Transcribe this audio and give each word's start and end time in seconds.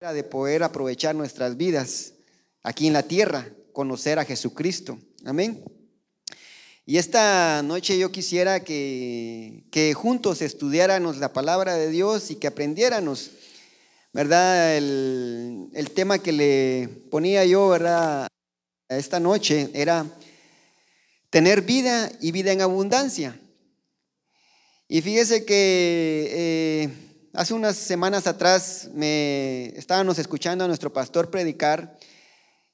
de 0.00 0.22
poder 0.22 0.62
aprovechar 0.62 1.16
nuestras 1.16 1.56
vidas 1.56 2.12
aquí 2.62 2.86
en 2.86 2.92
la 2.92 3.02
tierra, 3.02 3.48
conocer 3.72 4.20
a 4.20 4.24
Jesucristo. 4.24 4.96
Amén. 5.24 5.64
Y 6.86 6.98
esta 6.98 7.62
noche 7.64 7.98
yo 7.98 8.12
quisiera 8.12 8.62
que, 8.62 9.64
que 9.72 9.94
juntos 9.94 10.40
estudiáramos 10.40 11.16
la 11.16 11.32
palabra 11.32 11.74
de 11.74 11.90
Dios 11.90 12.30
y 12.30 12.36
que 12.36 12.46
aprendiéramos, 12.46 13.32
¿verdad? 14.12 14.76
El, 14.76 15.68
el 15.74 15.90
tema 15.90 16.20
que 16.20 16.30
le 16.30 16.88
ponía 17.10 17.44
yo, 17.44 17.68
¿verdad? 17.68 18.28
Esta 18.88 19.18
noche 19.18 19.68
era 19.74 20.06
tener 21.28 21.62
vida 21.62 22.08
y 22.20 22.30
vida 22.30 22.52
en 22.52 22.60
abundancia. 22.60 23.36
Y 24.86 25.02
fíjese 25.02 25.44
que... 25.44 26.28
Eh, 26.30 27.07
Hace 27.34 27.52
unas 27.52 27.76
semanas 27.76 28.26
atrás 28.26 28.88
me 28.94 29.66
estábamos 29.78 30.18
escuchando 30.18 30.64
a 30.64 30.66
nuestro 30.66 30.92
pastor 30.92 31.30
predicar 31.30 31.98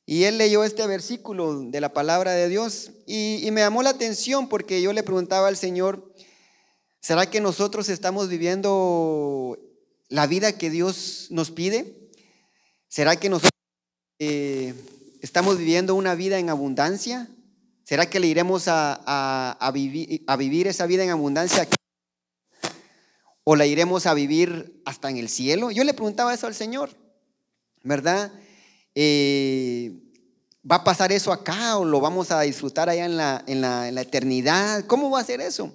y 0.07 0.25
él 0.25 0.39
leyó 0.39 0.62
este 0.62 0.87
versículo 0.87 1.61
de 1.61 1.81
la 1.81 1.93
palabra 1.93 2.33
de 2.33 2.49
Dios 2.49 2.93
y, 3.05 3.48
me 3.51 3.62
llamó 3.62 3.83
la 3.83 3.91
atención 3.91 4.48
porque 4.48 4.81
yo 4.81 4.93
le 4.93 5.03
preguntaba 5.03 5.48
al 5.48 5.57
Señor, 5.57 6.15
¿será 7.01 7.29
que 7.29 7.41
nosotros 7.41 7.89
estamos 7.89 8.29
viviendo 8.29 9.59
la 10.09 10.29
vida 10.29 10.57
que 10.57 10.71
Dios 10.71 11.27
nos 11.31 11.51
pide? 11.51 12.11
¿Será 12.87 13.17
que 13.17 13.29
nosotros 13.29 13.51
eh, 14.21 14.73
estamos 15.21 15.59
viviendo 15.59 15.97
una 15.97 16.15
vida 16.15 16.39
en 16.39 16.48
abundancia? 16.48 17.29
¿Será 17.83 18.09
que 18.09 18.21
le 18.21 18.29
iremos 18.29 18.69
a, 18.69 19.57
a 19.59 19.71
vivir 19.73 20.67
esa 20.69 20.87
vida 20.87 21.03
en 21.03 21.11
abundancia 21.11 21.67
¿O 23.45 23.57
la 23.57 23.66
iremos 23.66 24.07
a 24.07 24.15
vivir 24.15 24.80
hasta 24.87 25.11
en 25.11 25.19
el 25.19 25.29
cielo? 25.29 25.71
Yo 25.71 25.84
le 25.84 25.93
preguntaba 25.93 26.33
eso 26.33 26.47
al 26.47 26.55
Señor, 26.55 26.91
¿verdad? 27.83 28.33
Eh, 28.95 30.01
¿Va 30.70 30.77
a 30.77 30.84
pasar 30.84 31.12
eso 31.12 31.31
acá 31.31 31.77
o 31.77 31.84
lo 31.84 32.00
vamos 32.00 32.31
a 32.31 32.41
disfrutar 32.41 32.89
allá 32.89 33.05
en 33.05 33.19
la, 33.19 33.45
en 33.47 33.61
la, 33.61 34.00
eternidad? 34.00 34.87
¿Cómo 34.87 35.11
va 35.11 35.20
a 35.20 35.25
ser 35.25 35.42
eso? 35.42 35.75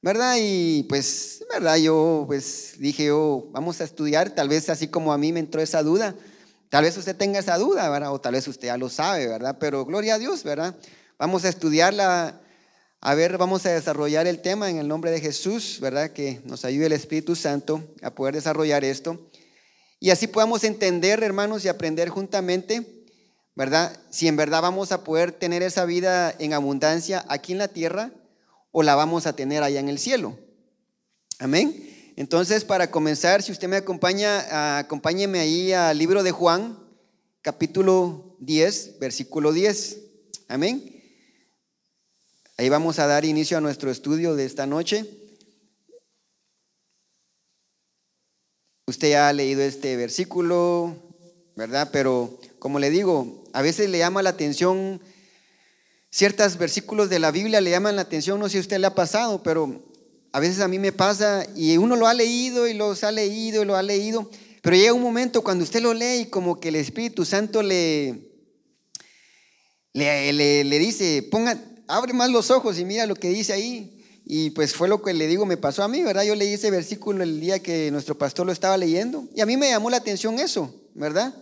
¿Verdad? 0.00 0.36
Y 0.38 0.84
pues, 0.84 1.44
¿verdad? 1.52 1.76
Yo 1.76 2.22
pues 2.28 2.74
dije, 2.78 3.06
yo, 3.06 3.48
vamos 3.50 3.80
a 3.80 3.84
estudiar, 3.84 4.30
tal 4.30 4.48
vez 4.48 4.68
así 4.68 4.86
como 4.86 5.12
a 5.12 5.18
mí 5.18 5.32
me 5.32 5.40
entró 5.40 5.60
esa 5.60 5.82
duda, 5.82 6.14
tal 6.68 6.84
vez 6.84 6.96
usted 6.96 7.16
tenga 7.16 7.40
esa 7.40 7.58
duda, 7.58 7.88
¿verdad? 7.88 8.12
O 8.12 8.20
tal 8.20 8.34
vez 8.34 8.46
usted 8.46 8.68
ya 8.68 8.76
lo 8.76 8.88
sabe, 8.88 9.26
¿verdad? 9.26 9.56
Pero 9.58 9.84
gloria 9.84 10.14
a 10.14 10.18
Dios, 10.18 10.44
¿verdad? 10.44 10.76
Vamos 11.18 11.44
a 11.44 11.48
estudiar 11.48 11.92
la, 11.92 12.40
a 13.04 13.16
ver, 13.16 13.36
vamos 13.36 13.66
a 13.66 13.72
desarrollar 13.72 14.28
el 14.28 14.38
tema 14.38 14.70
en 14.70 14.78
el 14.78 14.86
nombre 14.86 15.10
de 15.10 15.20
Jesús, 15.20 15.78
¿verdad? 15.80 16.12
Que 16.12 16.40
nos 16.44 16.64
ayude 16.64 16.86
el 16.86 16.92
Espíritu 16.92 17.34
Santo 17.34 17.82
a 18.00 18.14
poder 18.14 18.36
desarrollar 18.36 18.84
esto. 18.84 19.18
Y 19.98 20.10
así 20.10 20.28
podamos 20.28 20.62
entender, 20.62 21.20
hermanos, 21.24 21.64
y 21.64 21.68
aprender 21.68 22.10
juntamente, 22.10 22.86
¿verdad? 23.56 23.98
Si 24.10 24.28
en 24.28 24.36
verdad 24.36 24.62
vamos 24.62 24.92
a 24.92 25.02
poder 25.02 25.32
tener 25.32 25.64
esa 25.64 25.84
vida 25.84 26.32
en 26.38 26.52
abundancia 26.52 27.24
aquí 27.26 27.50
en 27.50 27.58
la 27.58 27.66
tierra 27.66 28.12
o 28.70 28.84
la 28.84 28.94
vamos 28.94 29.26
a 29.26 29.34
tener 29.34 29.64
allá 29.64 29.80
en 29.80 29.88
el 29.88 29.98
cielo. 29.98 30.38
Amén. 31.40 32.12
Entonces, 32.14 32.64
para 32.64 32.92
comenzar, 32.92 33.42
si 33.42 33.50
usted 33.50 33.66
me 33.66 33.78
acompaña, 33.78 34.78
acompáñeme 34.78 35.40
ahí 35.40 35.72
al 35.72 35.98
libro 35.98 36.22
de 36.22 36.30
Juan, 36.30 36.78
capítulo 37.40 38.36
10, 38.38 39.00
versículo 39.00 39.52
10. 39.52 39.98
Amén. 40.46 41.01
Ahí 42.62 42.68
vamos 42.68 43.00
a 43.00 43.08
dar 43.08 43.24
inicio 43.24 43.58
a 43.58 43.60
nuestro 43.60 43.90
estudio 43.90 44.36
de 44.36 44.44
esta 44.44 44.66
noche. 44.66 45.04
Usted 48.86 49.10
ya 49.10 49.26
ha 49.28 49.32
leído 49.32 49.62
este 49.62 49.96
versículo, 49.96 50.94
¿verdad? 51.56 51.90
Pero 51.92 52.38
como 52.60 52.78
le 52.78 52.90
digo, 52.90 53.42
a 53.52 53.62
veces 53.62 53.90
le 53.90 53.98
llama 53.98 54.22
la 54.22 54.30
atención, 54.30 55.00
ciertos 56.08 56.56
versículos 56.56 57.10
de 57.10 57.18
la 57.18 57.32
Biblia 57.32 57.60
le 57.60 57.70
llaman 57.70 57.96
la 57.96 58.02
atención, 58.02 58.38
no 58.38 58.46
sé 58.46 58.52
si 58.52 58.58
a 58.58 58.60
usted 58.60 58.78
le 58.78 58.86
ha 58.86 58.94
pasado, 58.94 59.42
pero 59.42 59.82
a 60.30 60.38
veces 60.38 60.60
a 60.60 60.68
mí 60.68 60.78
me 60.78 60.92
pasa 60.92 61.44
y 61.56 61.76
uno 61.78 61.96
lo 61.96 62.06
ha 62.06 62.14
leído 62.14 62.68
y 62.68 62.74
los 62.74 63.02
ha 63.02 63.10
leído 63.10 63.62
y 63.62 63.66
lo 63.66 63.74
ha 63.74 63.82
leído, 63.82 64.30
pero 64.62 64.76
llega 64.76 64.92
un 64.92 65.02
momento 65.02 65.42
cuando 65.42 65.64
usted 65.64 65.82
lo 65.82 65.94
lee 65.94 66.20
y 66.20 66.26
como 66.26 66.60
que 66.60 66.68
el 66.68 66.76
Espíritu 66.76 67.24
Santo 67.24 67.60
le, 67.60 68.30
le, 69.94 70.32
le, 70.32 70.62
le 70.62 70.78
dice, 70.78 71.26
ponga, 71.28 71.58
abre 71.88 72.12
más 72.12 72.30
los 72.30 72.50
ojos 72.50 72.78
y 72.78 72.84
mira 72.84 73.06
lo 73.06 73.14
que 73.14 73.28
dice 73.28 73.52
ahí. 73.52 73.98
Y 74.24 74.50
pues 74.50 74.74
fue 74.74 74.88
lo 74.88 75.02
que 75.02 75.12
le 75.12 75.26
digo, 75.26 75.44
me 75.46 75.56
pasó 75.56 75.82
a 75.82 75.88
mí, 75.88 76.02
¿verdad? 76.02 76.22
Yo 76.22 76.34
leí 76.34 76.52
ese 76.52 76.70
versículo 76.70 77.22
el 77.22 77.40
día 77.40 77.60
que 77.60 77.90
nuestro 77.90 78.16
pastor 78.16 78.46
lo 78.46 78.52
estaba 78.52 78.76
leyendo 78.76 79.28
y 79.34 79.40
a 79.40 79.46
mí 79.46 79.56
me 79.56 79.70
llamó 79.70 79.90
la 79.90 79.96
atención 79.96 80.38
eso, 80.38 80.72
¿verdad? 80.94 81.34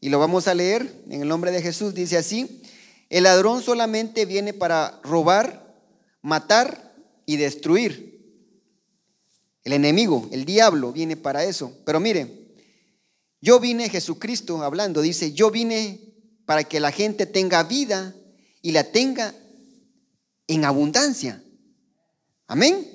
Y 0.00 0.08
lo 0.08 0.18
vamos 0.18 0.48
a 0.48 0.54
leer 0.54 0.92
en 1.08 1.22
el 1.22 1.28
nombre 1.28 1.52
de 1.52 1.62
Jesús. 1.62 1.94
Dice 1.94 2.16
así, 2.16 2.60
el 3.08 3.22
ladrón 3.22 3.62
solamente 3.62 4.26
viene 4.26 4.52
para 4.52 5.00
robar, 5.02 5.74
matar 6.22 6.94
y 7.24 7.36
destruir. 7.36 8.14
El 9.62 9.72
enemigo, 9.72 10.28
el 10.32 10.44
diablo, 10.44 10.92
viene 10.92 11.16
para 11.16 11.44
eso. 11.44 11.72
Pero 11.86 12.00
mire, 12.00 12.44
yo 13.40 13.60
vine, 13.60 13.88
Jesucristo 13.88 14.62
hablando, 14.62 15.00
dice, 15.00 15.32
yo 15.32 15.50
vine 15.50 16.00
para 16.44 16.64
que 16.64 16.80
la 16.80 16.90
gente 16.90 17.24
tenga 17.26 17.62
vida 17.62 18.14
y 18.60 18.72
la 18.72 18.84
tenga 18.84 19.34
en 20.46 20.64
abundancia. 20.64 21.42
Amén. 22.46 22.86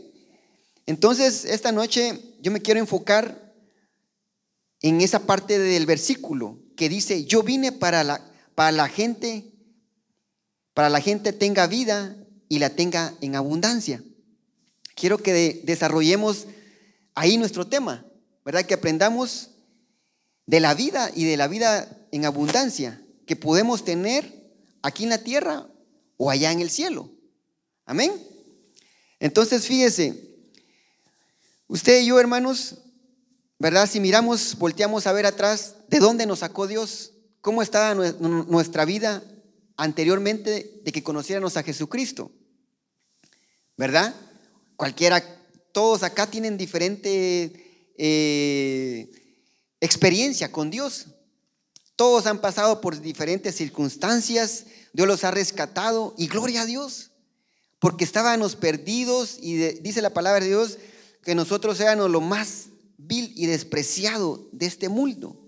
Entonces, 0.85 1.45
esta 1.45 1.71
noche 1.71 2.19
yo 2.41 2.51
me 2.51 2.61
quiero 2.61 2.79
enfocar 2.79 3.53
en 4.81 5.01
esa 5.01 5.19
parte 5.19 5.59
del 5.59 5.85
versículo 5.85 6.59
que 6.75 6.89
dice, 6.89 7.25
yo 7.25 7.43
vine 7.43 7.71
para 7.71 8.03
la, 8.03 8.21
para 8.55 8.71
la 8.71 8.87
gente, 8.87 9.51
para 10.73 10.89
la 10.89 11.01
gente 11.01 11.33
tenga 11.33 11.67
vida 11.67 12.15
y 12.47 12.59
la 12.59 12.71
tenga 12.71 13.13
en 13.21 13.35
abundancia. 13.35 14.03
Quiero 14.95 15.17
que 15.17 15.61
desarrollemos 15.63 16.47
ahí 17.15 17.37
nuestro 17.37 17.67
tema, 17.67 18.05
¿verdad? 18.45 18.65
Que 18.65 18.73
aprendamos 18.73 19.51
de 20.45 20.59
la 20.59 20.73
vida 20.73 21.11
y 21.13 21.25
de 21.25 21.37
la 21.37 21.47
vida 21.47 22.07
en 22.11 22.25
abundancia 22.25 23.01
que 23.25 23.35
podemos 23.35 23.85
tener 23.85 24.51
aquí 24.81 25.03
en 25.03 25.09
la 25.09 25.19
tierra 25.19 25.67
o 26.17 26.31
allá 26.31 26.51
en 26.51 26.61
el 26.61 26.69
cielo. 26.69 27.11
Amén. 27.89 28.23
Entonces, 29.19 29.65
fíjese, 29.65 30.13
usted 31.65 32.01
y 32.01 32.05
yo, 32.05 32.19
hermanos, 32.19 32.75
¿verdad? 33.57 33.89
Si 33.89 33.99
miramos, 33.99 34.55
volteamos 34.59 35.07
a 35.07 35.11
ver 35.11 35.25
atrás, 35.25 35.73
¿de 35.87 35.97
dónde 35.97 36.27
nos 36.27 36.39
sacó 36.39 36.67
Dios? 36.67 37.13
¿Cómo 37.41 37.63
estaba 37.63 37.95
nuestra 37.95 38.85
vida 38.85 39.23
anteriormente 39.75 40.79
de 40.83 40.91
que 40.91 41.01
conociéramos 41.01 41.57
a 41.57 41.63
Jesucristo? 41.63 42.31
¿Verdad? 43.75 44.13
Cualquiera, 44.75 45.23
todos 45.71 46.03
acá 46.03 46.29
tienen 46.29 46.59
diferente 46.59 47.91
eh, 47.97 49.09
experiencia 49.79 50.51
con 50.51 50.69
Dios. 50.69 51.07
Todos 51.95 52.27
han 52.27 52.39
pasado 52.39 52.81
por 52.81 53.01
diferentes 53.01 53.55
circunstancias, 53.55 54.65
Dios 54.93 55.07
los 55.07 55.23
ha 55.23 55.31
rescatado 55.31 56.13
y 56.19 56.27
gloria 56.27 56.61
a 56.61 56.65
Dios 56.67 57.09
porque 57.79 58.03
estábamos 58.03 58.55
perdidos 58.55 59.37
y 59.41 59.55
dice 59.55 60.01
la 60.01 60.13
palabra 60.13 60.41
de 60.41 60.49
Dios 60.49 60.77
que 61.23 61.33
nosotros 61.33 61.79
éramos 61.79 62.11
lo 62.11 62.21
más 62.21 62.67
vil 62.97 63.33
y 63.35 63.45
despreciado 63.45 64.47
de 64.51 64.65
este 64.65 64.89
mundo. 64.89 65.39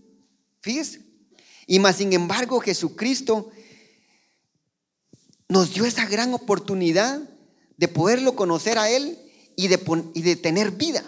Fíjese. 0.61 1.01
Y 1.67 1.79
más 1.79 1.97
sin 1.97 2.13
embargo 2.13 2.59
Jesucristo 2.59 3.51
nos 5.47 5.73
dio 5.73 5.85
esa 5.85 6.05
gran 6.05 6.33
oportunidad 6.33 7.21
de 7.77 7.87
poderlo 7.87 8.35
conocer 8.35 8.77
a 8.77 8.89
Él 8.89 9.17
y 9.57 9.67
de, 9.67 9.79
y 10.13 10.21
de 10.21 10.35
tener 10.37 10.71
vida. 10.71 11.03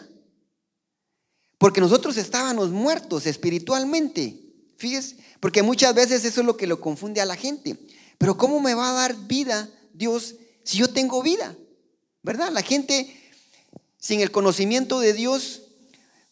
Porque 1.58 1.80
nosotros 1.80 2.18
estábamos 2.18 2.72
muertos 2.72 3.26
espiritualmente. 3.26 4.38
Fíjese, 4.76 5.18
porque 5.40 5.64
muchas 5.64 5.96
veces 5.96 6.26
eso 6.26 6.42
es 6.42 6.46
lo 6.46 6.58
que 6.58 6.68
lo 6.68 6.82
confunde 6.82 7.22
a 7.22 7.26
la 7.26 7.38
gente. 7.38 7.78
Pero 8.18 8.38
¿cómo 8.38 8.60
me 8.60 8.74
va 8.74 8.90
a 8.90 8.94
dar 8.94 9.16
vida 9.28 9.70
Dios 9.94 10.36
si 10.64 10.78
yo 10.78 10.88
tengo 10.88 11.22
vida? 11.22 11.56
¿Verdad? 12.22 12.52
La 12.52 12.62
gente 12.62 13.16
sin 14.00 14.22
el 14.22 14.32
conocimiento 14.32 15.00
de 15.00 15.14
Dios 15.14 15.64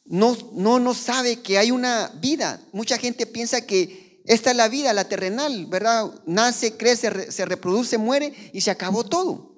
no, 0.06 0.38
no, 0.54 0.80
no 0.80 0.94
sabe 0.94 1.40
que 1.42 1.58
hay 1.58 1.72
una 1.72 2.10
vida. 2.20 2.62
Mucha 2.72 2.98
gente 2.98 3.26
piensa 3.26 3.66
que 3.66 4.22
esta 4.26 4.52
es 4.52 4.58
la 4.58 4.70
vida, 4.70 4.94
la 4.94 5.08
terrenal, 5.08 5.66
¿verdad? 5.68 6.12
Nace, 6.26 6.78
crece, 6.78 7.32
se 7.32 7.46
reproduce, 7.46 7.98
muere 7.98 8.34
y 8.54 8.62
se 8.62 8.72
acabó 8.72 9.04
todo. 9.04 9.56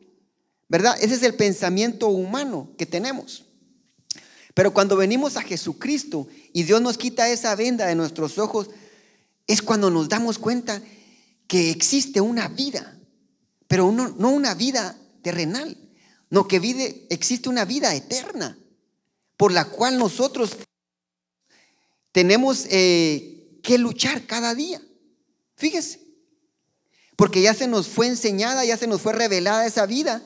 ¿Verdad? 0.70 0.96
Ese 1.02 1.16
es 1.16 1.24
el 1.24 1.36
pensamiento 1.36 2.08
humano 2.08 2.72
que 2.78 2.86
tenemos. 2.86 3.46
Pero 4.54 4.74
cuando 4.74 4.96
venimos 4.96 5.38
a 5.38 5.42
Jesucristo 5.42 6.28
y 6.52 6.64
Dios 6.64 6.82
nos 6.82 6.98
quita 6.98 7.30
esa 7.30 7.56
venda 7.56 7.88
de 7.88 7.96
nuestros 7.96 8.38
ojos, 8.38 8.70
es 9.48 9.62
cuando 9.62 9.90
nos 9.90 10.10
damos 10.10 10.38
cuenta 10.38 10.82
que 11.48 11.70
existe 11.72 12.22
una 12.22 12.48
vida 12.48 12.98
pero 13.74 13.92
no 13.92 14.30
una 14.30 14.54
vida 14.54 14.96
terrenal, 15.24 15.76
no 16.30 16.48
que 16.48 16.60
vive, 16.60 17.08
existe 17.10 17.50
una 17.50 17.66
vida 17.66 17.96
eterna, 17.96 18.56
por 19.36 19.52
la 19.52 19.66
cual 19.66 19.98
nosotros 19.98 20.58
tenemos 22.12 22.68
eh, 22.70 23.58
que 23.64 23.80
luchar 23.80 24.28
cada 24.28 24.54
día. 24.54 24.80
Fíjese. 25.56 26.02
Porque 27.16 27.42
ya 27.42 27.56
se 27.56 27.66
nos 27.68 27.88
fue 27.88 28.06
enseñada, 28.06 28.64
ya 28.64 28.78
se 28.78 28.86
nos 28.86 29.02
fue 29.02 29.12
revelada 29.12 29.66
esa 29.66 29.88
vida. 29.88 30.22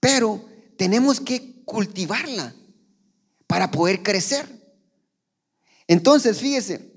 Pero 0.00 0.44
tenemos 0.76 1.20
que 1.20 1.62
cultivarla 1.64 2.52
para 3.46 3.70
poder 3.70 4.02
crecer. 4.02 4.44
Entonces, 5.86 6.40
fíjese, 6.40 6.95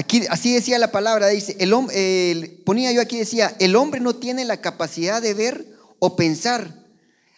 aquí 0.00 0.22
así 0.30 0.54
decía 0.54 0.78
la 0.78 0.92
palabra, 0.92 1.28
dice, 1.28 1.56
el, 1.60 1.74
hombre, 1.74 2.62
ponía 2.64 2.90
yo 2.90 3.02
aquí 3.02 3.18
decía, 3.18 3.54
el 3.58 3.76
hombre 3.76 4.00
no 4.00 4.16
tiene 4.16 4.46
la 4.46 4.60
capacidad 4.62 5.20
de 5.20 5.34
ver 5.34 5.66
o 5.98 6.16
pensar 6.16 6.86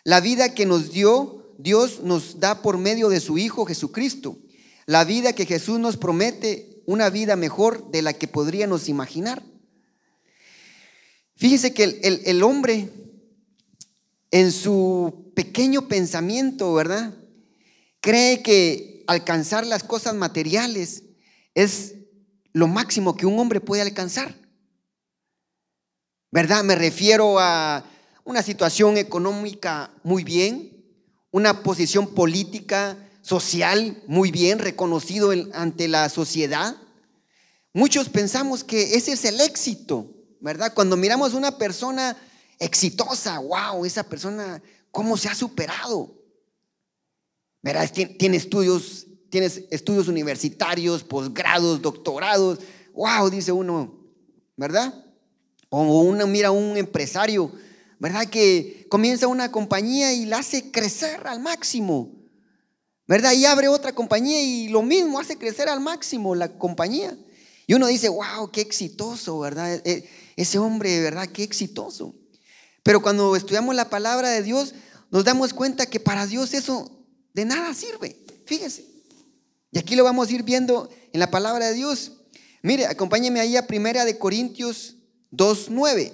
la 0.05 0.21
vida 0.21 0.55
que 0.55 0.65
nos 0.65 0.93
dio, 0.93 1.55
Dios 1.59 2.01
nos 2.03 2.39
da 2.39 2.63
por 2.63 2.79
medio 2.79 3.09
de 3.09 3.21
su 3.21 3.37
Hijo 3.37 3.67
Jesucristo. 3.67 4.37
La 4.87 5.05
vida 5.05 5.33
que 5.33 5.47
Jesús 5.47 5.79
nos 5.79 5.97
promete, 5.97 6.83
una 6.87 7.11
vida 7.11 7.37
mejor 7.37 7.91
de 7.91 8.03
la 8.03 8.13
que 8.13 8.29
podríamos 8.29 8.89
imaginar. 8.89 9.43
Fíjese 11.37 11.73
que 11.75 11.85
el, 11.85 12.23
el 12.25 12.43
hombre 12.43 12.89
en 14.31 14.53
su 14.53 15.33
pequeño 15.35 15.89
pensamiento, 15.89 16.73
¿verdad? 16.75 17.15
Cree 18.01 18.43
que 18.43 19.05
alcanzar 19.09 19.67
las 19.67 19.83
cosas 19.83 20.15
materiales 20.15 21.03
es 21.55 21.95
lo 22.53 22.69
máximo 22.69 23.17
que 23.17 23.27
un 23.27 23.39
hombre 23.39 23.61
puede 23.61 23.83
alcanzar. 23.83 24.35
¿Verdad? 26.31 26.65
Me 26.65 26.75
refiero 26.75 27.39
a 27.39 27.85
una 28.25 28.43
situación 28.43 28.97
económica 28.97 29.91
muy 30.03 30.25
bien, 30.25 30.85
una 31.31 31.63
posición 31.63 32.15
política, 32.15 32.97
social 33.23 34.03
muy 34.07 34.31
bien, 34.31 34.59
reconocido 34.59 35.33
ante 35.55 35.89
la 35.89 36.09
sociedad. 36.09 36.77
Muchos 37.73 38.09
pensamos 38.09 38.65
que 38.65 38.97
ese 38.97 39.13
es 39.13 39.25
el 39.25 39.41
éxito, 39.41 40.11
¿verdad? 40.41 40.75
Cuando 40.75 40.97
miramos 40.97 41.33
a 41.33 41.37
una 41.37 41.57
persona 41.59 42.17
exitosa, 42.59 43.39
wow, 43.39 43.85
esa 43.85 44.03
persona, 44.03 44.63
¿cómo 44.91 45.17
se 45.17 45.29
ha 45.29 45.35
superado? 45.35 46.15
¿Verdad? 47.63 47.91
Tiene 48.19 48.37
estudios, 48.37 49.07
tienes 49.33 49.65
estudios 49.73 50.07
universitarios, 50.07 51.03
posgrados, 51.03 51.83
doctorados, 51.83 52.61
wow, 52.93 53.29
dice 53.31 53.51
uno, 53.51 53.99
¿verdad? 54.57 54.95
O 55.71 56.03
uno 56.03 56.29
mira 56.29 56.49
a 56.49 56.53
un 56.53 56.77
empresario 56.77 57.51
¿verdad? 58.03 58.27
Que 58.27 58.85
comienza 58.89 59.29
una 59.29 59.53
compañía 59.53 60.13
y 60.13 60.25
la 60.25 60.39
hace 60.39 60.73
crecer 60.73 61.25
al 61.25 61.39
máximo, 61.39 62.11
¿verdad? 63.07 63.31
Y 63.31 63.45
abre 63.45 63.69
otra 63.69 63.95
compañía 63.95 64.43
y 64.43 64.67
lo 64.67 64.83
mismo 64.83 65.21
hace 65.21 65.39
crecer 65.39 65.69
al 65.69 65.79
máximo 65.79 66.35
la 66.35 66.59
compañía. 66.59 67.17
Y 67.65 67.75
uno 67.75 67.87
dice, 67.87 68.09
wow, 68.09 68.51
qué 68.51 68.61
exitoso, 68.61 69.39
¿verdad? 69.39 69.81
E, 69.85 70.11
ese 70.35 70.59
hombre, 70.59 71.01
¿verdad? 71.01 71.29
Qué 71.29 71.45
exitoso. 71.45 72.13
Pero 72.83 73.03
cuando 73.03 73.37
estudiamos 73.37 73.73
la 73.77 73.89
palabra 73.89 74.31
de 74.31 74.43
Dios, 74.43 74.75
nos 75.13 75.23
damos 75.23 75.55
cuenta 75.55 75.87
que 75.87 76.01
para 76.01 76.27
Dios 76.27 76.55
eso 76.55 76.91
de 77.35 77.45
nada 77.45 77.73
sirve. 77.73 78.17
Fíjese. 78.47 78.92
Y 79.73 79.79
aquí 79.79 79.97
lo 79.97 80.05
vamos 80.05 80.29
a 80.29 80.33
ir 80.33 80.43
viendo 80.43 80.91
en 81.13 81.19
la 81.19 81.31
palabra 81.31 81.69
de 81.69 81.75
Dios. 81.75 82.13
Mire, 82.63 82.87
acompáñeme 82.87 83.41
ahí 83.41 83.57
a 83.57 83.67
Primera 83.67 84.05
de 84.05 84.19
Corintios 84.19 84.97
2.9. 85.33 86.13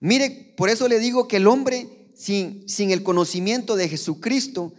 Mire, 0.00 0.54
por 0.56 0.70
eso 0.70 0.88
le 0.88 1.00
digo 1.00 1.28
que 1.28 1.36
el 1.36 1.46
hombre 1.48 2.10
sin, 2.14 2.68
sin 2.68 2.92
el 2.92 3.02
conocimiento 3.02 3.76
de 3.76 3.88
Jesucristo, 3.88 4.72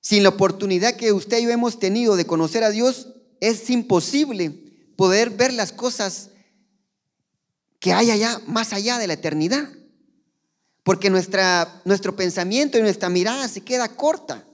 sin 0.00 0.22
la 0.22 0.28
oportunidad 0.28 0.96
que 0.96 1.12
usted 1.12 1.38
y 1.38 1.44
yo 1.44 1.50
hemos 1.50 1.78
tenido 1.78 2.14
de 2.16 2.26
conocer 2.26 2.62
a 2.62 2.70
Dios, 2.70 3.08
es 3.40 3.70
imposible 3.70 4.50
poder 4.96 5.30
ver 5.30 5.52
las 5.52 5.72
cosas 5.72 6.30
que 7.80 7.92
hay 7.92 8.10
allá, 8.10 8.40
más 8.46 8.74
allá 8.74 8.98
de 8.98 9.06
la 9.06 9.14
eternidad. 9.14 9.68
Porque 10.82 11.08
nuestra, 11.08 11.80
nuestro 11.86 12.14
pensamiento 12.14 12.76
y 12.76 12.82
nuestra 12.82 13.08
mirada 13.08 13.48
se 13.48 13.62
queda 13.62 13.88
corta. 13.88 14.46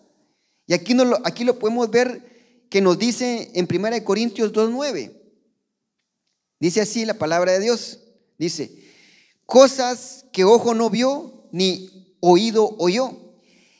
Y 0.71 0.75
aquí, 0.75 0.97
aquí 1.25 1.43
lo 1.43 1.59
podemos 1.59 1.91
ver 1.91 2.65
que 2.71 2.81
nos 2.81 2.97
dice 2.97 3.51
en 3.55 3.67
1 3.69 4.05
Corintios 4.05 4.53
2.9. 4.53 5.13
Dice 6.61 6.81
así 6.81 7.05
la 7.05 7.15
palabra 7.15 7.51
de 7.51 7.59
Dios. 7.59 7.99
Dice, 8.39 8.71
cosas 9.47 10.27
que 10.33 10.45
ojo 10.45 10.73
no 10.75 10.89
vio, 10.89 11.49
ni 11.51 12.15
oído 12.21 12.77
oyó, 12.79 13.17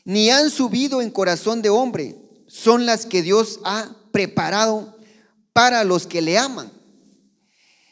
ni 0.03 0.31
han 0.31 0.49
subido 0.49 1.01
en 1.01 1.11
corazón 1.11 1.61
de 1.61 1.69
hombre, 1.69 2.17
son 2.45 2.85
las 2.85 3.05
que 3.05 3.21
Dios 3.21 3.61
ha 3.63 3.95
preparado 4.11 4.97
para 5.53 5.85
los 5.85 6.05
que 6.07 6.21
le 6.21 6.37
aman. 6.37 6.73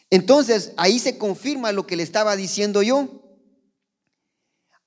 Entonces, 0.10 0.74
ahí 0.76 1.00
se 1.00 1.18
confirma 1.18 1.72
lo 1.72 1.88
que 1.88 1.96
le 1.96 2.04
estaba 2.04 2.36
diciendo 2.36 2.82
yo. 2.82 3.08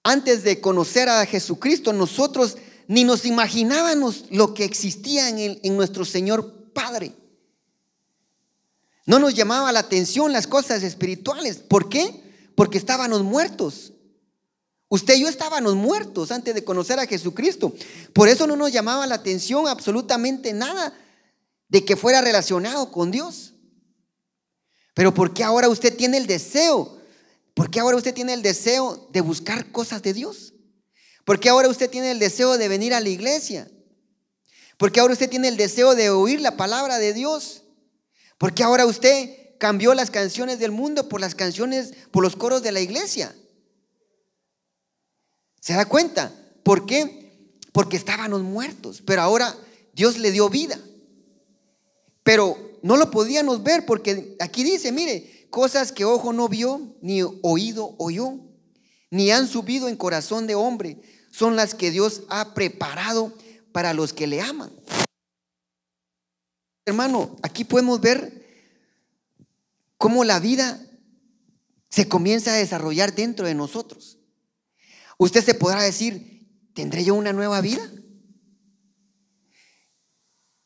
Antes 0.03 0.45
de 0.45 0.61
conocer 0.61 1.09
a 1.09 1.25
Jesucristo, 1.25 1.95
nosotros 1.95 2.59
ni 2.93 3.05
nos 3.05 3.25
imaginábamos 3.25 4.27
lo 4.31 4.55
que 4.55 4.65
existía 4.65 5.29
en, 5.29 5.61
en 5.63 5.77
nuestro 5.77 6.05
Señor 6.05 6.73
Padre. 6.73 7.15
No 9.07 9.19
nos 9.19 9.35
llamaba 9.35 9.73
la 9.73 9.81
atención 9.81 10.33
las 10.33 10.47
cosas 10.47 10.83
espirituales. 10.83 11.57
¿Por 11.57 11.89
qué? 11.89 12.23
porque 12.55 12.79
estábamos 12.79 13.23
muertos. 13.23 13.93
Usted 14.89 15.15
y 15.15 15.23
yo 15.23 15.29
estábamos 15.29 15.75
muertos 15.75 16.31
antes 16.31 16.55
de 16.55 16.65
conocer 16.65 16.99
a 16.99 17.07
Jesucristo. 17.07 17.75
Por 18.13 18.29
eso 18.29 18.47
no 18.47 18.57
nos 18.57 18.73
llamaba 18.73 19.07
la 19.07 19.15
atención 19.15 19.67
absolutamente 19.67 20.53
nada 20.53 20.93
de 21.69 21.85
que 21.85 21.97
fuera 21.97 22.21
relacionado 22.21 22.93
con 22.93 23.11
Dios. 23.11 23.55
Pero 24.95 25.15
¿por 25.15 25.33
qué 25.33 25.45
ahora 25.45 25.71
usted 25.71 25.97
tiene 25.97 26.19
el 26.19 26.27
deseo? 26.27 26.99
¿Por 27.55 27.71
qué 27.71 27.81
ahora 27.81 27.97
usted 27.97 28.13
tiene 28.13 28.35
el 28.35 28.43
deseo 28.43 29.09
de 29.11 29.23
buscar 29.23 29.73
cosas 29.73 30.03
de 30.03 30.13
Dios? 30.13 30.52
¿Por 31.25 31.41
qué 31.41 31.49
ahora 31.49 31.69
usted 31.69 31.91
tiene 31.91 32.11
el 32.11 32.19
deseo 32.19 32.59
de 32.59 32.69
venir 32.69 32.95
a 32.95 33.01
la 33.01 33.09
iglesia? 33.09 33.71
¿Por 34.77 34.91
qué 34.91 35.01
ahora 35.01 35.13
usted 35.13 35.31
tiene 35.31 35.49
el 35.49 35.57
deseo 35.57 35.95
de 35.95 36.11
oír 36.11 36.41
la 36.41 36.57
palabra 36.57 36.99
de 36.99 37.13
Dios? 37.13 37.63
¿Por 38.39 38.55
qué 38.55 38.65
ahora 38.65 38.87
usted 38.87 39.43
cambió 39.63 39.95
las 39.95 40.11
canciones 40.11 40.59
del 40.59 40.73
mundo 40.73 41.09
por 41.09 41.21
las 41.21 41.37
canciones, 41.37 41.95
por 42.11 42.25
los 42.25 42.35
coros 42.35 42.65
de 42.65 42.73
la 42.73 42.81
iglesia. 42.81 43.33
¿Se 45.61 45.73
da 45.73 45.85
cuenta? 45.85 46.35
¿Por 46.65 46.85
qué? 46.85 47.55
Porque 47.71 47.97
estábamos 47.97 48.43
muertos, 48.43 49.05
pero 49.07 49.23
ahora 49.23 49.57
Dios 49.93 50.19
le 50.19 50.33
dio 50.33 50.51
vida. 50.51 50.81
Pero 52.25 52.59
no 52.83 52.97
lo 52.97 53.13
podíamos 53.13 53.63
ver 53.63 53.87
porque 53.87 54.35
aquí 54.41 54.65
dice, 54.65 54.91
mire, 54.91 55.47
cosas 55.49 55.93
que 55.93 56.05
ojo 56.05 56.33
no 56.33 56.49
vio, 56.49 56.97
ni 57.01 57.23
oído 57.23 57.95
oyó, 57.99 58.41
ni 59.11 59.31
han 59.31 59.47
subido 59.47 59.87
en 59.87 59.95
corazón 59.95 60.49
de 60.49 60.57
hombre, 60.57 61.01
son 61.33 61.57
las 61.57 61.75
que 61.75 61.91
Dios 61.91 62.23
ha 62.29 62.53
preparado 62.55 63.33
para 63.73 63.95
los 63.95 64.13
que 64.13 64.27
le 64.27 64.43
aman. 64.43 64.71
Hermano, 66.85 67.37
aquí 67.43 67.65
podemos 67.65 68.01
ver 68.01 68.43
cómo 69.97 70.25
la 70.25 70.39
vida 70.41 70.81
se 71.89 72.07
comienza 72.07 72.53
a 72.53 72.59
desarrollar 72.59 73.15
dentro 73.15 73.47
de 73.47 73.55
nosotros. 73.55 74.19
Usted 75.19 75.43
se 75.43 75.55
podrá 75.55 75.83
decir, 75.83 76.49
¿tendré 76.75 77.03
yo 77.05 77.15
una 77.15 77.33
nueva 77.33 77.61
vida? 77.61 77.91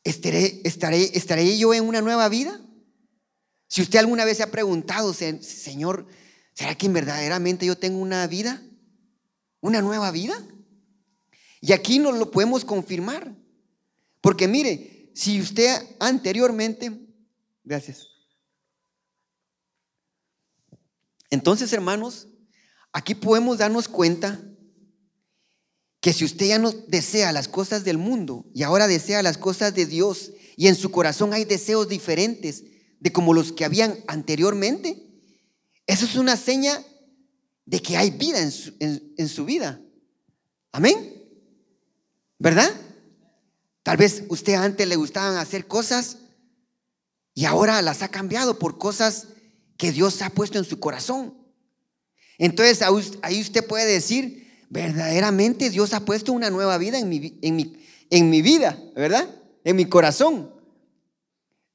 ¿Estaré, 0.02 1.58
yo 1.58 1.74
en 1.74 1.84
una 1.86 2.00
nueva 2.00 2.28
vida? 2.28 2.60
Si 3.68 3.82
usted 3.82 4.00
alguna 4.00 4.24
vez 4.24 4.38
se 4.38 4.42
ha 4.42 4.50
preguntado, 4.50 5.14
Señor, 5.14 6.06
¿será 6.54 6.74
que 6.76 6.88
verdaderamente 6.88 7.66
yo 7.66 7.76
tengo 7.78 7.98
una 7.98 8.26
vida? 8.26 8.62
¿Una 9.60 9.80
nueva 9.82 10.10
vida? 10.10 10.36
Y 11.60 11.72
aquí 11.72 11.98
nos 11.98 12.18
lo 12.18 12.30
podemos 12.30 12.64
confirmar. 12.64 13.34
Porque 14.20 14.48
mire, 14.48 15.10
si 15.14 15.40
usted 15.40 15.70
anteriormente, 15.98 16.92
gracias, 17.64 18.08
Entonces, 21.30 21.72
hermanos, 21.72 22.28
aquí 22.92 23.14
podemos 23.14 23.58
darnos 23.58 23.88
cuenta 23.88 24.40
que 26.00 26.12
si 26.12 26.24
usted 26.24 26.46
ya 26.46 26.58
no 26.58 26.70
desea 26.70 27.32
las 27.32 27.48
cosas 27.48 27.84
del 27.84 27.98
mundo 27.98 28.46
y 28.54 28.62
ahora 28.62 28.86
desea 28.86 29.22
las 29.22 29.38
cosas 29.38 29.74
de 29.74 29.86
Dios 29.86 30.32
y 30.56 30.68
en 30.68 30.76
su 30.76 30.90
corazón 30.90 31.32
hay 31.32 31.44
deseos 31.44 31.88
diferentes 31.88 32.64
de 33.00 33.12
como 33.12 33.34
los 33.34 33.52
que 33.52 33.64
habían 33.64 33.98
anteriormente, 34.06 35.04
eso 35.86 36.04
es 36.04 36.16
una 36.16 36.36
seña 36.36 36.82
de 37.64 37.82
que 37.82 37.96
hay 37.96 38.10
vida 38.10 38.40
en 38.40 38.52
su, 38.52 38.72
en 38.78 39.28
su 39.28 39.44
vida. 39.44 39.80
Amén. 40.72 41.15
¿Verdad? 42.38 42.70
Tal 43.82 43.96
vez 43.96 44.24
usted 44.28 44.54
antes 44.54 44.86
le 44.86 44.96
gustaban 44.96 45.36
hacer 45.36 45.66
cosas 45.66 46.18
y 47.34 47.44
ahora 47.44 47.80
las 47.82 48.02
ha 48.02 48.08
cambiado 48.08 48.58
por 48.58 48.78
cosas 48.78 49.28
que 49.76 49.92
Dios 49.92 50.20
ha 50.22 50.30
puesto 50.30 50.58
en 50.58 50.64
su 50.64 50.80
corazón. 50.80 51.34
Entonces 52.38 52.82
ahí 53.22 53.40
usted 53.40 53.66
puede 53.66 53.86
decir, 53.86 54.66
verdaderamente 54.68 55.70
Dios 55.70 55.94
ha 55.94 56.04
puesto 56.04 56.32
una 56.32 56.50
nueva 56.50 56.78
vida 56.78 56.98
en 56.98 57.08
mi, 57.08 58.42
vida, 58.42 58.78
¿verdad? 58.94 59.28
En 59.64 59.76
mi 59.76 59.86
corazón. 59.86 60.52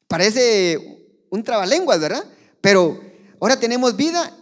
parece 0.08 1.25
un 1.30 1.44
trabalenguas, 1.44 2.00
¿verdad? 2.00 2.25
Pero 2.60 3.01
ahora 3.39 3.60
tenemos 3.60 3.96
vida 3.96 4.38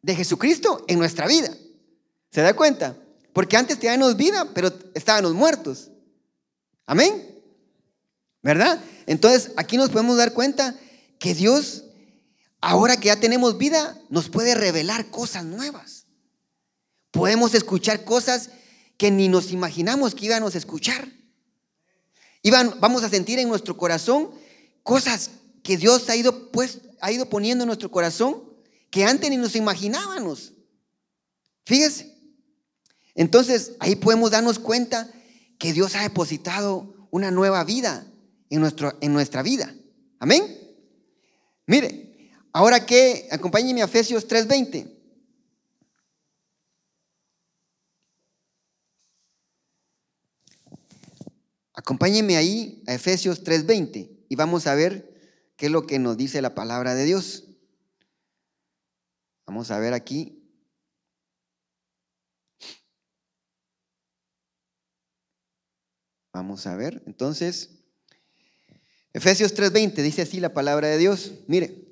de 0.00 0.14
Jesucristo 0.14 0.84
en 0.86 0.98
nuestra 0.98 1.26
vida. 1.26 1.50
¿Se 2.30 2.40
da 2.40 2.54
cuenta? 2.54 2.96
Porque 3.34 3.56
antes 3.56 3.78
teníamos 3.78 4.16
vida, 4.16 4.48
pero 4.54 4.72
estábamos 4.94 5.34
muertos. 5.34 5.90
Amén. 6.86 7.34
¿Verdad? 8.42 8.80
Entonces 9.06 9.50
aquí 9.56 9.76
nos 9.76 9.90
podemos 9.90 10.16
dar 10.16 10.32
cuenta 10.32 10.78
que 11.18 11.34
Dios, 11.34 11.84
ahora 12.60 12.96
que 12.96 13.08
ya 13.08 13.18
tenemos 13.18 13.58
vida, 13.58 14.00
nos 14.08 14.28
puede 14.28 14.54
revelar 14.54 15.10
cosas 15.10 15.44
nuevas. 15.44 16.06
Podemos 17.10 17.54
escuchar 17.54 18.04
cosas 18.04 18.50
que 18.96 19.10
ni 19.10 19.28
nos 19.28 19.50
imaginamos 19.50 20.14
que 20.14 20.26
íbamos 20.26 20.54
a 20.54 20.58
escuchar. 20.58 21.08
Iban, 22.42 22.78
vamos 22.78 23.02
a 23.02 23.08
sentir 23.08 23.40
en 23.40 23.48
nuestro 23.48 23.76
corazón 23.76 24.30
cosas 24.84 25.30
que 25.64 25.76
Dios 25.76 26.08
ha 26.08 26.14
ido, 26.14 26.52
pues, 26.52 26.82
ha 27.00 27.10
ido 27.10 27.28
poniendo 27.28 27.64
en 27.64 27.68
nuestro 27.68 27.90
corazón 27.90 28.44
que 28.90 29.04
antes 29.04 29.28
ni 29.28 29.38
nos 29.38 29.56
imaginábamos. 29.56 30.52
Fíjese. 31.64 32.13
Entonces 33.14 33.72
ahí 33.80 33.96
podemos 33.96 34.30
darnos 34.30 34.58
cuenta 34.58 35.10
que 35.58 35.72
Dios 35.72 35.94
ha 35.94 36.02
depositado 36.02 37.08
una 37.10 37.30
nueva 37.30 37.62
vida 37.64 38.06
en, 38.50 38.60
nuestro, 38.60 38.96
en 39.00 39.12
nuestra 39.12 39.42
vida. 39.42 39.74
Amén. 40.18 40.44
Mire, 41.66 42.30
ahora 42.52 42.84
que 42.84 43.28
acompáñenme 43.30 43.82
a 43.82 43.86
Efesios 43.86 44.26
3:20. 44.26 44.90
Acompáñenme 51.72 52.36
ahí 52.36 52.82
a 52.86 52.94
Efesios 52.94 53.44
3:20 53.44 54.10
y 54.28 54.36
vamos 54.36 54.66
a 54.66 54.74
ver 54.74 55.12
qué 55.56 55.66
es 55.66 55.72
lo 55.72 55.86
que 55.86 55.98
nos 55.98 56.16
dice 56.16 56.42
la 56.42 56.54
palabra 56.54 56.94
de 56.94 57.04
Dios. 57.04 57.44
Vamos 59.46 59.70
a 59.70 59.78
ver 59.78 59.92
aquí. 59.92 60.33
Vamos 66.34 66.66
a 66.66 66.74
ver. 66.74 67.00
Entonces, 67.06 67.70
Efesios 69.12 69.54
3:20 69.54 70.02
dice 70.02 70.22
así 70.22 70.40
la 70.40 70.52
palabra 70.52 70.88
de 70.88 70.98
Dios. 70.98 71.30
Mire, 71.46 71.86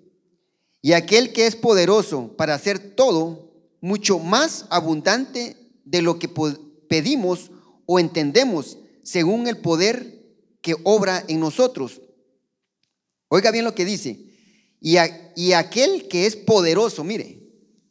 y 0.82 0.94
aquel 0.94 1.32
que 1.32 1.46
es 1.46 1.54
poderoso 1.54 2.36
para 2.36 2.54
hacer 2.54 2.96
todo 2.96 3.52
mucho 3.80 4.18
más 4.18 4.66
abundante 4.68 5.56
de 5.84 6.02
lo 6.02 6.18
que 6.18 6.28
pedimos 6.88 7.52
o 7.86 8.00
entendemos 8.00 8.78
según 9.04 9.46
el 9.46 9.58
poder 9.58 10.24
que 10.60 10.74
obra 10.82 11.24
en 11.28 11.38
nosotros. 11.38 12.00
Oiga 13.28 13.52
bien 13.52 13.64
lo 13.64 13.76
que 13.76 13.84
dice. 13.84 14.26
Y, 14.80 14.96
y 15.36 15.52
aquel 15.52 16.08
que 16.08 16.26
es 16.26 16.34
poderoso, 16.34 17.04
mire, 17.04 17.38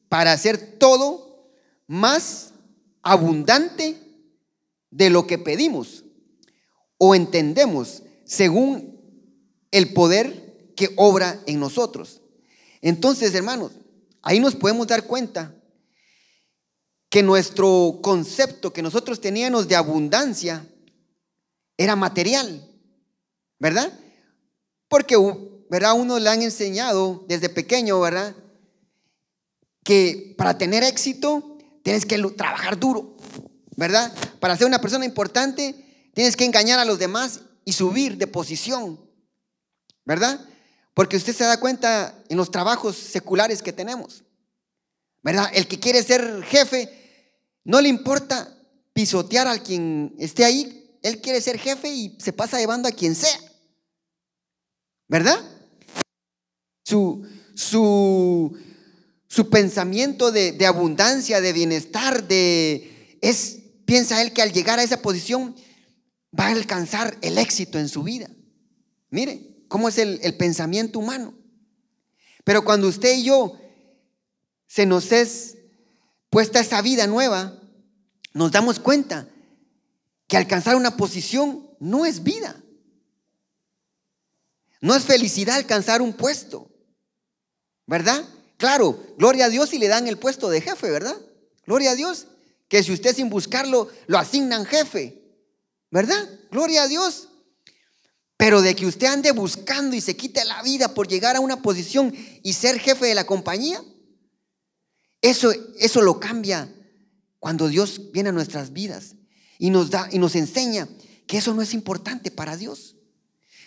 para 0.10 0.34
hacer 0.34 0.78
todo 0.78 1.50
más 1.88 2.54
abundante 3.02 3.96
de 4.90 5.10
lo 5.10 5.26
que 5.26 5.38
pedimos 5.38 6.04
o 7.04 7.16
entendemos 7.16 8.04
según 8.26 9.02
el 9.72 9.92
poder 9.94 10.72
que 10.76 10.92
obra 10.98 11.42
en 11.48 11.60
nosotros. 11.60 12.22
Entonces, 12.80 13.34
hermanos, 13.34 13.72
ahí 14.22 14.40
nos 14.40 14.54
podemos 14.54 14.86
dar 14.86 15.08
cuenta 15.08 15.56
que 17.10 17.24
nuestro 17.24 18.00
concepto 18.04 18.72
que 18.72 18.84
nosotros 18.84 19.20
teníamos 19.20 19.68
de 19.68 19.76
abundancia 19.76 20.64
era 21.76 21.96
material, 21.96 22.70
¿verdad? 23.58 23.92
Porque, 24.88 25.16
¿verdad? 25.72 26.00
Uno 26.00 26.20
le 26.20 26.30
han 26.30 26.44
enseñado 26.44 27.26
desde 27.28 27.50
pequeño, 27.50 28.00
¿verdad? 28.00 28.36
que 29.84 30.36
para 30.38 30.58
tener 30.58 30.84
éxito 30.84 31.58
tienes 31.84 32.06
que 32.06 32.18
trabajar 32.38 32.80
duro, 32.80 33.16
¿verdad? 33.76 34.14
Para 34.40 34.56
ser 34.56 34.68
una 34.68 34.80
persona 34.80 35.06
importante 35.06 35.91
tienes 36.14 36.36
que 36.36 36.46
engañar 36.46 36.80
a 36.80 36.86
los 36.86 37.00
demás 37.00 37.42
y 37.66 37.74
subir 37.74 38.18
de 38.18 38.28
posición, 38.28 39.00
¿verdad? 40.06 40.40
Porque 40.94 41.18
usted 41.18 41.36
se 41.36 41.44
da 41.44 41.60
cuenta 41.60 42.22
en 42.30 42.38
los 42.38 42.52
trabajos 42.52 42.96
seculares 42.96 43.62
que 43.62 43.74
tenemos, 43.74 44.24
¿verdad? 45.22 45.50
El 45.54 45.68
que 45.68 45.80
quiere 45.80 46.04
ser 46.04 46.44
jefe, 46.44 47.32
no 47.64 47.82
le 47.82 47.90
importa 47.90 48.58
pisotear 48.94 49.48
al 49.48 49.64
quien 49.64 50.16
esté 50.20 50.44
ahí, 50.44 51.00
él 51.02 51.22
quiere 51.22 51.42
ser 51.42 51.58
jefe 51.58 51.90
y 51.90 52.18
se 52.20 52.34
pasa 52.34 52.60
llevando 52.60 52.88
a 52.88 52.92
quien 52.92 53.16
sea, 53.16 53.40
¿verdad? 55.08 55.40
Su, 56.84 57.26
su, 57.56 58.58
su 59.28 59.50
pensamiento 59.50 60.32
de, 60.32 60.66
abundancia, 60.66 61.42
de 61.42 61.54
bienestar, 61.54 62.28
de 62.28 63.18
es 63.22 63.60
piensa 63.86 64.22
él 64.22 64.34
que 64.34 64.42
al 64.42 64.52
llegar 64.52 64.80
a 64.80 64.84
esa 64.84 65.02
posición 65.02 65.56
va 66.38 66.48
a 66.48 66.52
alcanzar 66.52 67.18
el 67.22 67.38
éxito 67.38 67.78
en 67.78 67.90
su 67.90 68.04
vida. 68.04 68.30
Mire 69.10 69.66
cómo 69.68 69.90
es 69.90 69.98
el, 69.98 70.20
pensamiento 70.38 71.00
humano. 71.00 71.34
Pero 72.44 72.64
cuando 72.64 72.88
usted 72.88 73.18
y 73.18 73.24
yo 73.24 73.58
se 74.68 74.86
nos 74.86 75.12
es 75.12 75.58
puesta 76.30 76.60
esa 76.60 76.82
vida 76.82 77.08
nueva, 77.08 77.60
nos 78.34 78.52
damos 78.52 78.80
cuenta 78.80 79.28
que 80.28 80.38
alcanzar 80.38 80.76
una 80.76 80.98
posición 80.98 81.70
no 81.80 82.06
es 82.06 82.24
vida. 82.24 82.62
No 84.80 84.96
es 84.96 85.04
felicidad 85.04 85.58
alcanzar 85.58 86.02
un 86.02 86.14
puesto, 86.14 86.72
¿verdad? 87.86 88.26
Claro, 88.58 89.04
gloria 89.18 89.46
a 89.46 89.50
Dios 89.50 89.70
si 89.70 89.78
le 89.78 89.88
dan 89.88 90.08
el 90.08 90.18
puesto 90.18 90.50
de 90.50 90.62
jefe, 90.62 90.90
¿verdad? 90.90 91.16
Gloria 91.66 91.92
a 91.92 91.96
Dios. 91.96 92.28
Que 92.68 92.82
si 92.82 92.92
usted 92.92 93.16
sin 93.16 93.30
buscarlo 93.30 93.90
lo 94.08 94.18
asignan 94.18 94.66
jefe, 94.66 95.21
¿verdad? 95.92 96.28
Gloria 96.50 96.84
a 96.84 96.88
Dios. 96.88 97.28
Pero 98.38 98.62
de 98.62 98.76
que 98.76 98.88
usted 98.88 99.08
ande 99.08 99.32
buscando 99.32 99.96
y 99.96 100.02
se 100.02 100.16
quite 100.16 100.44
la 100.46 100.64
vida 100.64 100.96
por 100.96 101.08
llegar 101.08 101.36
a 101.36 101.42
una 101.42 101.62
posición 101.62 102.16
y 102.42 102.54
ser 102.54 102.80
jefe 102.80 103.06
de 103.06 103.14
la 103.14 103.28
compañía, 103.28 103.84
eso, 105.22 105.54
eso 105.78 106.02
lo 106.02 106.20
cambia 106.20 106.74
cuando 107.40 107.68
Dios 107.68 108.12
viene 108.12 108.30
a 108.30 108.32
nuestras 108.32 108.74
vidas 108.74 109.16
y 109.60 109.70
nos 109.70 109.92
da 109.92 110.10
y 110.12 110.18
nos 110.18 110.36
enseña 110.36 110.90
que 111.28 111.38
eso 111.38 111.54
no 111.54 111.62
es 111.62 111.76
importante 111.76 112.32
para 112.32 112.58
Dios. 112.58 112.96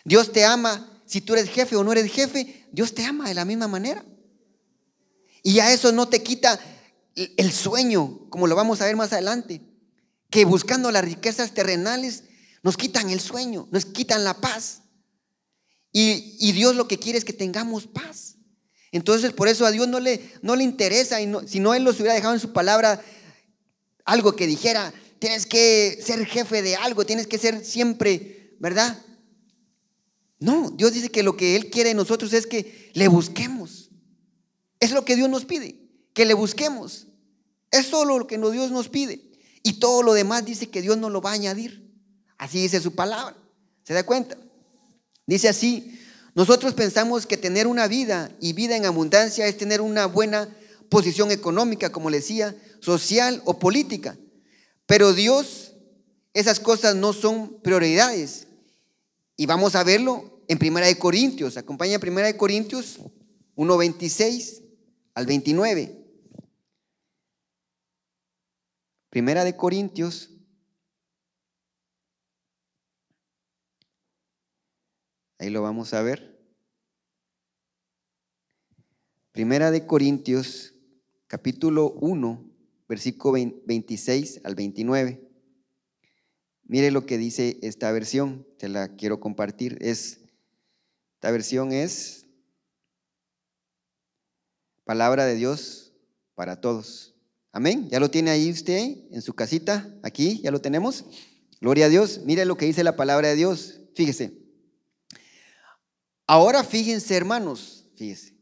Dios 0.05 0.33
te 0.33 0.45
ama 0.45 0.91
si 1.07 1.21
tú 1.21 1.35
eres 1.35 1.49
jefe 1.51 1.77
o 1.77 1.85
no 1.85 1.93
eres 1.93 2.11
jefe, 2.11 2.67
Dios 2.73 2.95
te 2.95 3.05
ama 3.05 3.29
de 3.29 3.35
la 3.35 3.45
misma 3.45 3.69
manera. 3.69 4.05
Y 5.43 5.61
a 5.61 5.73
eso 5.73 5.93
no 5.93 6.09
te 6.09 6.23
quita 6.23 6.59
el 7.15 7.53
sueño, 7.53 8.29
como 8.31 8.47
lo 8.47 8.57
vamos 8.57 8.81
a 8.81 8.87
ver 8.87 8.97
más 8.97 9.13
adelante, 9.13 9.61
que 10.35 10.45
buscando 10.45 10.91
las 10.91 11.05
riquezas 11.05 11.55
terrenales 11.55 12.25
nos 12.65 12.77
quitan 12.77 13.09
el 13.09 13.21
sueño, 13.21 13.69
nos 13.71 13.85
quitan 13.85 14.25
la 14.25 14.35
paz. 14.35 14.81
Y, 15.93 16.51
Dios 16.51 16.75
lo 16.75 16.89
que 16.89 16.99
quiere 16.99 17.17
es 17.17 17.25
que 17.25 17.33
tengamos 17.33 17.87
paz. 17.87 18.35
Entonces 18.91 19.33
por 19.33 19.47
eso 19.47 19.65
a 19.65 19.71
Dios 19.71 19.87
no 19.87 20.01
le, 20.01 20.29
no 20.43 20.57
le 20.57 20.65
interesa, 20.65 21.21
y 21.21 21.33
si 21.47 21.61
no 21.61 21.73
Él 21.73 21.85
los 21.85 22.01
hubiera 22.01 22.15
dejado 22.15 22.35
en 22.35 22.41
su 22.41 22.53
palabra 22.53 23.01
algo 24.05 24.35
que 24.35 24.49
dijera, 24.49 24.93
tienes 25.21 25.47
que 25.47 26.01
ser 26.05 26.27
jefe 26.27 26.63
de 26.63 26.75
algo, 26.75 27.07
tienes 27.07 27.29
que 27.29 27.39
ser 27.39 27.65
siempre, 27.65 28.57
¿verdad? 28.59 29.01
No, 30.41 30.73
Dios 30.73 30.95
dice 30.95 31.11
que 31.11 31.23
lo 31.23 31.37
que 31.37 31.55
Él 31.55 31.71
quiere 31.71 31.91
de 31.91 31.95
nosotros 31.95 32.33
es 32.33 32.49
que 32.49 32.91
le 32.95 33.07
busquemos. 33.07 33.93
Es 34.81 34.91
lo 34.91 35.05
que 35.05 35.15
Dios 35.15 35.29
nos 35.29 35.45
pide, 35.45 35.79
que 36.13 36.25
le 36.25 36.35
busquemos. 36.35 37.07
Es 37.71 37.87
solo 37.87 38.19
lo 38.19 38.27
que 38.27 38.37
Dios 38.37 38.73
nos 38.73 38.89
pide. 38.89 39.24
Y 39.67 39.81
todo 39.81 40.03
lo 40.03 40.13
demás 40.13 40.45
dice 40.45 40.69
que 40.69 40.83
Dios 40.83 40.99
nos 40.99 41.11
lo 41.11 41.23
va 41.23 41.31
a 41.31 41.35
añadir. 41.35 41.91
Así 42.37 42.61
dice 42.61 42.81
su 42.81 42.95
palabra. 42.95 43.35
¿Se 43.83 43.95
da 43.95 44.05
cuenta? 44.05 44.37
Dice 45.27 45.49
así, 45.49 45.99
nosotros 46.35 46.75
pensamos 46.75 47.27
que 47.27 47.39
tener 47.39 47.67
una 47.67 47.89
vida 47.89 48.31
y 48.41 48.53
vida 48.53 48.77
en 48.77 48.85
abundancia 48.85 49.47
es 49.47 49.57
tener 49.57 49.81
una 49.81 50.05
buena 50.05 50.55
posición 50.91 51.31
económica, 51.31 51.91
como 51.91 52.11
le 52.11 52.19
decía, 52.19 52.55
social 52.81 53.41
o 53.47 53.59
política. 53.59 54.19
Pero 54.85 55.15
Dios, 55.15 55.73
esas 56.35 56.61
cosas 56.61 56.95
no 56.95 57.15
son 57.15 57.59
prioridades. 57.63 58.47
Y 59.37 59.47
vamos 59.47 59.75
a 59.77 59.83
verlo 59.83 60.43
en 60.47 60.59
Primera 60.59 60.87
de 60.87 60.99
Corintios. 60.99 61.57
Acompaña 61.57 61.99
Primera 61.99 62.27
de 62.27 62.37
Corintios 62.37 62.99
1.26 63.57 64.61
al 65.15 65.25
29. 65.25 66.04
Primera 69.15 69.45
de 69.45 69.55
Corintios. 69.55 70.29
Ahí 75.39 75.51
lo 75.51 75.63
vamos 75.63 75.95
a 75.95 76.03
ver. 76.03 76.37
Primera 79.31 79.71
de 79.71 79.87
Corintios, 79.87 80.75
capítulo 81.29 81.93
1, 81.93 82.45
versículo 82.89 83.35
26 83.65 84.41
al 84.43 84.57
29. 84.57 85.31
Mire 86.65 86.91
lo 86.91 87.07
que 87.07 87.17
dice 87.17 87.61
esta 87.63 87.93
versión, 87.93 88.45
se 88.59 88.69
la 88.69 88.97
quiero 88.97 89.21
compartir. 89.21 89.79
Es 89.81 90.25
Esta 91.15 91.31
versión 91.31 91.71
es 91.71 92.27
palabra 94.83 95.25
de 95.25 95.37
Dios 95.37 95.95
para 96.35 96.61
todos. 96.61 97.14
Amén. 97.57 97.89
¿Ya 97.89 98.01
lo 98.01 98.11
tiene 98.11 98.33
ahí 98.33 98.51
usted 98.51 98.97
en 99.13 99.23
su 99.23 99.33
casita? 99.33 99.89
Aquí, 100.03 100.41
ya 100.43 100.51
lo 100.51 100.61
tenemos. 100.61 101.05
Gloria 101.61 101.87
a 101.87 101.89
Dios. 101.89 102.23
Mire 102.25 102.45
lo 102.47 102.57
que 102.57 102.67
dice 102.67 102.83
la 102.83 102.97
palabra 102.97 103.29
de 103.29 103.37
Dios. 103.37 103.79
Fíjese. 103.95 104.37
Ahora 106.27 106.65
fíjense, 106.65 107.15
hermanos, 107.15 107.85
fíjese. 107.95 108.35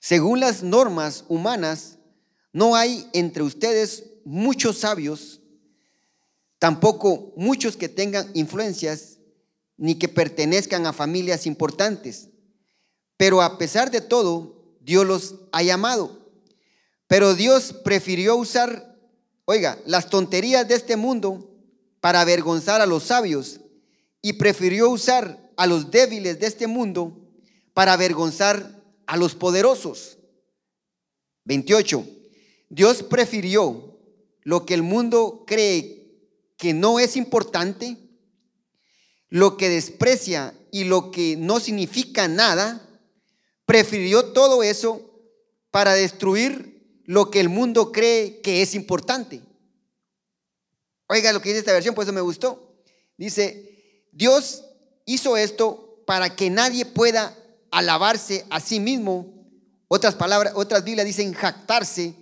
Según 0.00 0.40
las 0.40 0.62
normas 0.62 1.26
humanas, 1.28 1.98
no 2.54 2.74
hay 2.74 3.06
entre 3.12 3.42
ustedes 3.42 4.04
muchos 4.24 4.78
sabios, 4.78 5.42
tampoco 6.58 7.34
muchos 7.36 7.76
que 7.76 7.90
tengan 7.90 8.30
influencias, 8.32 9.18
ni 9.76 9.96
que 9.96 10.08
pertenezcan 10.08 10.86
a 10.86 10.94
familias 10.94 11.44
importantes. 11.44 12.30
Pero 13.18 13.42
a 13.42 13.58
pesar 13.58 13.90
de 13.90 14.00
todo, 14.00 14.74
Dios 14.80 15.06
los 15.06 15.34
ha 15.52 15.62
llamado. 15.62 16.17
Pero 17.08 17.34
Dios 17.34 17.72
prefirió 17.72 18.36
usar, 18.36 18.94
oiga, 19.46 19.78
las 19.86 20.10
tonterías 20.10 20.68
de 20.68 20.74
este 20.74 20.96
mundo 20.96 21.50
para 22.00 22.20
avergonzar 22.20 22.80
a 22.80 22.86
los 22.86 23.04
sabios 23.04 23.60
y 24.20 24.34
prefirió 24.34 24.90
usar 24.90 25.50
a 25.56 25.66
los 25.66 25.90
débiles 25.90 26.38
de 26.38 26.46
este 26.46 26.66
mundo 26.66 27.18
para 27.72 27.94
avergonzar 27.94 28.82
a 29.06 29.16
los 29.16 29.34
poderosos. 29.34 30.18
28. 31.46 32.06
Dios 32.68 33.02
prefirió 33.02 33.98
lo 34.42 34.66
que 34.66 34.74
el 34.74 34.82
mundo 34.82 35.44
cree 35.46 36.12
que 36.58 36.74
no 36.74 37.00
es 37.00 37.16
importante, 37.16 37.96
lo 39.30 39.56
que 39.56 39.70
desprecia 39.70 40.54
y 40.70 40.84
lo 40.84 41.10
que 41.10 41.36
no 41.36 41.58
significa 41.58 42.28
nada, 42.28 42.86
prefirió 43.64 44.26
todo 44.26 44.62
eso 44.62 45.10
para 45.70 45.94
destruir 45.94 46.77
lo 47.08 47.30
que 47.30 47.40
el 47.40 47.48
mundo 47.48 47.90
cree 47.90 48.42
que 48.42 48.60
es 48.60 48.74
importante. 48.74 49.40
Oiga 51.06 51.32
lo 51.32 51.40
que 51.40 51.48
dice 51.48 51.60
esta 51.60 51.72
versión, 51.72 51.94
pues 51.94 52.06
eso 52.06 52.12
me 52.12 52.20
gustó. 52.20 52.82
Dice, 53.16 54.04
Dios 54.12 54.62
hizo 55.06 55.38
esto 55.38 56.02
para 56.06 56.36
que 56.36 56.50
nadie 56.50 56.84
pueda 56.84 57.34
alabarse 57.70 58.44
a 58.50 58.60
sí 58.60 58.78
mismo. 58.78 59.26
Otras 59.88 60.16
palabras, 60.16 60.52
otras 60.54 60.84
Biblias 60.84 61.06
dicen 61.06 61.32
jactarse 61.32 62.14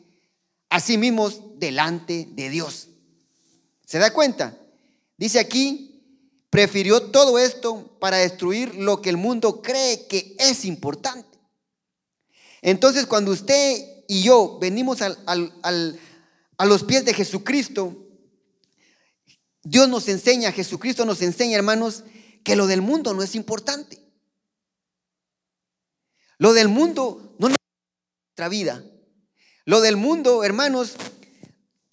a 0.70 0.78
sí 0.78 0.98
mismos 0.98 1.58
delante 1.58 2.28
de 2.30 2.48
Dios. 2.48 2.86
¿Se 3.84 3.98
da 3.98 4.12
cuenta? 4.12 4.56
Dice 5.16 5.40
aquí, 5.40 6.00
prefirió 6.48 7.10
todo 7.10 7.40
esto 7.40 7.98
para 7.98 8.18
destruir 8.18 8.76
lo 8.76 9.02
que 9.02 9.10
el 9.10 9.16
mundo 9.16 9.62
cree 9.62 10.06
que 10.06 10.36
es 10.38 10.64
importante. 10.64 11.40
Entonces, 12.62 13.06
cuando 13.06 13.32
usted 13.32 13.95
y 14.08 14.22
yo 14.22 14.58
venimos 14.60 15.00
a 15.02 16.66
los 16.66 16.84
pies 16.84 17.04
de 17.04 17.14
Jesucristo, 17.14 18.06
Dios 19.62 19.88
nos 19.88 20.08
enseña, 20.08 20.52
Jesucristo 20.52 21.04
nos 21.04 21.22
enseña, 21.22 21.56
hermanos, 21.56 22.04
que 22.44 22.54
lo 22.54 22.68
del 22.68 22.82
mundo 22.82 23.14
no 23.14 23.22
es 23.22 23.34
importante. 23.34 24.00
Lo 26.38 26.52
del 26.52 26.68
mundo 26.68 27.34
no 27.40 27.48
es 27.48 27.56
nuestra 28.28 28.48
vida. 28.48 28.84
Lo 29.64 29.80
del 29.80 29.96
mundo, 29.96 30.44
hermanos, 30.44 30.94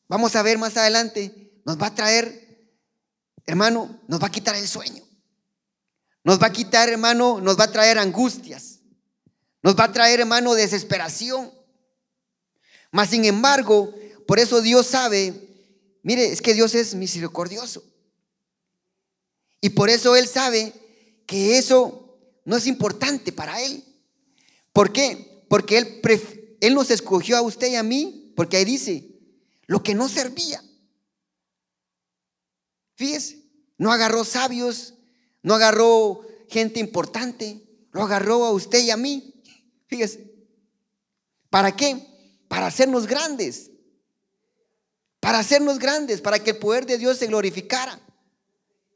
vamos 0.07 0.35
a 0.35 0.43
ver 0.43 0.59
más 0.59 0.77
adelante, 0.77 1.51
nos 1.65 1.81
va 1.81 1.87
a 1.87 1.95
traer, 1.95 2.77
hermano, 3.47 3.99
nos 4.07 4.21
va 4.21 4.27
a 4.27 4.31
quitar 4.31 4.55
el 4.55 4.67
sueño. 4.67 5.03
Nos 6.23 6.39
va 6.39 6.47
a 6.47 6.53
quitar, 6.53 6.89
hermano, 6.89 7.41
nos 7.41 7.59
va 7.59 7.63
a 7.63 7.71
traer 7.71 7.97
angustias. 7.97 8.81
Nos 9.63 9.75
va 9.75 9.85
a 9.85 9.91
traer, 9.91 10.19
hermano, 10.19 10.53
desesperación. 10.53 11.51
Mas, 12.93 13.09
sin 13.09 13.25
embargo, 13.25 13.93
por 14.25 14.39
eso 14.39 14.61
Dios 14.61 14.87
sabe 14.87 15.43
Mire, 16.03 16.25
es 16.25 16.41
que 16.41 16.53
Dios 16.53 16.75
es 16.75 16.93
misericordioso. 16.95 17.83
Y 19.61 19.69
por 19.69 19.89
eso 19.89 20.15
Él 20.17 20.27
sabe 20.27 20.73
que 21.25 21.57
eso 21.57 22.19
no 22.43 22.57
es 22.57 22.67
importante 22.67 23.31
para 23.31 23.61
Él. 23.61 23.83
¿Por 24.73 24.91
qué? 24.91 25.45
Porque 25.47 25.77
Él, 25.77 26.01
él 26.59 26.73
nos 26.73 26.91
escogió 26.91 27.37
a 27.37 27.41
usted 27.41 27.71
y 27.71 27.75
a 27.75 27.83
mí, 27.83 28.33
porque 28.35 28.57
ahí 28.57 28.65
dice, 28.65 29.07
lo 29.65 29.81
que 29.81 29.95
no 29.95 30.09
servía. 30.09 30.61
Fíjese, 32.95 33.41
no 33.77 33.93
agarró 33.93 34.25
sabios, 34.25 34.95
no 35.41 35.55
agarró 35.55 36.27
gente 36.49 36.81
importante, 36.81 37.63
lo 37.91 38.03
agarró 38.03 38.43
a 38.43 38.51
usted 38.51 38.83
y 38.83 38.91
a 38.91 38.97
mí. 38.97 39.41
Fíjese, 39.87 40.33
¿para 41.49 41.73
qué? 41.73 42.05
Para 42.53 42.67
hacernos 42.67 43.07
grandes 43.07 43.71
para 45.23 45.39
hacernos 45.39 45.79
grandes, 45.79 46.19
para 46.19 46.43
que 46.43 46.49
el 46.49 46.57
poder 46.57 46.85
de 46.85 46.97
Dios 46.97 47.17
se 47.17 47.27
glorificara 47.27 47.97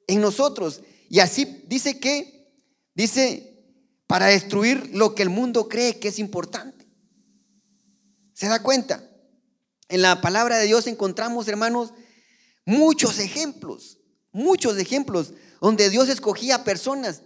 en 0.07 0.19
nosotros. 0.19 0.81
Y 1.09 1.21
así 1.21 1.63
dice 1.67 2.01
que, 2.01 2.51
dice, 2.93 3.63
para 4.07 4.25
destruir 4.25 4.89
lo 4.93 5.15
que 5.15 5.23
el 5.23 5.29
mundo 5.29 5.69
cree 5.69 5.99
que 5.99 6.09
es 6.09 6.19
importante. 6.19 6.85
¿Se 8.33 8.47
da 8.47 8.61
cuenta? 8.61 9.09
En 9.87 10.01
la 10.01 10.19
palabra 10.19 10.57
de 10.57 10.65
Dios 10.65 10.85
encontramos, 10.85 11.47
hermanos, 11.47 11.93
muchos 12.65 13.19
ejemplos, 13.19 13.99
muchos 14.33 14.77
ejemplos 14.79 15.31
donde 15.61 15.89
Dios 15.89 16.09
escogía 16.09 16.65
personas 16.65 17.21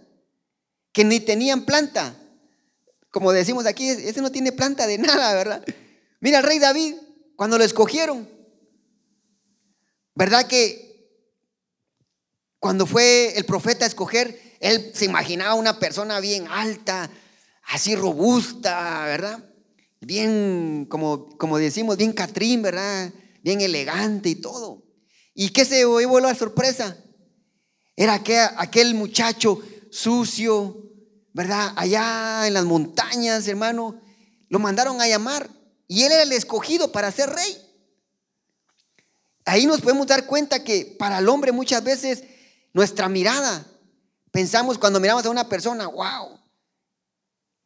que 0.92 1.02
ni 1.02 1.18
tenían 1.18 1.64
planta. 1.64 2.14
Como 3.10 3.32
decimos 3.32 3.66
aquí, 3.66 3.88
ese 3.88 4.22
no 4.22 4.30
tiene 4.30 4.52
planta 4.52 4.86
de 4.86 4.98
nada, 4.98 5.34
¿verdad? 5.34 5.64
Mira 6.22 6.38
al 6.38 6.44
rey 6.44 6.58
David, 6.58 6.94
cuando 7.36 7.58
lo 7.58 7.64
escogieron, 7.64 8.26
¿Verdad 10.14 10.46
que 10.46 10.92
cuando 12.58 12.86
fue 12.86 13.36
el 13.36 13.44
profeta 13.44 13.84
a 13.84 13.88
escoger, 13.88 14.56
él 14.60 14.92
se 14.94 15.06
imaginaba 15.06 15.54
una 15.54 15.78
persona 15.78 16.20
bien 16.20 16.46
alta, 16.48 17.10
así 17.64 17.96
robusta, 17.96 19.04
¿verdad? 19.06 19.44
Bien, 20.00 20.86
como, 20.88 21.36
como 21.38 21.58
decimos, 21.58 21.96
bien 21.96 22.12
Catrín, 22.12 22.62
¿verdad? 22.62 23.12
Bien 23.42 23.60
elegante 23.60 24.28
y 24.28 24.34
todo. 24.36 24.84
¿Y 25.34 25.48
qué 25.48 25.64
se 25.64 25.76
llevó 25.76 26.20
la 26.20 26.34
sorpresa? 26.34 26.96
Era 27.96 28.14
aquel, 28.14 28.48
aquel 28.58 28.94
muchacho 28.94 29.60
sucio, 29.90 30.90
¿verdad? 31.32 31.72
Allá 31.76 32.46
en 32.46 32.54
las 32.54 32.64
montañas, 32.64 33.48
hermano. 33.48 34.00
Lo 34.48 34.58
mandaron 34.58 35.00
a 35.00 35.08
llamar 35.08 35.48
y 35.92 36.04
él 36.04 36.12
era 36.12 36.22
el 36.22 36.32
escogido 36.32 36.90
para 36.90 37.12
ser 37.12 37.28
rey. 37.28 37.70
Ahí 39.44 39.66
nos 39.66 39.82
podemos 39.82 40.06
dar 40.06 40.24
cuenta 40.24 40.64
que 40.64 40.96
para 40.98 41.18
el 41.18 41.28
hombre 41.28 41.52
muchas 41.52 41.84
veces 41.84 42.24
nuestra 42.72 43.10
mirada, 43.10 43.66
pensamos 44.30 44.78
cuando 44.78 45.00
miramos 45.00 45.26
a 45.26 45.28
una 45.28 45.50
persona, 45.50 45.86
wow, 45.88 46.40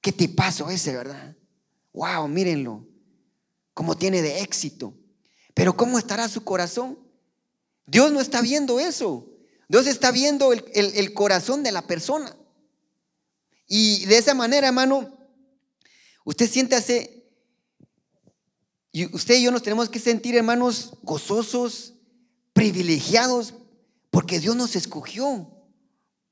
qué 0.00 0.10
tipazo 0.10 0.68
ese, 0.70 0.96
¿verdad? 0.96 1.36
Wow, 1.92 2.26
mírenlo, 2.26 2.84
cómo 3.72 3.96
tiene 3.96 4.20
de 4.22 4.40
éxito. 4.40 4.92
Pero 5.54 5.76
¿cómo 5.76 5.96
estará 5.96 6.28
su 6.28 6.42
corazón? 6.42 6.98
Dios 7.86 8.10
no 8.10 8.20
está 8.20 8.40
viendo 8.40 8.80
eso. 8.80 9.30
Dios 9.68 9.86
está 9.86 10.10
viendo 10.10 10.52
el, 10.52 11.14
corazón 11.14 11.62
de 11.62 11.70
la 11.70 11.86
persona. 11.86 12.34
Y 13.68 14.04
de 14.06 14.18
esa 14.18 14.34
manera, 14.34 14.66
hermano, 14.66 15.16
usted 16.24 16.50
siéntase 16.50 17.15
y 18.96 19.14
usted 19.14 19.35
y 19.35 19.42
yo 19.42 19.50
nos 19.50 19.62
tenemos 19.62 19.90
que 19.90 19.98
sentir, 19.98 20.37
hermanos, 20.37 20.94
gozosos, 21.02 21.92
privilegiados, 22.54 23.52
porque 24.09 24.40
Dios 24.40 24.56
nos 24.56 24.74
escogió. 24.74 25.50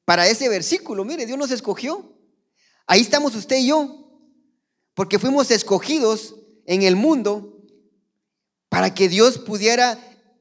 Para 0.07 0.27
ese 0.29 0.49
versículo, 0.49 1.05
mire, 1.05 1.27
Dios 1.27 1.37
nos 1.37 1.51
escogió. 1.51 2.17
Ahí 2.87 3.03
estamos 3.03 3.35
usted 3.35 3.59
y 3.59 3.67
yo, 3.67 4.11
porque 4.95 5.19
fuimos 5.19 5.51
escogidos 5.51 6.37
en 6.65 6.81
el 6.81 6.97
mundo 6.97 7.63
para 8.71 8.95
que 8.95 9.11
Dios 9.11 9.37
pudiera 9.37 9.99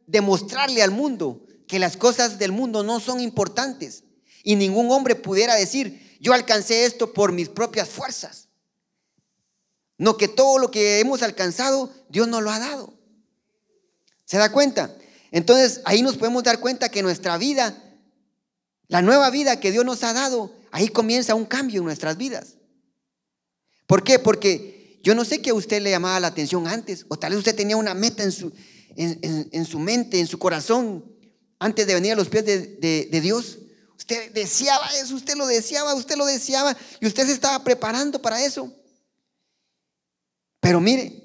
demostrarle 0.07 0.81
al 0.81 0.91
mundo 0.91 1.45
que 1.67 1.77
las 1.77 1.97
cosas 1.97 2.39
del 2.39 2.53
mundo 2.53 2.83
no 2.83 3.01
son 3.01 3.19
importantes 3.19 4.05
y 4.45 4.55
ningún 4.55 4.89
hombre 4.91 5.15
pudiera 5.15 5.55
decir, 5.55 6.17
yo 6.21 6.31
alcancé 6.31 6.85
esto 6.85 7.11
por 7.11 7.33
mis 7.33 7.49
propias 7.49 7.89
fuerzas. 7.89 8.42
No 10.03 10.17
que 10.17 10.27
todo 10.27 10.59
lo 10.59 10.69
que 10.69 10.99
hemos 10.99 11.23
alcanzado, 11.23 11.89
Dios 12.09 12.27
nos 12.27 12.43
lo 12.43 12.51
ha 12.51 12.59
dado. 12.59 12.93
¿Se 14.25 14.37
da 14.37 14.51
cuenta? 14.51 14.93
Entonces 15.31 15.79
ahí 15.85 16.01
nos 16.01 16.17
podemos 16.17 16.43
dar 16.43 16.59
cuenta 16.59 16.89
que 16.89 17.01
nuestra 17.01 17.37
vida, 17.37 17.81
la 18.89 19.01
nueva 19.01 19.29
vida 19.29 19.61
que 19.61 19.71
Dios 19.71 19.85
nos 19.85 20.03
ha 20.03 20.11
dado, 20.11 20.53
ahí 20.71 20.89
comienza 20.89 21.35
un 21.35 21.45
cambio 21.45 21.79
en 21.79 21.85
nuestras 21.85 22.17
vidas. 22.17 22.55
¿Por 23.87 24.03
qué? 24.03 24.19
Porque 24.19 24.99
yo 25.03 25.15
no 25.15 25.23
sé 25.23 25.41
que 25.41 25.51
a 25.51 25.53
usted 25.53 25.81
le 25.81 25.91
llamaba 25.91 26.19
la 26.19 26.27
atención 26.27 26.67
antes, 26.67 27.05
o 27.07 27.17
tal 27.17 27.31
vez 27.31 27.39
usted 27.39 27.55
tenía 27.55 27.77
una 27.77 27.93
meta 27.93 28.23
en 28.23 28.33
su, 28.33 28.51
en, 28.97 29.65
su 29.65 29.79
mente, 29.79 30.19
en 30.19 30.27
su 30.27 30.37
corazón, 30.37 31.05
antes 31.59 31.87
de 31.87 31.93
venir 31.93 32.11
a 32.11 32.17
los 32.17 32.27
pies 32.27 32.43
de, 32.43 33.07
de 33.09 33.21
Dios. 33.21 33.57
Usted 33.97 34.33
deseaba 34.33 34.85
eso, 35.01 35.15
usted 35.15 35.37
lo 35.37 35.47
deseaba, 35.47 35.93
usted 35.95 36.17
lo 36.17 36.25
deseaba 36.25 36.75
y 36.99 37.07
usted 37.07 37.25
se 37.25 37.31
estaba 37.31 37.63
preparando 37.63 38.21
para 38.21 38.43
eso. 38.43 38.69
Pero 40.63 40.79
mire, 40.79 41.21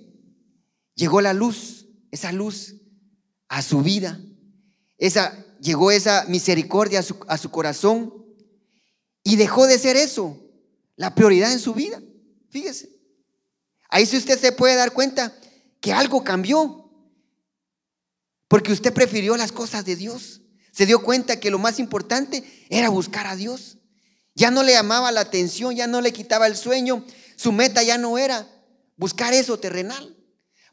llegó 0.96 1.20
la 1.20 1.32
luz, 1.32 1.86
esa 2.10 2.32
luz 2.32 2.74
a 3.46 3.62
su 3.62 3.82
vida. 3.82 4.20
Esa, 4.98 5.32
llegó 5.60 5.92
esa 5.92 6.24
misericordia 6.26 6.98
a 6.98 7.02
su, 7.04 7.16
a 7.28 7.38
su 7.38 7.48
corazón 7.52 8.12
y 9.22 9.36
dejó 9.36 9.68
de 9.68 9.78
ser 9.78 9.96
eso, 9.96 10.42
la 10.96 11.14
prioridad 11.14 11.52
en 11.52 11.60
su 11.60 11.72
vida. 11.72 12.02
Fíjese. 12.50 12.90
Ahí 13.90 14.06
si 14.06 14.16
usted 14.16 14.40
se 14.40 14.50
puede 14.50 14.74
dar 14.74 14.92
cuenta 14.92 15.32
que 15.80 15.92
algo 15.92 16.24
cambió. 16.24 16.90
Porque 18.48 18.72
usted 18.72 18.92
prefirió 18.92 19.36
las 19.36 19.52
cosas 19.52 19.84
de 19.84 19.94
Dios. 19.94 20.40
Se 20.72 20.84
dio 20.84 21.00
cuenta 21.00 21.38
que 21.38 21.52
lo 21.52 21.60
más 21.60 21.78
importante 21.78 22.42
era 22.70 22.88
buscar 22.88 23.28
a 23.28 23.36
Dios. 23.36 23.78
Ya 24.34 24.50
no 24.50 24.64
le 24.64 24.72
llamaba 24.72 25.12
la 25.12 25.20
atención, 25.20 25.76
ya 25.76 25.86
no 25.86 26.00
le 26.00 26.12
quitaba 26.12 26.48
el 26.48 26.56
sueño. 26.56 27.04
Su 27.36 27.52
meta 27.52 27.84
ya 27.84 27.98
no 27.98 28.18
era 28.18 28.57
buscar 28.98 29.32
eso 29.32 29.58
terrenal. 29.58 30.14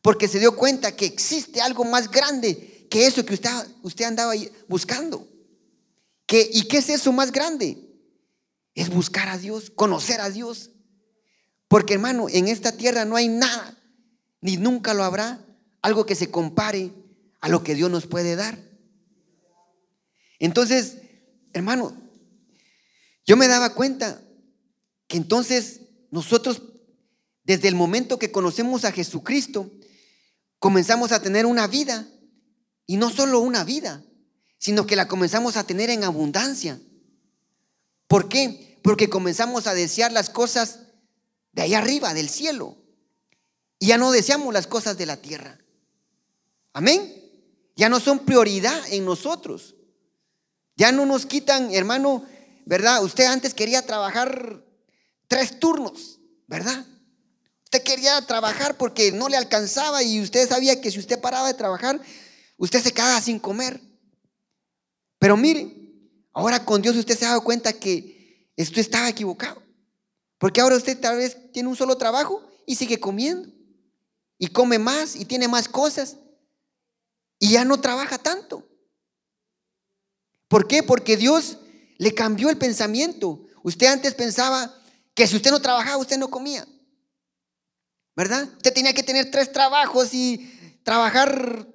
Porque 0.01 0.27
se 0.27 0.39
dio 0.39 0.57
cuenta 0.57 0.95
que 0.95 1.05
existe 1.05 1.61
algo 1.61 1.85
más 1.85 2.11
grande 2.11 2.88
que 2.89 3.07
eso 3.07 3.25
que 3.25 3.33
usted, 3.33 3.49
usted 3.81 4.05
andaba 4.05 4.33
buscando. 4.67 5.27
¿Qué, 6.25 6.49
¿Y 6.51 6.67
qué 6.67 6.77
es 6.77 6.89
eso 6.89 7.11
más 7.13 7.31
grande? 7.31 7.77
Es 8.73 8.89
buscar 8.89 9.29
a 9.29 9.38
Dios, 9.38 9.69
conocer 9.69 10.19
a 10.19 10.29
Dios. 10.29 10.71
Porque 11.67 11.93
hermano, 11.93 12.27
en 12.29 12.47
esta 12.47 12.73
tierra 12.73 13.05
no 13.05 13.15
hay 13.15 13.27
nada, 13.27 13.77
ni 14.41 14.57
nunca 14.57 14.93
lo 14.93 15.03
habrá, 15.03 15.43
algo 15.81 16.05
que 16.05 16.15
se 16.15 16.29
compare 16.29 16.91
a 17.41 17.49
lo 17.49 17.63
que 17.63 17.75
Dios 17.75 17.89
nos 17.89 18.05
puede 18.05 18.35
dar. 18.35 18.59
Entonces, 20.39 20.97
hermano, 21.53 21.95
yo 23.25 23.38
me 23.38 23.47
daba 23.47 23.73
cuenta 23.73 24.21
que 25.07 25.17
entonces 25.17 25.81
nosotros, 26.11 26.61
desde 27.45 27.67
el 27.67 27.75
momento 27.75 28.19
que 28.19 28.31
conocemos 28.31 28.84
a 28.84 28.91
Jesucristo, 28.91 29.71
comenzamos 30.60 31.12
a 31.12 31.21
tener 31.21 31.45
una 31.45 31.67
vida, 31.67 32.08
y 32.88 32.97
no 32.97 33.10
solo 33.10 33.39
una 33.39 33.63
vida, 33.63 34.03
sino 34.58 34.86
que 34.86 34.95
la 34.95 35.08
comenzamos 35.08 35.58
a 35.58 35.65
tener 35.65 35.89
en 35.89 36.03
abundancia. 36.03 36.79
¿Por 38.08 38.29
qué? 38.29 38.79
Porque 38.84 39.10
comenzamos 39.10 39.67
a 39.67 39.73
desear 39.73 40.12
las 40.12 40.29
cosas 40.29 40.79
de 41.51 41.63
allá 41.63 41.79
arriba, 41.79 42.13
del 42.13 42.29
cielo. 42.29 42.77
Y 43.79 43.88
ya 43.88 43.97
no 43.97 44.12
deseamos 44.12 44.53
las 44.53 44.67
cosas 44.67 44.97
de 44.97 45.05
la 45.05 45.17
tierra. 45.17 45.60
Amén. 46.73 47.13
Ya 47.75 47.89
no 47.89 47.99
son 47.99 48.19
prioridad 48.19 48.81
en 48.91 49.05
nosotros. 49.05 49.75
Ya 50.75 50.91
no 50.91 51.05
nos 51.05 51.25
quitan, 51.25 51.73
hermano, 51.73 52.25
¿verdad? 52.65 53.03
Usted 53.03 53.25
antes 53.25 53.53
quería 53.53 53.86
trabajar 53.86 54.63
tres 55.27 55.60
turnos, 55.60 56.19
¿verdad? 56.47 56.86
Usted 57.65 57.84
quería 57.84 58.21
trabajar 58.21 58.78
porque 58.78 59.12
no 59.12 59.28
le 59.28 59.38
alcanzaba 59.38 60.01
y 60.04 60.21
usted 60.21 60.47
sabía 60.47 60.80
que 60.80 60.91
si 60.91 60.99
usted 60.99 61.19
paraba 61.19 61.47
de 61.47 61.54
trabajar, 61.56 61.99
usted 62.58 62.82
se 62.82 62.93
quedaba 62.93 63.19
sin 63.21 63.39
comer. 63.39 63.82
Pero 65.19 65.36
mire, 65.36 65.75
ahora 66.32 66.63
con 66.63 66.82
Dios 66.82 66.95
usted 66.95 67.17
se 67.17 67.25
ha 67.25 67.30
dado 67.30 67.43
cuenta 67.43 67.73
que 67.73 68.51
usted 68.58 68.80
estaba 68.80 69.10
equivocado. 69.10 69.62
Porque 70.38 70.62
ahora 70.62 70.75
usted 70.75 70.99
tal 70.99 71.17
vez 71.17 71.51
tiene 71.51 71.69
un 71.69 71.75
solo 71.75 71.97
trabajo 71.97 72.41
y 72.65 72.75
sigue 72.75 72.99
comiendo. 72.99 73.49
Y 74.38 74.47
come 74.47 74.80
más 74.80 75.15
y 75.15 75.25
tiene 75.25 75.47
más 75.47 75.67
cosas 75.67 76.17
y 77.39 77.51
ya 77.51 77.65
no 77.65 77.80
trabaja 77.80 78.17
tanto. 78.17 78.67
¿Por 80.47 80.67
qué? 80.67 80.84
Porque 80.84 81.17
Dios 81.17 81.58
le 81.97 82.13
cambió 82.13 82.49
el 82.49 82.58
pensamiento. 82.58 83.45
Usted 83.63 83.88
antes 83.88 84.13
pensaba 84.13 84.73
que 85.13 85.28
si 85.28 85.36
usted 85.36 85.51
no 85.51 85.62
trabajaba, 85.62 85.97
usted 85.97 86.17
no 86.17 86.30
comía. 86.30 86.67
¿Verdad? 88.15 88.47
Usted 88.56 88.73
tenía 88.73 88.93
que 88.93 89.04
tener 89.04 89.30
tres 89.30 89.51
trabajos 89.51 90.13
y 90.13 90.80
trabajar 90.84 91.67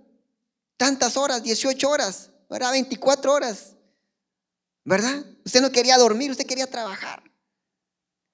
tantas 0.76 1.16
horas, 1.16 1.42
18 1.42 1.88
horas, 1.88 2.30
¿verdad? 2.48 2.72
24 2.72 3.32
horas. 3.32 3.76
¿Verdad? 4.84 5.24
Usted 5.44 5.60
no 5.60 5.70
quería 5.70 5.98
dormir, 5.98 6.30
usted 6.30 6.46
quería 6.46 6.66
trabajar. 6.66 7.22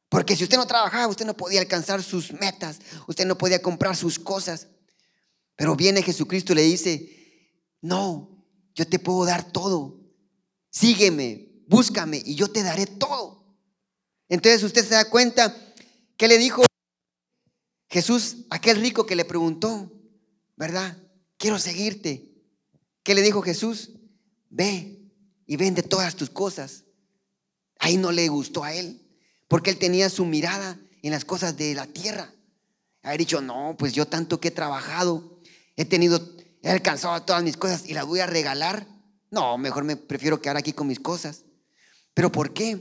Porque 0.08 0.36
si 0.36 0.44
usted 0.44 0.56
no 0.56 0.66
trabajaba, 0.66 1.08
usted 1.08 1.26
no 1.26 1.36
podía 1.36 1.60
alcanzar 1.60 2.02
sus 2.02 2.32
metas, 2.32 2.78
usted 3.08 3.26
no 3.26 3.36
podía 3.36 3.60
comprar 3.60 3.96
sus 3.96 4.18
cosas. 4.18 4.68
Pero 5.56 5.74
viene 5.74 6.02
Jesucristo 6.02 6.52
y 6.52 6.56
le 6.56 6.62
dice, 6.62 7.12
no, 7.80 8.44
yo 8.74 8.86
te 8.86 8.98
puedo 9.00 9.24
dar 9.24 9.50
todo. 9.50 9.98
Sígueme, 10.70 11.64
búscame 11.66 12.22
y 12.24 12.36
yo 12.36 12.48
te 12.48 12.62
daré 12.62 12.86
todo. 12.86 13.44
Entonces 14.28 14.62
usted 14.62 14.86
se 14.86 14.94
da 14.94 15.10
cuenta 15.10 15.56
que 16.16 16.28
le 16.28 16.38
dijo 16.38 16.65
Jesús 17.88 18.46
aquel 18.50 18.80
rico 18.80 19.06
que 19.06 19.16
le 19.16 19.24
preguntó, 19.24 19.92
¿verdad? 20.56 20.96
Quiero 21.36 21.58
seguirte. 21.58 22.32
¿Qué 23.02 23.14
le 23.14 23.22
dijo 23.22 23.42
Jesús? 23.42 23.92
Ve 24.50 24.98
y 25.46 25.56
vende 25.56 25.82
todas 25.82 26.16
tus 26.16 26.30
cosas. 26.30 26.84
Ahí 27.78 27.96
no 27.96 28.10
le 28.10 28.28
gustó 28.28 28.64
a 28.64 28.74
él, 28.74 29.06
porque 29.48 29.70
él 29.70 29.78
tenía 29.78 30.10
su 30.10 30.24
mirada 30.24 30.80
en 31.02 31.12
las 31.12 31.24
cosas 31.24 31.56
de 31.56 31.74
la 31.74 31.86
tierra. 31.86 32.32
Haber 33.02 33.18
dicho, 33.18 33.40
no, 33.40 33.76
pues 33.78 33.92
yo 33.92 34.08
tanto 34.08 34.40
que 34.40 34.48
he 34.48 34.52
trabajado, 34.52 35.40
he 35.76 35.84
tenido, 35.84 36.20
he 36.62 36.70
alcanzado 36.70 37.22
todas 37.22 37.44
mis 37.44 37.56
cosas 37.56 37.86
y 37.86 37.94
las 37.94 38.06
voy 38.06 38.20
a 38.20 38.26
regalar. 38.26 38.88
No, 39.30 39.56
mejor 39.58 39.84
me 39.84 39.96
prefiero 39.96 40.40
quedar 40.40 40.56
aquí 40.56 40.72
con 40.72 40.88
mis 40.88 40.98
cosas. 40.98 41.44
¿Pero 42.14 42.32
por 42.32 42.52
qué? 42.52 42.80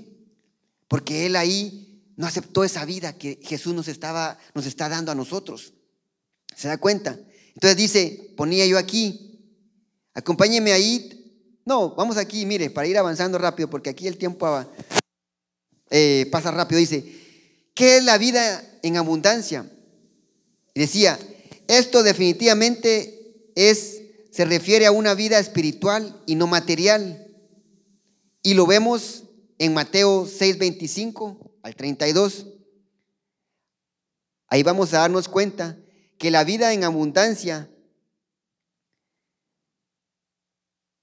Porque 0.88 1.26
él 1.26 1.36
ahí 1.36 1.85
no 2.18 2.28
aceptó 2.28 2.64
esa 2.64 2.86
vida 2.86 3.18
que 3.18 3.40
Jesús 3.42 3.74
nos, 3.74 3.88
estaba, 3.88 4.38
nos 4.54 4.66
está 4.66 4.90
dando 4.90 5.12
a 5.12 5.16
nosotros. 5.16 5.74
¿Se 6.56 6.68
da 6.68 6.78
cuenta? 6.78 7.20
Entonces 7.54 7.78
dice, 7.78 8.34
ponía 8.38 8.66
yo 8.66 8.78
aquí, 8.78 9.42
acompáñeme 10.14 10.72
ahí. 10.72 11.62
No, 11.66 11.96
vamos 11.96 12.18
aquí, 12.18 12.46
mire, 12.46 12.70
para 12.70 12.88
ir 12.88 12.98
avanzando 12.98 13.38
rápido, 13.38 13.70
porque 13.70 13.90
aquí 13.90 14.08
el 14.08 14.18
tiempo 14.18 14.66
eh, 15.90 16.28
pasa 16.32 16.52
rápido. 16.52 16.80
Dice, 16.80 17.04
¿qué 17.74 17.98
es 17.98 18.04
la 18.04 18.18
vida 18.18 18.64
en 18.84 18.98
abundancia? 18.98 19.70
Y 20.74 20.82
decía, 20.82 21.20
esto 21.68 22.04
definitivamente 22.04 23.50
es, 23.56 24.02
se 24.32 24.46
refiere 24.46 24.86
a 24.86 24.92
una 24.92 25.16
vida 25.16 25.40
espiritual 25.40 26.22
y 26.26 26.36
no 26.36 26.48
material. 26.48 27.28
Y 28.44 28.54
lo 28.54 28.68
vemos 28.68 29.24
en 29.58 29.74
Mateo 29.74 30.26
6:25 30.28 31.55
al 31.66 31.76
32. 31.76 32.46
Ahí 34.50 34.62
vamos 34.62 34.94
a 34.94 35.00
darnos 35.00 35.28
cuenta 35.28 35.84
que 36.20 36.30
la 36.30 36.44
vida 36.44 36.72
en 36.74 36.84
abundancia 36.84 37.68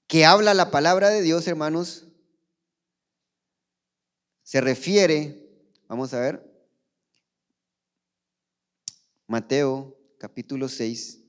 que 0.07 0.23
habla 0.23 0.53
la 0.53 0.71
palabra 0.71 1.09
de 1.09 1.21
Dios, 1.21 1.45
hermanos, 1.49 2.07
se 4.43 4.61
refiere, 4.61 5.45
vamos 5.89 6.13
a 6.13 6.21
ver, 6.21 6.49
Mateo 9.27 9.97
capítulo 10.17 10.69
6, 10.69 11.25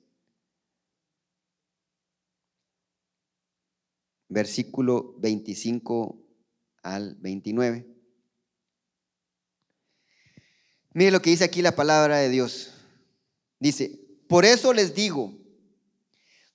versículo 4.29 5.19
25 5.19 6.23
al 6.85 7.17
29. 7.17 7.94
Mire 10.95 11.11
lo 11.11 11.21
que 11.21 11.31
dice 11.31 11.45
aquí 11.45 11.61
la 11.61 11.75
palabra 11.75 12.19
de 12.19 12.29
Dios. 12.29 12.71
Dice, 13.59 14.01
por 14.29 14.45
eso 14.45 14.73
les 14.73 14.95
digo, 14.95 15.33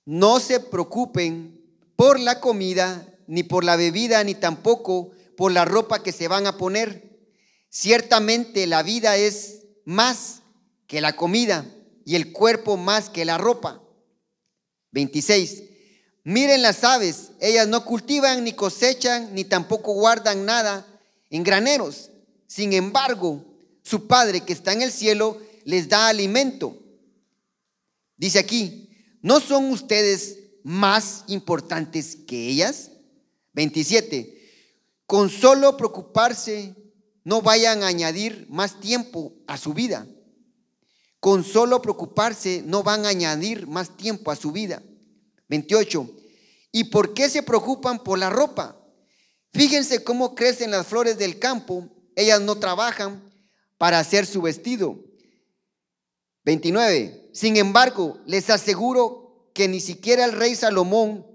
no 0.06 0.40
se 0.40 0.60
preocupen 0.60 1.60
por 1.94 2.18
la 2.18 2.40
comida, 2.40 3.06
ni 3.26 3.42
por 3.42 3.64
la 3.64 3.76
bebida, 3.76 4.24
ni 4.24 4.34
tampoco 4.34 5.12
por 5.36 5.52
la 5.52 5.66
ropa 5.66 6.02
que 6.02 6.10
se 6.10 6.26
van 6.26 6.46
a 6.46 6.56
poner. 6.56 7.20
Ciertamente 7.68 8.66
la 8.66 8.82
vida 8.82 9.16
es 9.16 9.66
más 9.84 10.40
que 10.86 11.02
la 11.02 11.14
comida 11.14 11.66
y 12.06 12.16
el 12.16 12.32
cuerpo 12.32 12.78
más 12.78 13.10
que 13.10 13.26
la 13.26 13.36
ropa. 13.36 13.82
26. 14.92 15.64
Miren 16.24 16.62
las 16.62 16.82
aves, 16.82 17.32
ellas 17.40 17.68
no 17.68 17.84
cultivan 17.84 18.42
ni 18.42 18.54
cosechan 18.54 19.34
ni 19.34 19.44
tampoco 19.44 19.92
guardan 19.92 20.46
nada 20.46 20.86
en 21.28 21.44
graneros. 21.44 22.10
Sin 22.46 22.72
embargo, 22.72 23.44
su 23.90 24.06
Padre 24.06 24.42
que 24.42 24.52
está 24.52 24.72
en 24.72 24.82
el 24.82 24.92
cielo 24.92 25.40
les 25.64 25.88
da 25.88 26.06
alimento. 26.06 26.78
Dice 28.16 28.38
aquí, 28.38 28.88
¿no 29.20 29.40
son 29.40 29.70
ustedes 29.70 30.38
más 30.62 31.24
importantes 31.26 32.14
que 32.14 32.48
ellas? 32.48 32.92
27. 33.54 34.38
Con 35.06 35.28
solo 35.28 35.76
preocuparse, 35.76 36.76
no 37.24 37.42
vayan 37.42 37.82
a 37.82 37.88
añadir 37.88 38.46
más 38.48 38.78
tiempo 38.78 39.34
a 39.48 39.56
su 39.56 39.74
vida. 39.74 40.06
Con 41.18 41.42
solo 41.42 41.82
preocuparse 41.82 42.62
no 42.64 42.84
van 42.84 43.04
a 43.04 43.08
añadir 43.08 43.66
más 43.66 43.96
tiempo 43.96 44.30
a 44.30 44.36
su 44.36 44.52
vida. 44.52 44.82
28. 45.48 46.08
¿Y 46.70 46.84
por 46.84 47.12
qué 47.12 47.28
se 47.28 47.42
preocupan 47.42 48.04
por 48.04 48.20
la 48.20 48.30
ropa? 48.30 48.80
Fíjense 49.52 50.04
cómo 50.04 50.36
crecen 50.36 50.70
las 50.70 50.86
flores 50.86 51.18
del 51.18 51.40
campo. 51.40 51.88
Ellas 52.14 52.40
no 52.40 52.56
trabajan 52.56 53.29
para 53.80 53.98
hacer 53.98 54.26
su 54.26 54.42
vestido. 54.42 55.02
29. 56.44 57.30
Sin 57.32 57.56
embargo, 57.56 58.20
les 58.26 58.50
aseguro 58.50 59.50
que 59.54 59.68
ni 59.68 59.80
siquiera 59.80 60.26
el 60.26 60.32
rey 60.32 60.54
Salomón, 60.54 61.26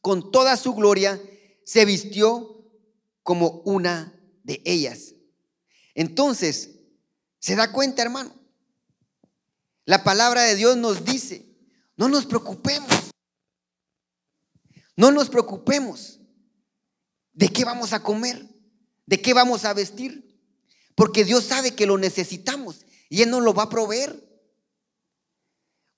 con 0.00 0.30
toda 0.30 0.56
su 0.56 0.74
gloria, 0.74 1.20
se 1.64 1.84
vistió 1.84 2.64
como 3.24 3.62
una 3.64 4.16
de 4.44 4.62
ellas. 4.64 5.16
Entonces, 5.96 6.70
¿se 7.40 7.56
da 7.56 7.72
cuenta, 7.72 8.02
hermano? 8.02 8.32
La 9.84 10.04
palabra 10.04 10.42
de 10.42 10.54
Dios 10.54 10.76
nos 10.76 11.04
dice, 11.04 11.52
no 11.96 12.08
nos 12.08 12.26
preocupemos, 12.26 13.10
no 14.94 15.10
nos 15.10 15.28
preocupemos 15.28 16.20
de 17.32 17.48
qué 17.48 17.64
vamos 17.64 17.92
a 17.92 18.04
comer, 18.04 18.46
de 19.04 19.20
qué 19.20 19.34
vamos 19.34 19.64
a 19.64 19.74
vestir, 19.74 20.31
porque 20.94 21.24
Dios 21.24 21.44
sabe 21.44 21.74
que 21.74 21.86
lo 21.86 21.98
necesitamos 21.98 22.84
y 23.08 23.22
Él 23.22 23.30
nos 23.30 23.42
lo 23.42 23.54
va 23.54 23.64
a 23.64 23.68
proveer. 23.68 24.22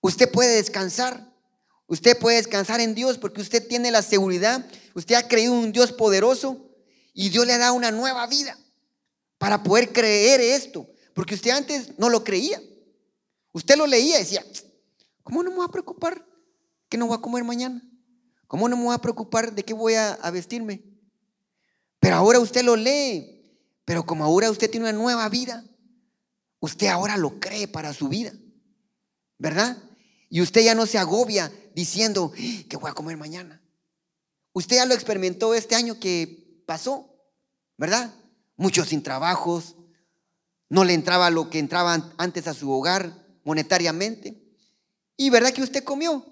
Usted 0.01 0.31
puede 0.31 0.57
descansar, 0.57 1.33
usted 1.87 2.19
puede 2.19 2.37
descansar 2.37 2.81
en 2.81 2.95
Dios 2.95 3.19
porque 3.19 3.41
usted 3.41 3.67
tiene 3.67 3.91
la 3.91 4.03
seguridad, 4.03 4.67
usted 4.95 5.15
ha 5.15 5.29
creído 5.29 5.55
en 5.55 5.61
un 5.61 5.73
Dios 5.73 5.93
poderoso 5.93 6.71
y 7.13 7.31
Dios 7.31 7.47
le 7.47 7.57
da 7.59 7.73
una 7.73 7.91
nueva 7.91 8.27
vida 8.27 8.59
para 9.39 9.63
poder 9.63 9.93
creer 9.93 10.41
esto, 10.41 10.89
porque 11.15 11.35
usted 11.35 11.51
antes 11.51 11.99
no 11.99 12.09
lo 12.09 12.25
creía. 12.25 12.61
Usted 13.53 13.77
lo 13.77 13.87
leía 13.87 14.17
y 14.17 14.23
decía, 14.23 14.45
¿cómo 15.23 15.43
no 15.43 15.51
me 15.51 15.57
voy 15.57 15.67
a 15.67 15.71
preocupar 15.71 16.27
que 16.89 16.99
no 16.99 17.07
voy 17.07 17.17
a 17.17 17.21
comer 17.21 17.45
mañana? 17.45 17.83
¿Cómo 18.49 18.69
no 18.69 18.77
me 18.77 18.85
voy 18.85 18.95
a 18.95 18.99
preocupar 18.99 19.53
de 19.53 19.65
qué 19.65 19.75
voy 19.75 19.95
a, 19.95 20.17
vestirme? 20.31 20.83
Pero 22.01 22.17
ahora 22.17 22.41
usted 22.41 22.63
lo 22.63 22.77
lee, 22.77 23.34
pero 23.85 24.07
como 24.07 24.25
ahora 24.25 24.51
usted 24.51 24.71
tiene 24.71 24.89
una 24.89 24.99
nueva 24.99 25.29
vida, 25.29 25.65
usted 26.61 26.87
ahora 26.87 27.17
lo 27.17 27.39
cree 27.41 27.69
para 27.69 27.93
su 27.93 28.09
vida, 28.09 28.33
¿verdad? 29.39 29.77
Y 30.31 30.41
usted 30.41 30.63
ya 30.63 30.75
no 30.75 30.87
se 30.87 30.99
agobia 30.99 31.53
diciendo, 31.75 32.33
¿qué 32.69 32.77
voy 32.77 32.91
a 32.91 32.95
comer 32.95 33.17
mañana? 33.17 33.63
Usted 34.53 34.77
ya 34.77 34.87
lo 34.87 34.95
experimentó 34.95 35.55
este 35.55 35.75
año 35.75 35.99
que 35.99 36.63
pasó, 36.67 37.15
¿verdad? 37.77 38.15
Muchos 38.57 38.89
sin 38.89 39.03
trabajos, 39.03 39.77
no 40.69 40.85
le 40.85 40.95
entraba 40.95 41.31
lo 41.31 41.51
que 41.51 41.59
entraba 41.59 42.13
antes 42.17 42.47
a 42.49 42.55
su 42.55 42.71
hogar, 42.71 43.25
monetariamente. 43.45 44.43
¿Y 45.17 45.31
verdad 45.31 45.53
que 45.53 45.63
usted 45.63 45.85
comió? 45.85 46.25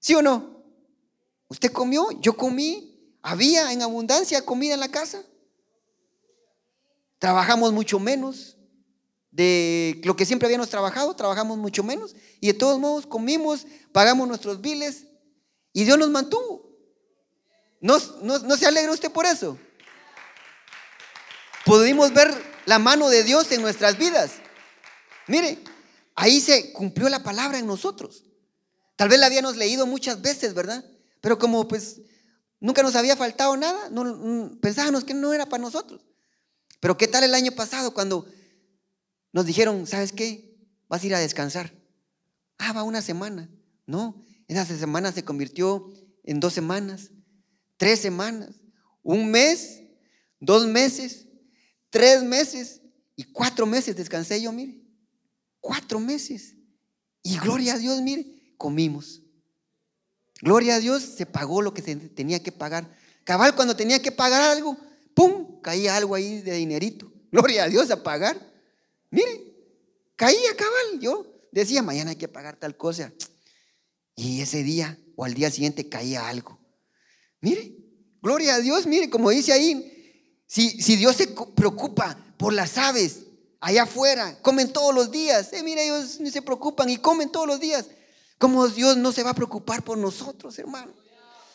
¿Sí 0.00 0.14
o 0.14 0.22
no? 0.22 0.64
¿Usted 1.48 1.70
comió? 1.70 2.10
Yo 2.20 2.36
comí. 2.36 3.16
Había 3.22 3.72
en 3.72 3.82
abundancia 3.82 4.44
comida 4.44 4.74
en 4.74 4.80
la 4.80 4.90
casa. 4.90 5.22
Trabajamos 7.18 7.72
mucho 7.72 7.98
menos 7.98 8.56
de 9.30 10.00
lo 10.04 10.16
que 10.16 10.26
siempre 10.26 10.46
habíamos 10.46 10.68
trabajado, 10.68 11.14
trabajamos 11.14 11.58
mucho 11.58 11.82
menos. 11.82 12.14
Y 12.40 12.48
de 12.48 12.54
todos 12.54 12.78
modos 12.78 13.06
comimos, 13.06 13.66
pagamos 13.92 14.26
nuestros 14.26 14.60
biles 14.60 15.04
y 15.72 15.84
Dios 15.84 15.98
nos 15.98 16.10
mantuvo. 16.10 16.68
¿No, 17.80 17.98
no 18.22 18.56
se 18.56 18.66
alegra 18.66 18.92
usted 18.92 19.12
por 19.12 19.26
eso? 19.26 19.58
Pudimos 21.64 22.12
ver 22.12 22.34
la 22.66 22.78
mano 22.78 23.08
de 23.08 23.24
Dios 23.24 23.50
en 23.52 23.62
nuestras 23.62 23.98
vidas. 23.98 24.32
Mire, 25.26 25.58
ahí 26.14 26.40
se 26.40 26.72
cumplió 26.72 27.08
la 27.08 27.22
palabra 27.22 27.58
en 27.58 27.66
nosotros. 27.66 28.24
Tal 28.96 29.08
vez 29.08 29.20
la 29.20 29.26
habíamos 29.26 29.56
leído 29.56 29.86
muchas 29.86 30.20
veces, 30.20 30.54
¿verdad? 30.54 30.84
Pero 31.20 31.38
como 31.38 31.68
pues 31.68 32.00
nunca 32.58 32.82
nos 32.82 32.96
había 32.96 33.16
faltado 33.16 33.56
nada, 33.56 33.88
no, 33.90 34.04
mm, 34.04 34.58
pensábamos 34.58 35.04
que 35.04 35.14
no 35.14 35.32
era 35.32 35.46
para 35.46 35.62
nosotros. 35.62 36.04
Pero 36.80 36.96
¿qué 36.96 37.08
tal 37.08 37.24
el 37.24 37.34
año 37.34 37.52
pasado 37.52 37.92
cuando 37.92 38.26
nos 39.32 39.46
dijeron, 39.46 39.86
¿sabes 39.86 40.12
qué? 40.12 40.56
Vas 40.88 41.02
a 41.02 41.06
ir 41.06 41.14
a 41.14 41.18
descansar. 41.18 41.72
Ah, 42.58 42.72
va 42.72 42.82
una 42.82 43.02
semana. 43.02 43.50
No, 43.86 44.22
esa 44.46 44.64
semana 44.64 45.12
se 45.12 45.24
convirtió 45.24 45.90
en 46.24 46.40
dos 46.40 46.52
semanas, 46.52 47.10
tres 47.76 48.00
semanas, 48.00 48.60
un 49.02 49.30
mes, 49.30 49.82
dos 50.40 50.66
meses, 50.66 51.26
tres 51.90 52.22
meses 52.22 52.82
y 53.16 53.24
cuatro 53.24 53.66
meses 53.66 53.96
descansé 53.96 54.40
yo, 54.40 54.52
mire. 54.52 54.82
Cuatro 55.60 55.98
meses. 56.00 56.54
Y 57.22 57.38
gloria 57.38 57.74
a 57.74 57.78
Dios, 57.78 58.00
mire, 58.02 58.54
comimos. 58.56 59.22
Gloria 60.40 60.76
a 60.76 60.80
Dios, 60.80 61.02
se 61.02 61.26
pagó 61.26 61.62
lo 61.62 61.74
que 61.74 61.82
se 61.82 61.96
tenía 61.96 62.42
que 62.42 62.52
pagar. 62.52 62.96
Cabal, 63.24 63.54
cuando 63.54 63.74
tenía 63.74 64.00
que 64.00 64.12
pagar 64.12 64.42
algo, 64.42 64.76
¡pum! 65.18 65.60
Caía 65.60 65.96
algo 65.96 66.14
ahí 66.14 66.40
de 66.42 66.54
dinerito. 66.54 67.12
Gloria 67.32 67.64
a 67.64 67.68
Dios 67.68 67.90
a 67.90 68.04
pagar. 68.04 68.40
Mire, 69.10 69.52
caía 70.14 70.56
cabal. 70.56 71.00
Yo 71.00 71.26
decía, 71.50 71.82
mañana 71.82 72.10
hay 72.10 72.16
que 72.16 72.28
pagar 72.28 72.56
tal 72.56 72.76
cosa. 72.76 73.12
Y 74.14 74.40
ese 74.40 74.62
día 74.62 74.96
o 75.16 75.24
al 75.24 75.34
día 75.34 75.50
siguiente 75.50 75.88
caía 75.88 76.28
algo. 76.28 76.60
Mire, 77.40 77.76
gloria 78.22 78.54
a 78.54 78.60
Dios, 78.60 78.86
mire, 78.86 79.10
como 79.10 79.30
dice 79.30 79.52
ahí, 79.52 80.44
si, 80.46 80.80
si 80.82 80.96
Dios 80.96 81.16
se 81.16 81.28
preocupa 81.54 82.16
por 82.36 82.52
las 82.52 82.78
aves, 82.78 83.20
allá 83.60 83.84
afuera, 83.84 84.38
comen 84.42 84.72
todos 84.72 84.94
los 84.94 85.10
días. 85.10 85.52
Eh, 85.52 85.62
mira, 85.64 85.82
ellos 85.82 86.18
se 86.30 86.42
preocupan 86.42 86.90
y 86.90 86.96
comen 86.96 87.30
todos 87.30 87.46
los 87.46 87.60
días. 87.60 87.86
¿Cómo 88.38 88.68
Dios 88.68 88.96
no 88.96 89.10
se 89.10 89.24
va 89.24 89.30
a 89.30 89.34
preocupar 89.34 89.82
por 89.84 89.98
nosotros, 89.98 90.56
hermano? 90.58 90.92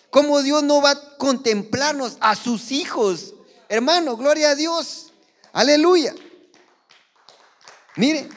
¿Cómo 0.09 0.41
Dios 0.41 0.63
no 0.63 0.81
va 0.81 0.91
a 0.91 1.17
contemplarnos 1.17 2.17
a 2.19 2.35
sus 2.35 2.71
hijos? 2.71 3.33
Hermano, 3.73 4.17
gloria 4.17 4.51
a 4.51 4.55
Dios. 4.55 5.13
Aleluya. 5.51 6.13
Mire, 7.95 8.29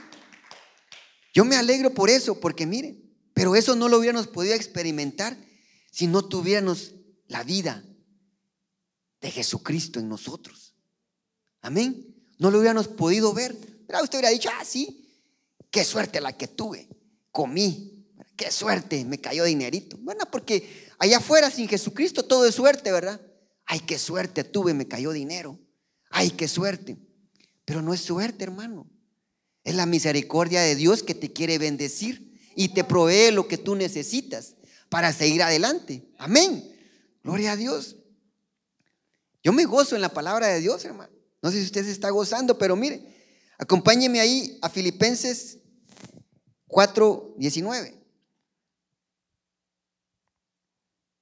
yo 1.35 1.45
me 1.45 1.57
alegro 1.57 1.91
por 1.93 2.11
eso, 2.11 2.41
porque 2.41 2.67
mire, 2.67 2.97
pero 3.35 3.57
eso 3.57 3.75
no 3.75 3.89
lo 3.89 3.99
hubiéramos 3.99 4.29
podido 4.29 4.55
experimentar 4.55 5.37
si 5.91 6.07
no 6.07 6.25
tuviéramos 6.25 6.95
la 7.27 7.43
vida 7.43 7.85
de 9.21 9.31
Jesucristo 9.31 9.99
en 9.99 10.09
nosotros. 10.09 10.75
Amén 11.61 12.17
no 12.39 12.51
lo 12.51 12.59
hubiéramos 12.59 12.89
podido 12.89 13.33
ver. 13.33 13.57
Pero 13.87 14.03
usted 14.03 14.19
hubiera 14.19 14.31
dicho, 14.31 14.51
ah, 14.53 14.65
sí, 14.65 15.09
qué 15.71 15.85
suerte 15.85 16.21
la 16.21 16.37
que 16.37 16.49
tuve, 16.49 16.89
comí, 17.31 18.05
qué 18.37 18.51
suerte, 18.51 19.05
me 19.05 19.21
cayó 19.21 19.45
dinerito. 19.45 19.97
Bueno, 20.01 20.25
porque 20.31 20.89
allá 20.99 21.19
afuera 21.19 21.51
sin 21.51 21.69
Jesucristo 21.69 22.25
todo 22.25 22.47
es 22.47 22.55
suerte, 22.55 22.91
¿verdad? 22.91 23.21
Ay, 23.67 23.81
qué 23.81 23.99
suerte 23.99 24.45
tuve, 24.45 24.75
me 24.75 24.89
cayó 24.89 25.13
dinero. 25.13 25.59
Ay, 26.11 26.31
qué 26.31 26.49
suerte. 26.49 26.97
Pero 27.65 27.83
no 27.83 27.93
es 27.93 28.01
suerte, 28.01 28.45
hermano. 28.45 28.89
Es 29.65 29.75
la 29.75 29.87
misericordia 29.87 30.63
de 30.63 30.77
Dios 30.77 31.03
que 31.03 31.15
te 31.15 31.33
quiere 31.33 31.59
bendecir 31.59 32.41
y 32.55 32.69
te 32.69 32.85
provee 32.85 33.33
lo 33.33 33.49
que 33.49 33.59
tú 33.59 33.75
necesitas 33.75 34.55
para 34.89 35.13
seguir 35.13 35.43
adelante. 35.43 36.09
Amén. 36.19 36.73
Gloria 37.23 37.53
a 37.53 37.57
Dios. 37.57 37.97
Yo 39.43 39.53
me 39.53 39.65
gozo 39.65 39.97
en 39.97 40.03
la 40.03 40.15
palabra 40.15 40.47
de 40.47 40.61
Dios, 40.61 40.85
hermano. 40.85 41.13
No 41.43 41.51
sé 41.51 41.59
si 41.59 41.67
usted 41.67 41.85
se 41.85 41.91
está 41.91 42.11
gozando, 42.11 42.59
pero 42.59 42.77
mire, 42.77 43.03
acompáñeme 43.59 44.21
ahí 44.21 44.59
a 44.63 44.69
Filipenses 44.69 45.59
4:19. 46.69 47.95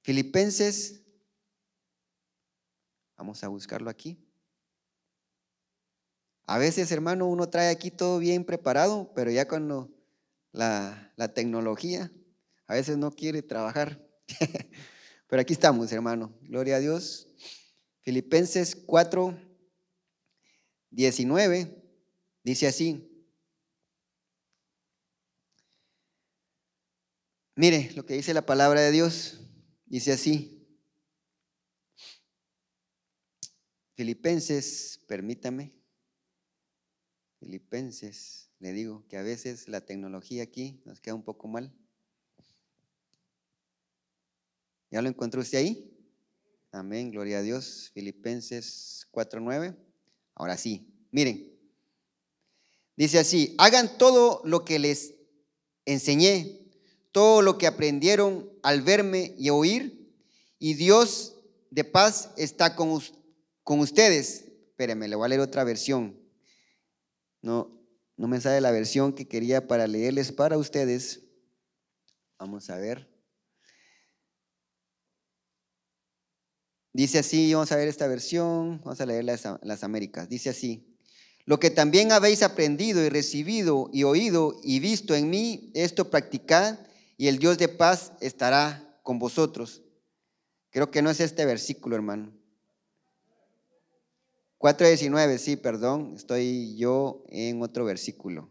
Filipenses, 0.01 1.01
vamos 3.17 3.43
a 3.43 3.47
buscarlo 3.47 3.89
aquí. 3.89 4.17
A 6.47 6.57
veces, 6.57 6.91
hermano, 6.91 7.27
uno 7.27 7.49
trae 7.49 7.69
aquí 7.69 7.89
todo 7.89 8.19
bien 8.19 8.45
preparado, 8.45 9.11
pero 9.15 9.31
ya 9.31 9.47
cuando 9.47 9.89
la, 10.51 11.11
la 11.15 11.33
tecnología 11.33 12.11
a 12.67 12.75
veces 12.75 12.97
no 12.97 13.11
quiere 13.11 13.41
trabajar. 13.41 14.07
pero 15.27 15.41
aquí 15.41 15.53
estamos, 15.53 15.91
hermano. 15.91 16.37
Gloria 16.41 16.75
a 16.75 16.79
Dios. 16.79 17.27
Filipenses 18.01 18.75
4, 18.75 19.35
19 20.91 21.83
dice 22.43 22.67
así. 22.67 23.11
Mire 27.55 27.91
lo 27.95 28.05
que 28.05 28.13
dice 28.13 28.33
la 28.33 28.45
palabra 28.45 28.81
de 28.81 28.91
Dios. 28.91 29.41
Dice 29.85 30.11
así. 30.11 30.54
Filipenses, 33.95 34.99
permítame. 35.07 35.73
Filipenses, 37.39 38.49
le 38.59 38.73
digo 38.73 39.05
que 39.07 39.17
a 39.17 39.21
veces 39.21 39.69
la 39.69 39.85
tecnología 39.85 40.43
aquí 40.43 40.81
nos 40.83 40.99
queda 40.99 41.15
un 41.15 41.23
poco 41.23 41.47
mal. 41.47 41.73
¿Ya 44.91 45.01
lo 45.01 45.07
encontró 45.07 45.41
usted 45.41 45.59
ahí? 45.59 45.91
Amén, 46.71 47.09
gloria 47.09 47.39
a 47.39 47.41
Dios. 47.41 47.91
Filipenses 47.93 49.07
4.9. 49.11 49.77
Ahora 50.35 50.57
sí, 50.57 50.93
miren. 51.11 51.53
Dice 52.97 53.19
así, 53.19 53.55
hagan 53.57 53.97
todo 53.97 54.41
lo 54.43 54.65
que 54.65 54.79
les 54.79 55.15
enseñé, 55.85 56.61
todo 57.11 57.41
lo 57.41 57.57
que 57.57 57.67
aprendieron 57.67 58.49
al 58.61 58.81
verme 58.81 59.35
y 59.37 59.49
oír, 59.49 60.13
y 60.59 60.73
Dios 60.73 61.35
de 61.71 61.83
paz 61.83 62.31
está 62.37 62.75
con, 62.75 63.01
con 63.65 63.81
ustedes. 63.81 64.45
Espérenme, 64.69 65.09
le 65.09 65.17
voy 65.17 65.25
a 65.25 65.29
leer 65.29 65.41
otra 65.41 65.65
versión. 65.65 66.17
No, 67.41 67.77
no 68.15 68.29
me 68.29 68.39
sale 68.39 68.61
la 68.61 68.71
versión 68.71 69.11
que 69.11 69.27
quería 69.27 69.67
para 69.67 69.87
leerles 69.87 70.31
para 70.31 70.57
ustedes. 70.57 71.23
Vamos 72.39 72.69
a 72.69 72.77
ver. 72.77 73.13
Dice 76.93 77.19
así, 77.19 77.53
vamos 77.53 77.73
a 77.73 77.75
ver 77.75 77.89
esta 77.89 78.07
versión, 78.07 78.79
vamos 78.79 79.01
a 79.01 79.05
leer 79.05 79.25
las, 79.25 79.43
las 79.63 79.83
Américas. 79.83 80.29
Dice 80.29 80.49
así, 80.49 80.95
lo 81.43 81.59
que 81.59 81.69
también 81.69 82.13
habéis 82.13 82.41
aprendido 82.41 83.03
y 83.03 83.09
recibido 83.09 83.89
y 83.91 84.03
oído 84.03 84.57
y 84.63 84.79
visto 84.79 85.13
en 85.13 85.29
mí, 85.29 85.71
esto 85.73 86.09
practicad 86.09 86.79
y 87.17 87.27
el 87.27 87.39
Dios 87.39 87.57
de 87.57 87.67
paz 87.67 88.13
estará 88.21 88.99
con 89.03 89.19
vosotros. 89.19 89.81
Creo 90.69 90.91
que 90.91 91.01
no 91.01 91.09
es 91.09 91.19
este 91.19 91.45
versículo, 91.45 91.95
hermano. 91.95 92.44
4.19, 94.65 95.37
sí, 95.37 95.57
perdón, 95.57 96.13
estoy 96.15 96.75
yo 96.75 97.23
en 97.29 97.61
otro 97.61 97.85
versículo. 97.85 98.49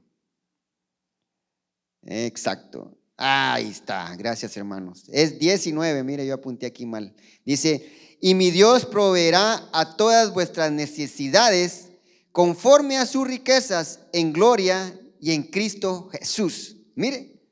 Exacto. 2.02 2.96
Ahí 3.16 3.70
está, 3.70 4.14
gracias 4.14 4.56
hermanos. 4.56 5.06
Es 5.08 5.40
19, 5.40 6.04
mire, 6.04 6.24
yo 6.24 6.34
apunté 6.34 6.66
aquí 6.66 6.86
mal. 6.86 7.16
Dice, 7.44 8.16
y 8.20 8.36
mi 8.36 8.52
Dios 8.52 8.86
proveerá 8.86 9.68
a 9.72 9.96
todas 9.96 10.32
vuestras 10.32 10.70
necesidades 10.70 11.88
conforme 12.30 12.96
a 12.96 13.06
sus 13.06 13.26
riquezas 13.26 13.98
en 14.12 14.32
gloria 14.32 14.96
y 15.18 15.32
en 15.32 15.42
Cristo 15.42 16.10
Jesús. 16.12 16.76
Mire, 16.94 17.42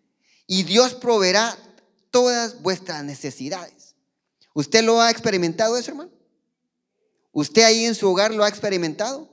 y 0.46 0.62
Dios 0.62 0.94
proveerá 0.94 1.58
todas 2.12 2.62
vuestras 2.62 3.02
necesidades. 3.02 3.96
¿Usted 4.54 4.84
lo 4.84 5.00
ha 5.00 5.10
experimentado 5.10 5.76
eso, 5.76 5.90
hermano? 5.90 6.21
¿Usted 7.32 7.62
ahí 7.62 7.86
en 7.86 7.94
su 7.94 8.08
hogar 8.08 8.32
lo 8.34 8.44
ha 8.44 8.48
experimentado? 8.48 9.30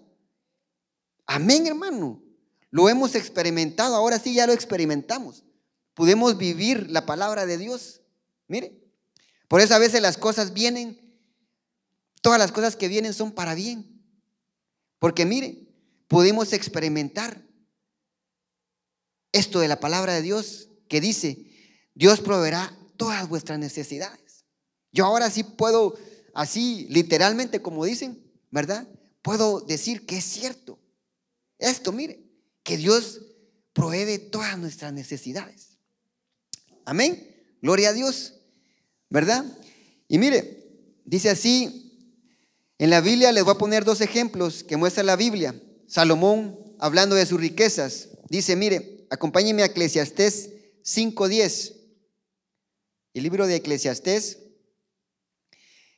Amén, 1.25 1.67
hermano. 1.67 2.23
Lo 2.71 2.89
hemos 2.89 3.15
experimentado, 3.15 3.95
ahora 3.95 4.19
sí 4.19 4.33
ya 4.33 4.47
lo 4.47 4.53
experimentamos. 4.53 5.43
Podemos 5.93 6.37
vivir 6.37 6.89
la 6.89 7.05
palabra 7.05 7.45
de 7.45 7.57
Dios. 7.57 8.01
Mire, 8.47 8.81
por 9.47 9.61
eso 9.61 9.75
a 9.75 9.79
veces 9.79 10.01
las 10.01 10.17
cosas 10.17 10.53
vienen, 10.53 10.99
todas 12.21 12.39
las 12.39 12.51
cosas 12.51 12.75
que 12.75 12.87
vienen 12.87 13.13
son 13.13 13.31
para 13.31 13.53
bien. 13.53 14.01
Porque 14.97 15.25
mire, 15.25 15.67
podemos 16.07 16.53
experimentar 16.53 17.45
esto 19.31 19.59
de 19.59 19.67
la 19.67 19.79
palabra 19.79 20.13
de 20.13 20.21
Dios 20.21 20.69
que 20.87 21.01
dice, 21.01 21.45
Dios 21.93 22.21
proveerá 22.21 22.77
todas 22.97 23.27
vuestras 23.27 23.59
necesidades. 23.59 24.45
Yo 24.91 25.05
ahora 25.05 25.29
sí 25.29 25.43
puedo 25.43 25.95
así 26.33 26.87
literalmente 26.89 27.61
como 27.61 27.85
dicen, 27.85 28.23
¿verdad? 28.51 28.87
Puedo 29.21 29.61
decir 29.61 30.05
que 30.05 30.17
es 30.17 30.23
cierto. 30.23 30.79
Esto, 31.57 31.91
mire, 31.91 32.23
que 32.63 32.77
Dios 32.77 33.21
provee 33.73 34.17
todas 34.17 34.57
nuestras 34.57 34.93
necesidades. 34.93 35.77
Amén. 36.85 37.35
Gloria 37.61 37.89
a 37.89 37.93
Dios, 37.93 38.35
¿verdad? 39.09 39.45
Y 40.07 40.17
mire, 40.17 40.65
dice 41.05 41.29
así, 41.29 41.89
en 42.77 42.89
la 42.89 43.01
Biblia 43.01 43.31
les 43.31 43.43
voy 43.43 43.53
a 43.53 43.57
poner 43.57 43.83
dos 43.83 44.01
ejemplos 44.01 44.63
que 44.63 44.77
muestra 44.77 45.03
la 45.03 45.17
Biblia. 45.17 45.61
Salomón, 45.87 46.57
hablando 46.79 47.15
de 47.15 47.25
sus 47.25 47.39
riquezas, 47.39 48.09
dice, 48.29 48.55
mire, 48.55 49.05
acompáñeme 49.09 49.63
a 49.63 49.67
Eclesiastés 49.67 50.51
5.10. 50.83 51.75
El 53.13 53.23
libro 53.23 53.47
de 53.47 53.55
Eclesiastés 53.55 54.39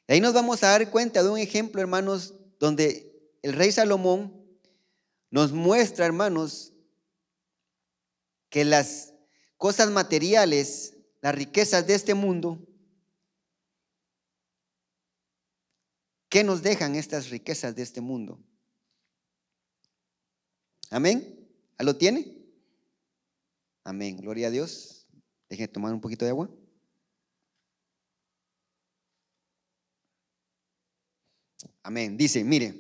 ahí 0.08 0.20
nos 0.20 0.34
vamos 0.34 0.64
a 0.64 0.68
dar 0.68 0.90
cuenta 0.92 1.24
de 1.24 1.30
un 1.30 1.38
ejemplo, 1.38 1.82
hermanos, 1.82 2.34
donde 2.60 3.12
el 3.42 3.54
rey 3.54 3.72
Salomón 3.72 4.42
nos 5.30 5.52
muestra, 5.52 6.06
hermanos, 6.06 6.74
que 8.50 8.66
las 8.66 9.14
cosas 9.58 9.90
materiales, 9.90 10.98
las 11.22 11.34
riquezas 11.34 11.88
de 11.88 11.96
este 11.96 12.14
mundo, 12.14 12.60
¿qué 16.30 16.44
nos 16.44 16.62
dejan 16.62 16.96
estas 16.96 17.30
riquezas 17.30 17.76
de 17.76 17.84
este 17.84 18.02
mundo? 18.02 18.40
Amén. 20.90 21.50
¿Lo 21.80 21.96
tiene? 21.96 22.38
Amén. 23.84 24.18
Gloria 24.18 24.48
a 24.48 24.52
Dios. 24.52 25.08
Dejen 25.50 25.72
tomar 25.72 25.94
un 25.94 26.02
poquito 26.02 26.26
de 26.26 26.32
agua. 26.32 26.50
Amén. 31.84 32.18
Dice, 32.18 32.44
mire, 32.44 32.74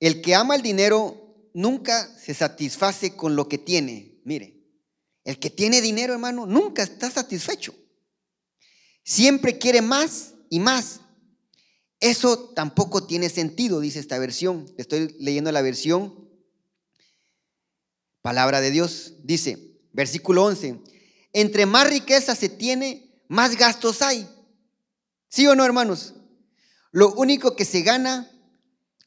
el 0.00 0.22
que 0.22 0.34
ama 0.34 0.56
el 0.56 0.62
dinero 0.62 1.50
nunca 1.54 2.16
se 2.18 2.34
satisface 2.34 3.16
con 3.16 3.36
lo 3.36 3.48
que 3.48 3.58
tiene. 3.58 4.20
Mire, 4.24 4.62
el 5.24 5.38
que 5.38 5.50
tiene 5.50 5.80
dinero, 5.80 6.12
hermano, 6.12 6.46
nunca 6.46 6.82
está 6.82 7.10
satisfecho. 7.10 7.74
Siempre 9.02 9.58
quiere 9.58 9.82
más 9.82 10.34
y 10.50 10.60
más. 10.60 11.00
Eso 12.00 12.50
tampoco 12.50 13.06
tiene 13.06 13.28
sentido, 13.28 13.80
dice 13.80 13.98
esta 13.98 14.18
versión. 14.18 14.72
Estoy 14.76 15.14
leyendo 15.18 15.50
la 15.52 15.62
versión 15.62 16.24
Palabra 18.24 18.62
de 18.62 18.70
Dios. 18.70 19.12
Dice, 19.22 19.76
versículo 19.92 20.44
11, 20.44 20.80
entre 21.34 21.66
más 21.66 21.90
riqueza 21.90 22.34
se 22.34 22.48
tiene, 22.48 23.22
más 23.28 23.54
gastos 23.54 24.00
hay. 24.00 24.26
¿Sí 25.28 25.46
o 25.46 25.54
no, 25.54 25.62
hermanos? 25.62 26.14
Lo 26.94 27.12
único 27.14 27.56
que 27.56 27.64
se 27.64 27.82
gana 27.82 28.30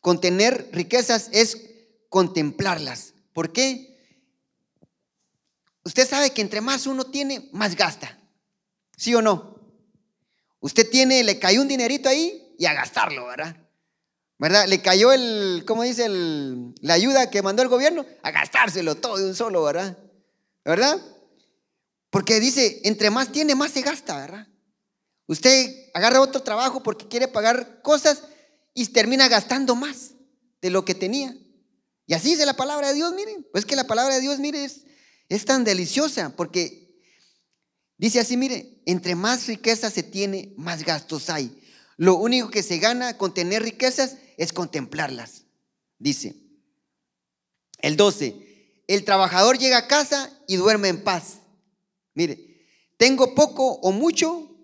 con 0.02 0.20
tener 0.20 0.68
riquezas 0.74 1.30
es 1.32 1.70
contemplarlas. 2.10 3.14
¿Por 3.32 3.54
qué? 3.54 3.98
Usted 5.86 6.06
sabe 6.06 6.32
que 6.32 6.42
entre 6.42 6.60
más 6.60 6.86
uno 6.86 7.06
tiene, 7.06 7.48
más 7.54 7.78
gasta. 7.78 8.20
¿Sí 8.98 9.16
o 9.16 9.22
no? 9.22 9.62
Usted 10.60 10.90
tiene, 10.90 11.24
le 11.24 11.40
cayó 11.40 11.62
un 11.62 11.70
dinerito 11.70 12.10
ahí 12.10 12.54
y 12.60 12.66
a 12.66 12.74
gastarlo, 12.74 13.26
¿verdad? 13.26 13.56
¿Verdad? 14.38 14.68
Le 14.68 14.82
cayó 14.82 15.14
el, 15.14 15.64
¿cómo 15.66 15.84
dice? 15.84 16.08
El, 16.08 16.76
la 16.82 16.96
ayuda 16.96 17.30
que 17.30 17.42
mandó 17.42 17.64
el 17.64 17.70
gobierno, 17.70 18.06
a 18.22 18.32
gastárselo 18.32 18.96
todo 18.96 19.16
de 19.16 19.28
un 19.28 19.34
solo, 19.34 19.64
¿verdad? 19.64 19.98
¿Verdad? 20.66 21.02
Porque 22.10 22.42
dice, 22.42 22.82
entre 22.84 23.12
más 23.12 23.32
tiene, 23.32 23.56
más 23.56 23.72
se 23.72 23.82
gasta, 23.82 24.18
¿verdad? 24.18 24.48
Usted 25.28 25.90
agarra 25.94 26.22
otro 26.22 26.42
trabajo 26.42 26.82
porque 26.82 27.08
quiere 27.08 27.28
pagar 27.28 27.82
cosas 27.82 28.24
y 28.74 28.86
termina 28.88 29.28
gastando 29.28 29.76
más 29.76 30.12
de 30.62 30.70
lo 30.70 30.86
que 30.86 30.96
tenía. 30.96 31.36
Y 32.06 32.14
así 32.14 32.32
dice 32.32 32.46
la 32.46 32.56
palabra 32.56 32.90
de 32.90 32.96
Dios, 32.96 33.14
miren. 33.14 33.46
Pues 33.52 33.66
que 33.66 33.76
la 33.76 33.86
palabra 33.86 34.16
de 34.16 34.22
Dios, 34.22 34.40
mire, 34.40 34.64
es, 34.64 34.86
es 35.30 35.46
tan 35.46 35.64
deliciosa 35.64 36.34
porque 36.36 37.02
dice 37.98 38.20
así, 38.20 38.38
mire, 38.38 38.82
entre 38.86 39.16
más 39.16 39.48
riqueza 39.48 39.92
se 39.92 40.04
tiene, 40.04 40.54
más 40.58 40.84
gastos 40.84 41.30
hay. 41.30 41.62
Lo 41.98 42.16
único 42.16 42.50
que 42.50 42.64
se 42.64 42.78
gana 42.78 43.18
con 43.18 43.34
tener 43.34 43.64
riquezas 43.64 44.18
es 44.38 44.54
contemplarlas. 44.54 45.44
Dice 46.00 46.48
el 47.80 47.96
12, 47.96 48.84
el 48.88 49.04
trabajador 49.04 49.58
llega 49.58 49.78
a 49.78 49.88
casa 49.88 50.32
y 50.48 50.56
duerme 50.56 50.88
en 50.88 51.04
paz. 51.04 51.40
Mire, 52.14 52.66
tengo 52.98 53.36
poco 53.36 53.74
o 53.74 53.92
mucho, 53.92 54.57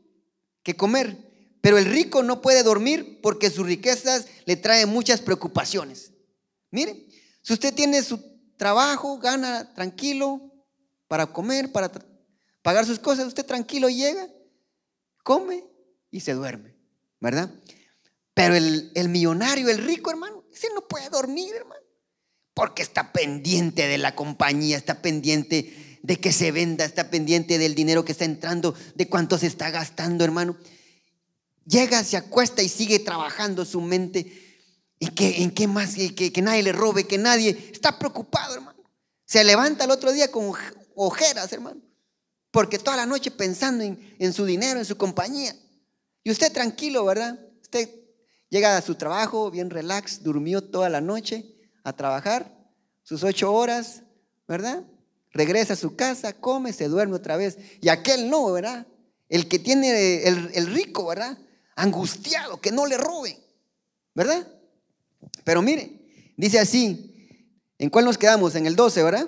que 0.63 0.75
comer. 0.75 1.17
Pero 1.61 1.77
el 1.77 1.85
rico 1.85 2.23
no 2.23 2.41
puede 2.41 2.63
dormir 2.63 3.19
porque 3.21 3.49
sus 3.49 3.65
riquezas 3.65 4.25
le 4.45 4.55
traen 4.55 4.89
muchas 4.89 5.21
preocupaciones. 5.21 6.11
Mire, 6.71 7.05
si 7.41 7.53
usted 7.53 7.73
tiene 7.73 8.01
su 8.01 8.19
trabajo, 8.57 9.19
gana 9.19 9.73
tranquilo 9.73 10.51
para 11.07 11.27
comer, 11.27 11.71
para 11.71 11.91
pagar 12.61 12.85
sus 12.85 12.99
cosas, 12.99 13.27
usted 13.27 13.45
tranquilo 13.45 13.89
llega, 13.89 14.27
come 15.23 15.63
y 16.09 16.21
se 16.21 16.33
duerme, 16.33 16.75
¿verdad? 17.19 17.51
Pero 18.33 18.55
el, 18.55 19.09
millonario, 19.09 19.69
el 19.69 19.77
rico, 19.77 20.09
hermano, 20.09 20.43
ese 20.51 20.67
no 20.73 20.87
puede 20.87 21.09
dormir, 21.09 21.53
hermano, 21.55 21.81
porque 22.53 22.81
está 22.81 23.11
pendiente 23.13 23.87
de 23.87 23.97
la 23.97 24.15
compañía, 24.15 24.77
está 24.77 25.01
pendiente 25.01 25.73
de 26.03 26.19
que 26.19 26.33
se 26.33 26.51
venda, 26.51 26.83
está 26.85 27.09
pendiente 27.09 27.57
del 27.57 27.75
dinero 27.75 28.03
que 28.03 28.11
está 28.11 28.25
entrando, 28.25 28.75
de 28.93 29.07
cuánto 29.07 29.37
se 29.37 29.47
está 29.47 29.71
gastando, 29.71 30.25
hermano. 30.25 30.57
Llega, 31.65 32.03
se 32.03 32.17
acuesta 32.17 32.61
y 32.61 32.67
sigue 32.67 32.99
trabajando 32.99 33.63
su 33.63 33.79
mente. 33.79 34.59
¿Y 34.99 35.07
que, 35.07 35.41
en 35.41 35.51
qué 35.51 35.65
más? 35.65 35.95
Que, 35.95 36.31
que, 36.33 36.41
nadie 36.41 36.61
le 36.61 36.73
robe, 36.73 37.07
que 37.07 37.17
nadie. 37.17 37.69
Está 37.71 37.97
preocupado, 37.97 38.53
hermano. 38.55 38.83
Se 39.25 39.45
levanta 39.45 39.85
el 39.85 39.91
otro 39.91 40.11
día 40.11 40.29
con 40.29 40.51
ojeras, 40.93 41.53
hermano. 41.53 41.81
Porque 42.51 42.77
toda 42.77 42.97
la 42.97 43.05
noche 43.05 43.31
pensando 43.31 43.85
en, 43.85 44.15
en 44.19 44.33
su 44.33 44.45
dinero, 44.45 44.79
en 44.79 44.85
su 44.85 44.97
compañía. 44.97 45.55
Y 46.21 46.31
usted 46.31 46.51
tranquilo, 46.51 47.05
¿verdad? 47.05 47.39
Usted 47.61 47.89
llega 48.49 48.75
a 48.75 48.81
su 48.81 48.95
trabajo 48.95 49.49
bien 49.49 49.69
relax, 49.69 50.21
durmió 50.21 50.61
toda 50.61 50.89
la 50.89 50.99
noche 50.99 51.45
a 51.85 51.93
trabajar, 51.93 52.53
sus 53.03 53.23
ocho 53.23 53.53
horas, 53.53 54.03
¿verdad? 54.49 54.83
Regresa 55.33 55.73
a 55.73 55.77
su 55.77 55.95
casa, 55.95 56.33
come, 56.33 56.71
se 56.71 56.87
duerme 56.87 57.15
otra 57.15 57.35
vez. 57.35 57.57
Y 57.81 57.89
aquel 57.89 58.29
no, 58.29 58.51
¿verdad? 58.51 58.87
El 59.29 59.47
que 59.47 59.59
tiene 59.59 60.27
el, 60.27 60.67
rico, 60.67 61.07
¿verdad? 61.07 61.37
angustiado, 61.75 62.61
que 62.61 62.71
no 62.71 62.85
le 62.85 62.97
roben, 62.97 63.35
¿verdad? 64.13 64.47
Pero 65.43 65.61
mire, 65.61 65.91
dice 66.37 66.59
así, 66.59 67.47
¿en 67.79 67.89
cuál 67.89 68.05
nos 68.05 68.17
quedamos? 68.17 68.55
En 68.55 68.67
el 68.67 68.75
12, 68.75 69.03
¿verdad? 69.03 69.27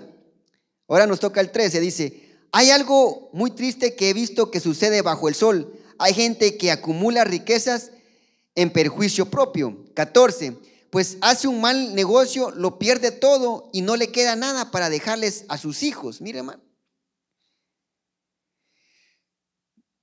Ahora 0.87 1.07
nos 1.07 1.19
toca 1.19 1.41
el 1.41 1.51
13, 1.51 1.79
dice, 1.79 2.25
hay 2.51 2.69
algo 2.69 3.29
muy 3.33 3.51
triste 3.51 3.95
que 3.95 4.09
he 4.09 4.13
visto 4.13 4.51
que 4.51 4.59
sucede 4.59 5.01
bajo 5.01 5.27
el 5.27 5.35
sol. 5.35 5.73
Hay 5.97 6.13
gente 6.13 6.57
que 6.57 6.71
acumula 6.71 7.23
riquezas 7.23 7.91
en 8.53 8.71
perjuicio 8.71 9.29
propio. 9.29 9.85
14, 9.93 10.55
pues 10.95 11.17
hace 11.19 11.49
un 11.49 11.59
mal 11.59 11.93
negocio, 11.93 12.51
lo 12.51 12.79
pierde 12.79 13.11
todo 13.11 13.69
y 13.73 13.81
no 13.81 13.97
le 13.97 14.13
queda 14.13 14.37
nada 14.37 14.71
para 14.71 14.89
dejarles 14.89 15.43
a 15.49 15.57
sus 15.57 15.83
hijos. 15.83 16.21
Mire, 16.21 16.37
hermano. 16.37 16.63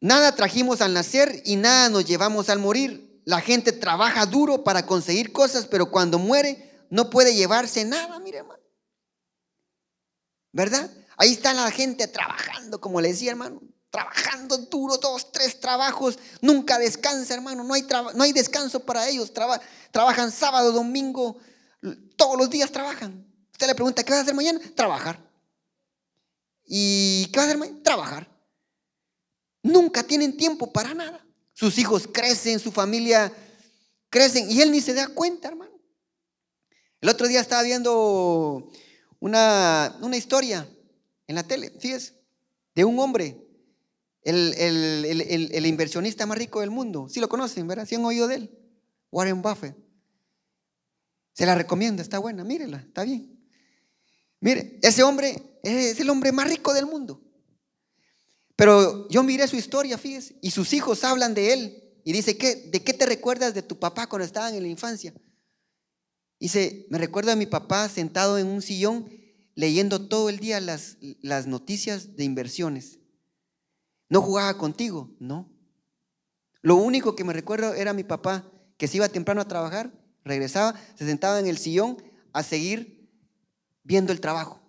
Nada 0.03 0.35
trajimos 0.35 0.83
al 0.83 0.93
nacer 0.93 1.41
y 1.47 1.57
nada 1.57 1.89
nos 1.89 2.05
llevamos 2.05 2.51
al 2.51 2.59
morir. 2.59 3.23
La 3.25 3.41
gente 3.41 3.73
trabaja 3.73 4.27
duro 4.27 4.65
para 4.65 4.85
conseguir 4.85 5.33
cosas, 5.33 5.65
pero 5.65 5.91
cuando 5.91 6.19
muere 6.19 6.87
no 6.91 7.09
puede 7.09 7.35
llevarse 7.35 7.87
nada, 7.87 8.19
mire 8.19 8.41
hermano. 8.41 8.63
¿Verdad? 10.53 10.91
Ahí 11.17 11.33
está 11.33 11.55
la 11.55 11.71
gente 11.71 12.07
trabajando, 12.07 12.83
como 12.83 13.01
le 13.01 13.09
decía 13.09 13.31
hermano, 13.31 13.63
trabajando 13.93 14.57
duro, 14.57 14.97
dos, 14.97 15.31
tres 15.31 15.61
trabajos, 15.61 16.19
nunca 16.41 16.79
descansa 16.79 17.35
hermano, 17.35 17.63
no 17.63 17.75
hay, 17.75 17.87
no 18.15 18.23
hay 18.23 18.33
descanso 18.33 18.81
para 18.81 19.07
ellos, 19.07 19.33
trabajan 19.93 20.33
sábado, 20.33 20.73
domingo, 20.73 21.37
todos 22.17 22.39
los 22.39 22.49
días 22.49 22.73
trabajan. 22.73 23.25
Usted 23.53 23.67
le 23.67 23.75
pregunta, 23.75 24.03
¿qué 24.03 24.11
vas 24.11 24.21
a 24.21 24.23
hacer 24.23 24.35
mañana? 24.35 24.61
Trabajar. 24.75 25.23
¿Y 26.65 27.27
qué 27.27 27.37
vas 27.37 27.45
a 27.45 27.49
hacer 27.49 27.59
mañana? 27.59 27.83
Trabajar. 27.83 28.29
Nunca 29.63 30.03
tienen 30.03 30.39
tiempo 30.39 30.73
para 30.73 30.95
nada. 30.95 31.25
Sus 31.53 31.77
hijos 31.77 32.09
crecen, 32.11 32.59
su 32.59 32.73
familia 32.73 33.31
crecen 34.09 34.51
y 34.51 34.63
él 34.63 34.73
ni 34.73 34.81
se 34.81 34.95
da 34.95 35.09
cuenta, 35.09 35.49
hermano. 35.49 35.79
El 37.03 37.11
otro 37.11 37.29
día 37.29 37.43
estaba 37.43 37.63
viendo 37.63 38.73
una, 39.21 39.99
una 40.01 40.17
historia 40.17 40.67
en 41.27 41.35
la 41.35 41.43
tele, 41.43 41.71
fíjese, 41.79 42.15
de 42.75 42.87
un 42.87 42.99
hombre, 42.99 43.52
el, 44.23 44.55
el, 44.57 45.67
inversionista 45.67 46.27
más 46.27 46.39
rico 46.39 46.61
del 46.61 46.71
mundo. 46.71 47.09
Sí 47.09 47.21
lo 47.21 47.29
conocen, 47.29 47.67
¿verdad? 47.67 47.87
Sí 47.87 47.97
han 47.97 48.05
oído 48.05 48.29
de 48.29 48.37
él. 48.37 48.59
Warren 49.11 49.43
Buffett. 49.43 49.77
Se 51.33 51.47
la 51.47 51.55
recomiendo, 51.55 52.03
está 52.03 52.19
buena, 52.19 52.45
mírela, 52.45 52.79
está 52.79 53.05
bien. 53.05 53.41
Mire, 54.41 54.79
ese 54.83 55.03
hombre 55.03 55.59
es 55.63 55.99
el 55.99 56.11
hombre 56.11 56.31
más 56.33 56.49
rico 56.49 56.75
del 56.75 56.87
mundo. 56.87 57.23
Pero 58.57 59.09
yo 59.09 59.23
miré 59.23 59.49
su 59.49 59.57
historia, 59.57 59.97
fíjese, 59.99 60.37
y 60.43 60.51
sus 60.51 60.73
hijos 60.73 61.05
hablan 61.05 61.35
de 61.35 61.53
él. 61.53 61.79
Y 62.05 62.13
dice, 62.13 62.37
¿qué, 62.37 62.57
¿de 62.57 62.83
qué 62.83 62.93
te 62.93 63.07
recuerdas 63.07 63.55
de 63.55 63.63
tu 63.63 63.79
papá 63.79 64.09
cuando 64.09 64.27
estaban 64.27 64.55
en 64.55 64.63
la 64.63 64.69
infancia? 64.69 65.15
Dice, 66.39 66.87
me 66.91 66.99
recuerdo 66.99 67.31
a 67.33 67.37
mi 67.37 67.47
papá 67.47 67.89
sentado 67.89 68.39
en 68.39 68.49
un 68.49 68.63
sillón 68.63 69.09
leyendo 69.55 70.09
todo 70.09 70.29
el 70.29 70.39
día 70.39 70.61
las, 70.61 70.97
las 71.21 71.47
noticias 71.47 72.17
de 72.17 72.25
inversiones. 72.25 72.99
¿No 74.13 74.21
jugaba 74.21 74.59
contigo? 74.59 75.09
No. 75.21 75.49
Lo 76.61 76.77
único 76.77 77.17
que 77.17 77.25
me 77.25 77.33
recuerdo 77.33 77.73
era 77.73 77.95
mi 77.95 78.05
papá, 78.05 78.45
que 78.77 78.87
se 78.87 78.99
iba 78.99 79.09
temprano 79.09 79.41
a 79.41 79.49
trabajar, 79.49 79.91
regresaba, 80.23 80.79
se 80.99 81.07
sentaba 81.07 81.41
en 81.41 81.47
el 81.47 81.57
sillón 81.57 81.97
a 82.35 82.43
seguir 82.43 83.09
viendo 83.83 84.13
el 84.13 84.21
trabajo. 84.21 84.61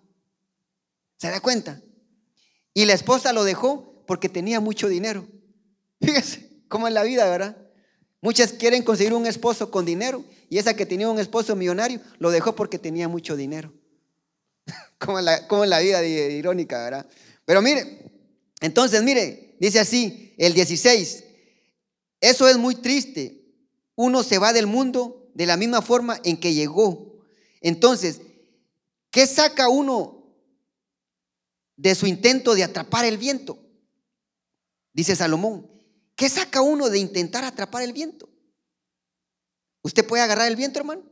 ¿Se 1.18 1.30
da 1.30 1.40
cuenta? 1.40 1.82
Y 2.72 2.86
la 2.86 2.94
esposa 2.94 3.34
lo 3.34 3.44
dejó 3.44 4.02
porque 4.06 4.30
tenía 4.30 4.60
mucho 4.60 4.88
dinero. 4.88 5.28
Fíjese 6.00 6.62
cómo 6.68 6.88
es 6.88 6.94
la 6.94 7.02
vida, 7.02 7.28
¿verdad? 7.28 7.58
Muchas 8.22 8.54
quieren 8.54 8.82
conseguir 8.82 9.12
un 9.12 9.26
esposo 9.26 9.70
con 9.70 9.84
dinero 9.84 10.24
y 10.48 10.56
esa 10.56 10.72
que 10.72 10.86
tenía 10.86 11.10
un 11.10 11.18
esposo 11.18 11.54
millonario 11.54 12.00
lo 12.16 12.30
dejó 12.30 12.56
porque 12.56 12.78
tenía 12.78 13.08
mucho 13.08 13.36
dinero. 13.36 13.74
como, 14.98 15.18
en 15.18 15.26
la, 15.26 15.46
la 15.66 15.78
vida 15.80 16.02
irónica, 16.02 16.82
¿verdad? 16.82 17.06
Pero 17.44 17.60
mire, 17.60 18.03
entonces 18.64 19.02
mire, 19.02 19.56
dice 19.60 19.80
así, 19.80 20.34
el 20.38 20.54
16, 20.54 21.24
eso 22.20 22.48
es 22.48 22.56
muy 22.56 22.74
triste. 22.76 23.40
Uno 23.96 24.22
se 24.22 24.38
va 24.38 24.52
del 24.52 24.66
mundo 24.66 25.30
de 25.34 25.46
la 25.46 25.56
misma 25.56 25.82
forma 25.82 26.20
en 26.24 26.38
que 26.38 26.54
llegó. 26.54 27.22
Entonces, 27.60 28.20
¿qué 29.10 29.26
saca 29.26 29.68
uno 29.68 30.24
de 31.76 31.94
su 31.94 32.06
intento 32.06 32.54
de 32.54 32.64
atrapar 32.64 33.04
el 33.04 33.18
viento. 33.18 33.58
Dice 34.92 35.16
Salomón, 35.16 35.70
¿qué 36.14 36.28
saca 36.28 36.60
uno 36.60 36.88
de 36.88 36.98
intentar 36.98 37.44
atrapar 37.44 37.82
el 37.82 37.92
viento? 37.92 38.28
¿Usted 39.82 40.06
puede 40.06 40.22
agarrar 40.22 40.48
el 40.48 40.56
viento, 40.56 40.78
hermano? 40.78 41.02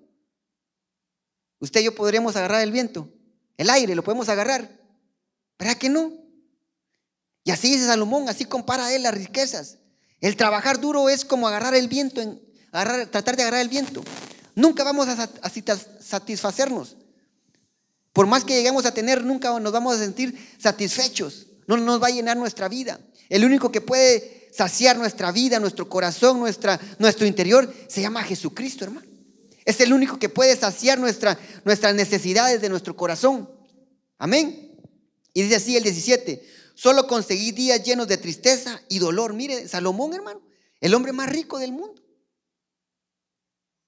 Usted 1.58 1.80
y 1.80 1.84
yo 1.84 1.94
podríamos 1.94 2.36
agarrar 2.36 2.62
el 2.62 2.72
viento. 2.72 3.08
El 3.56 3.70
aire 3.70 3.94
lo 3.94 4.02
podemos 4.02 4.28
agarrar. 4.28 4.80
¿Verdad 5.58 5.76
que 5.76 5.88
no? 5.88 6.12
Y 7.44 7.50
así 7.50 7.70
dice 7.72 7.86
Salomón, 7.86 8.28
así 8.28 8.44
compara 8.44 8.92
él 8.94 9.02
las 9.02 9.14
riquezas. 9.14 9.78
El 10.20 10.36
trabajar 10.36 10.80
duro 10.80 11.08
es 11.08 11.24
como 11.24 11.48
agarrar 11.48 11.74
el 11.74 11.88
viento, 11.88 12.20
en, 12.20 12.40
tratar 12.70 13.36
de 13.36 13.42
agarrar 13.42 13.60
el 13.60 13.68
viento. 13.68 14.02
Nunca 14.54 14.84
vamos 14.84 15.08
a 15.08 15.28
satisfacernos. 16.00 16.96
Por 18.12 18.26
más 18.26 18.44
que 18.44 18.54
lleguemos 18.54 18.84
a 18.84 18.92
tener, 18.92 19.24
nunca 19.24 19.58
nos 19.58 19.72
vamos 19.72 19.96
a 19.96 19.98
sentir 19.98 20.54
satisfechos. 20.58 21.46
No 21.66 21.76
nos 21.76 22.02
va 22.02 22.08
a 22.08 22.10
llenar 22.10 22.36
nuestra 22.36 22.68
vida. 22.68 23.00
El 23.28 23.44
único 23.44 23.72
que 23.72 23.80
puede 23.80 24.50
saciar 24.52 24.98
nuestra 24.98 25.32
vida, 25.32 25.58
nuestro 25.58 25.88
corazón, 25.88 26.38
nuestra, 26.38 26.78
nuestro 26.98 27.26
interior, 27.26 27.72
se 27.88 28.02
llama 28.02 28.22
Jesucristo, 28.22 28.84
hermano. 28.84 29.06
Es 29.64 29.80
el 29.80 29.92
único 29.92 30.18
que 30.18 30.28
puede 30.28 30.54
saciar 30.56 30.98
nuestra, 30.98 31.38
nuestras 31.64 31.94
necesidades 31.94 32.60
de 32.60 32.68
nuestro 32.68 32.94
corazón. 32.96 33.48
Amén. 34.18 34.72
Y 35.32 35.42
dice 35.42 35.56
así 35.56 35.76
el 35.76 35.84
17, 35.84 36.42
solo 36.82 37.06
conseguí 37.06 37.52
días 37.52 37.84
llenos 37.84 38.08
de 38.08 38.16
tristeza 38.16 38.82
y 38.88 38.98
dolor. 38.98 39.34
Mire, 39.34 39.68
Salomón, 39.68 40.14
hermano, 40.14 40.42
el 40.80 40.94
hombre 40.94 41.12
más 41.12 41.30
rico 41.30 41.60
del 41.60 41.70
mundo. 41.70 42.02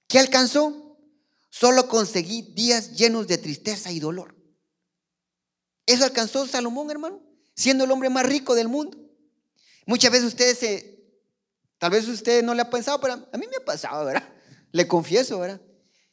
¿Qué 0.07 0.17
alcanzó? 0.17 0.97
Solo 1.49 1.89
conseguí 1.89 2.53
días 2.53 2.93
llenos 2.93 3.27
de 3.27 3.37
tristeza 3.37 3.91
y 3.91 3.99
dolor. 3.99 4.33
Eso 5.85 6.05
alcanzó 6.05 6.47
Salomón, 6.47 6.89
hermano, 6.89 7.21
siendo 7.53 7.83
el 7.83 7.91
hombre 7.91 8.09
más 8.09 8.25
rico 8.25 8.55
del 8.55 8.69
mundo. 8.69 8.97
Muchas 9.85 10.13
veces 10.13 10.27
ustedes 10.27 10.57
se, 10.57 11.05
tal 11.77 11.91
vez 11.91 12.07
usted 12.07 12.43
no 12.43 12.55
le 12.55 12.61
ha 12.61 12.69
pensado, 12.69 13.01
pero 13.01 13.15
a 13.15 13.37
mí 13.37 13.45
me 13.45 13.57
ha 13.57 13.65
pasado, 13.65 14.05
¿verdad? 14.05 14.23
Le 14.71 14.87
confieso, 14.87 15.37
¿verdad? 15.37 15.59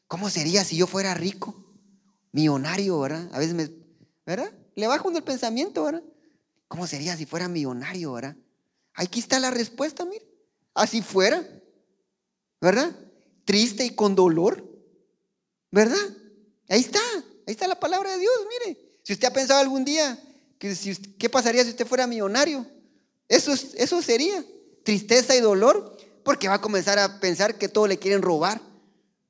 ¿Cómo 0.08 0.28
sería 0.30 0.64
si 0.64 0.78
yo 0.78 0.88
fuera 0.88 1.14
rico, 1.14 1.64
millonario, 2.32 2.98
¿verdad? 2.98 3.28
A 3.32 3.38
veces 3.38 3.54
me, 3.54 3.70
¿verdad? 4.26 4.52
Le 4.74 4.88
bajo 4.88 5.08
en 5.10 5.16
el 5.16 5.22
pensamiento, 5.22 5.84
¿verdad? 5.84 6.02
¿Cómo 6.72 6.86
sería 6.86 7.14
si 7.18 7.26
fuera 7.26 7.48
millonario, 7.48 8.14
¿verdad? 8.14 8.34
Aquí 8.94 9.20
está 9.20 9.38
la 9.38 9.50
respuesta, 9.50 10.06
mire. 10.06 10.26
Así 10.72 11.02
fuera, 11.02 11.46
¿verdad? 12.62 12.96
Triste 13.44 13.84
y 13.84 13.90
con 13.90 14.14
dolor. 14.14 14.66
¿Verdad? 15.70 15.98
Ahí 16.70 16.80
está, 16.80 16.98
ahí 17.46 17.52
está 17.52 17.68
la 17.68 17.78
palabra 17.78 18.12
de 18.12 18.20
Dios, 18.20 18.32
mire. 18.48 18.78
Si 19.02 19.12
usted 19.12 19.28
ha 19.28 19.34
pensado 19.34 19.60
algún 19.60 19.84
día, 19.84 20.18
que 20.58 20.74
¿qué 21.18 21.28
pasaría 21.28 21.62
si 21.62 21.68
usted 21.68 21.86
fuera 21.86 22.06
millonario? 22.06 22.66
Eso, 23.28 23.52
eso 23.52 24.00
sería 24.00 24.42
tristeza 24.82 25.36
y 25.36 25.40
dolor, 25.40 25.94
porque 26.24 26.48
va 26.48 26.54
a 26.54 26.60
comenzar 26.62 26.98
a 26.98 27.20
pensar 27.20 27.58
que 27.58 27.68
todo 27.68 27.86
le 27.86 27.98
quieren 27.98 28.22
robar, 28.22 28.62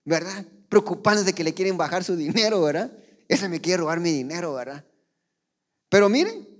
¿verdad? 0.04 0.46
Preocupándose 0.68 1.26
de 1.26 1.32
que 1.32 1.42
le 1.42 1.54
quieren 1.54 1.76
bajar 1.76 2.04
su 2.04 2.14
dinero, 2.14 2.62
¿verdad? 2.62 2.92
Ese 3.26 3.48
me 3.48 3.60
quiere 3.60 3.78
robar 3.78 3.98
mi 3.98 4.12
dinero, 4.12 4.54
¿verdad? 4.54 4.84
Pero 5.88 6.08
miren, 6.08 6.46
¿qué 6.46 6.51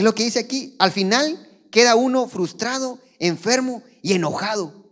es 0.00 0.04
lo 0.04 0.14
que 0.14 0.24
dice 0.24 0.38
aquí? 0.38 0.74
Al 0.78 0.92
final 0.92 1.46
queda 1.70 1.94
uno 1.94 2.26
frustrado, 2.26 2.98
enfermo 3.18 3.82
y 4.00 4.14
enojado. 4.14 4.90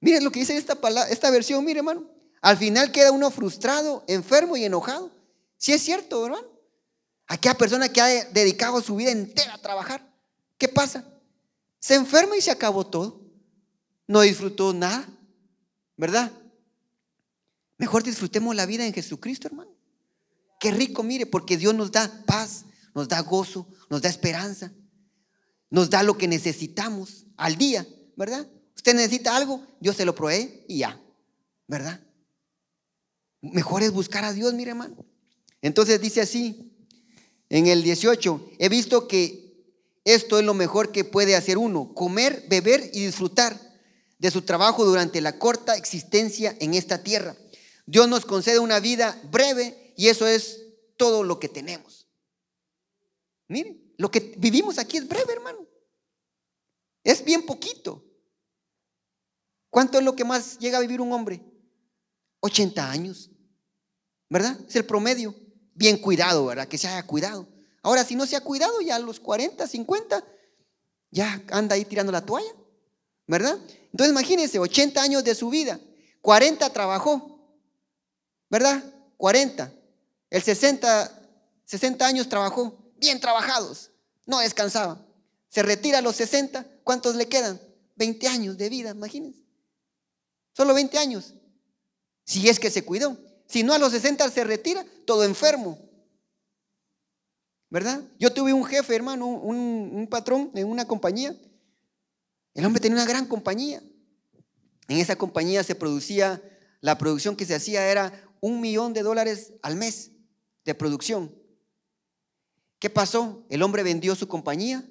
Miren 0.00 0.22
lo 0.22 0.30
que 0.30 0.40
dice 0.40 0.56
esta, 0.56 0.78
esta 1.10 1.30
versión, 1.30 1.64
mire 1.64 1.80
hermano. 1.80 2.08
Al 2.40 2.56
final 2.56 2.92
queda 2.92 3.10
uno 3.10 3.32
frustrado, 3.32 4.04
enfermo 4.06 4.56
y 4.56 4.64
enojado. 4.64 5.10
Si 5.58 5.72
es 5.72 5.82
cierto, 5.82 6.24
hermano. 6.24 6.46
Aquella 7.26 7.58
persona 7.58 7.88
que 7.88 8.00
ha 8.00 8.06
dedicado 8.26 8.80
su 8.80 8.94
vida 8.94 9.10
entera 9.10 9.54
a 9.54 9.58
trabajar, 9.58 10.08
¿qué 10.56 10.68
pasa? 10.68 11.04
Se 11.80 11.96
enferma 11.96 12.36
y 12.36 12.40
se 12.40 12.52
acabó 12.52 12.86
todo. 12.86 13.20
No 14.06 14.20
disfrutó 14.20 14.72
nada, 14.72 15.08
¿verdad? 15.96 16.30
Mejor 17.76 18.04
disfrutemos 18.04 18.54
la 18.54 18.66
vida 18.66 18.86
en 18.86 18.92
Jesucristo, 18.92 19.48
hermano. 19.48 19.72
Qué 20.60 20.70
rico, 20.70 21.02
mire, 21.02 21.26
porque 21.26 21.56
Dios 21.56 21.74
nos 21.74 21.90
da 21.90 22.22
paz, 22.24 22.66
nos 22.96 23.08
da 23.08 23.20
gozo, 23.20 23.68
nos 23.90 24.00
da 24.00 24.08
esperanza, 24.08 24.72
nos 25.68 25.90
da 25.90 26.02
lo 26.02 26.16
que 26.16 26.26
necesitamos 26.26 27.26
al 27.36 27.56
día, 27.56 27.86
¿verdad? 28.16 28.48
Usted 28.74 28.94
necesita 28.94 29.36
algo, 29.36 29.62
Dios 29.80 29.96
se 29.96 30.06
lo 30.06 30.14
provee 30.14 30.64
y 30.66 30.78
ya, 30.78 30.98
¿verdad? 31.68 32.00
Mejor 33.42 33.82
es 33.82 33.92
buscar 33.92 34.24
a 34.24 34.32
Dios, 34.32 34.54
mire 34.54 34.70
hermano. 34.70 35.04
Entonces 35.60 36.00
dice 36.00 36.22
así, 36.22 36.72
en 37.50 37.66
el 37.66 37.82
18, 37.82 38.52
he 38.58 38.70
visto 38.70 39.06
que 39.06 39.54
esto 40.06 40.38
es 40.38 40.46
lo 40.46 40.54
mejor 40.54 40.90
que 40.90 41.04
puede 41.04 41.36
hacer 41.36 41.58
uno, 41.58 41.92
comer, 41.92 42.46
beber 42.48 42.90
y 42.94 43.04
disfrutar 43.04 43.60
de 44.18 44.30
su 44.30 44.40
trabajo 44.40 44.86
durante 44.86 45.20
la 45.20 45.38
corta 45.38 45.76
existencia 45.76 46.56
en 46.60 46.72
esta 46.72 47.02
tierra. 47.02 47.36
Dios 47.84 48.08
nos 48.08 48.24
concede 48.24 48.58
una 48.58 48.80
vida 48.80 49.20
breve 49.30 49.92
y 49.98 50.08
eso 50.08 50.26
es 50.26 50.62
todo 50.96 51.24
lo 51.24 51.38
que 51.38 51.50
tenemos. 51.50 52.05
Miren, 53.48 53.94
lo 53.96 54.10
que 54.10 54.34
vivimos 54.38 54.78
aquí 54.78 54.96
es 54.96 55.06
breve, 55.06 55.32
hermano. 55.32 55.66
Es 57.04 57.24
bien 57.24 57.46
poquito. 57.46 58.04
¿Cuánto 59.70 59.98
es 59.98 60.04
lo 60.04 60.16
que 60.16 60.24
más 60.24 60.58
llega 60.58 60.78
a 60.78 60.80
vivir 60.80 61.00
un 61.00 61.12
hombre? 61.12 61.40
80 62.40 62.90
años. 62.90 63.30
¿Verdad? 64.28 64.58
Es 64.68 64.76
el 64.76 64.84
promedio. 64.84 65.34
Bien 65.74 65.98
cuidado, 65.98 66.46
¿verdad? 66.46 66.66
Que 66.66 66.78
se 66.78 66.88
haya 66.88 67.06
cuidado. 67.06 67.46
Ahora, 67.82 68.04
si 68.04 68.16
no 68.16 68.26
se 68.26 68.36
ha 68.36 68.40
cuidado, 68.40 68.80
ya 68.80 68.96
a 68.96 68.98
los 68.98 69.20
40, 69.20 69.66
50, 69.66 70.24
ya 71.10 71.42
anda 71.50 71.74
ahí 71.76 71.84
tirando 71.84 72.10
la 72.10 72.24
toalla. 72.24 72.52
¿Verdad? 73.26 73.58
Entonces 73.92 74.10
imagínense, 74.10 74.58
80 74.58 75.02
años 75.02 75.24
de 75.24 75.34
su 75.34 75.50
vida. 75.50 75.78
40 76.22 76.72
trabajó. 76.72 77.38
¿Verdad? 78.48 78.82
40. 79.16 79.72
El 80.30 80.42
60, 80.42 81.22
60 81.64 82.06
años 82.06 82.28
trabajó. 82.28 82.85
Bien 82.98 83.20
trabajados. 83.20 83.90
No 84.26 84.40
descansaba. 84.40 85.04
Se 85.48 85.62
retira 85.62 85.98
a 85.98 86.02
los 86.02 86.16
60. 86.16 86.66
¿Cuántos 86.84 87.16
le 87.16 87.28
quedan? 87.28 87.60
20 87.96 88.28
años 88.28 88.58
de 88.58 88.68
vida, 88.68 88.90
imagínense. 88.90 89.42
Solo 90.52 90.74
20 90.74 90.98
años. 90.98 91.34
Si 92.24 92.48
es 92.48 92.58
que 92.58 92.70
se 92.70 92.84
cuidó. 92.84 93.16
Si 93.46 93.62
no, 93.62 93.72
a 93.72 93.78
los 93.78 93.92
60 93.92 94.30
se 94.30 94.44
retira, 94.44 94.84
todo 95.06 95.24
enfermo. 95.24 95.78
¿Verdad? 97.70 98.02
Yo 98.18 98.32
tuve 98.32 98.52
un 98.52 98.64
jefe, 98.64 98.94
hermano, 98.94 99.26
un, 99.26 100.06
patrón 100.10 100.50
en 100.54 100.68
una 100.68 100.86
compañía. 100.86 101.36
El 102.54 102.64
hombre 102.64 102.80
tenía 102.80 102.96
una 102.96 103.06
gran 103.06 103.26
compañía. 103.26 103.82
En 104.88 104.98
esa 104.98 105.16
compañía 105.16 105.64
se 105.64 105.74
producía, 105.74 106.42
la 106.80 106.96
producción 106.96 107.36
que 107.36 107.44
se 107.44 107.54
hacía 107.54 107.88
era 107.88 108.12
un 108.40 108.60
millón 108.60 108.92
de 108.92 109.02
dólares 109.02 109.52
al 109.62 109.76
mes 109.76 110.12
de 110.64 110.74
producción. 110.74 111.34
¿Qué 112.86 112.90
pasó? 112.90 113.44
El 113.48 113.64
hombre 113.64 113.82
vendió 113.82 114.14
su 114.14 114.28
compañía 114.28 114.88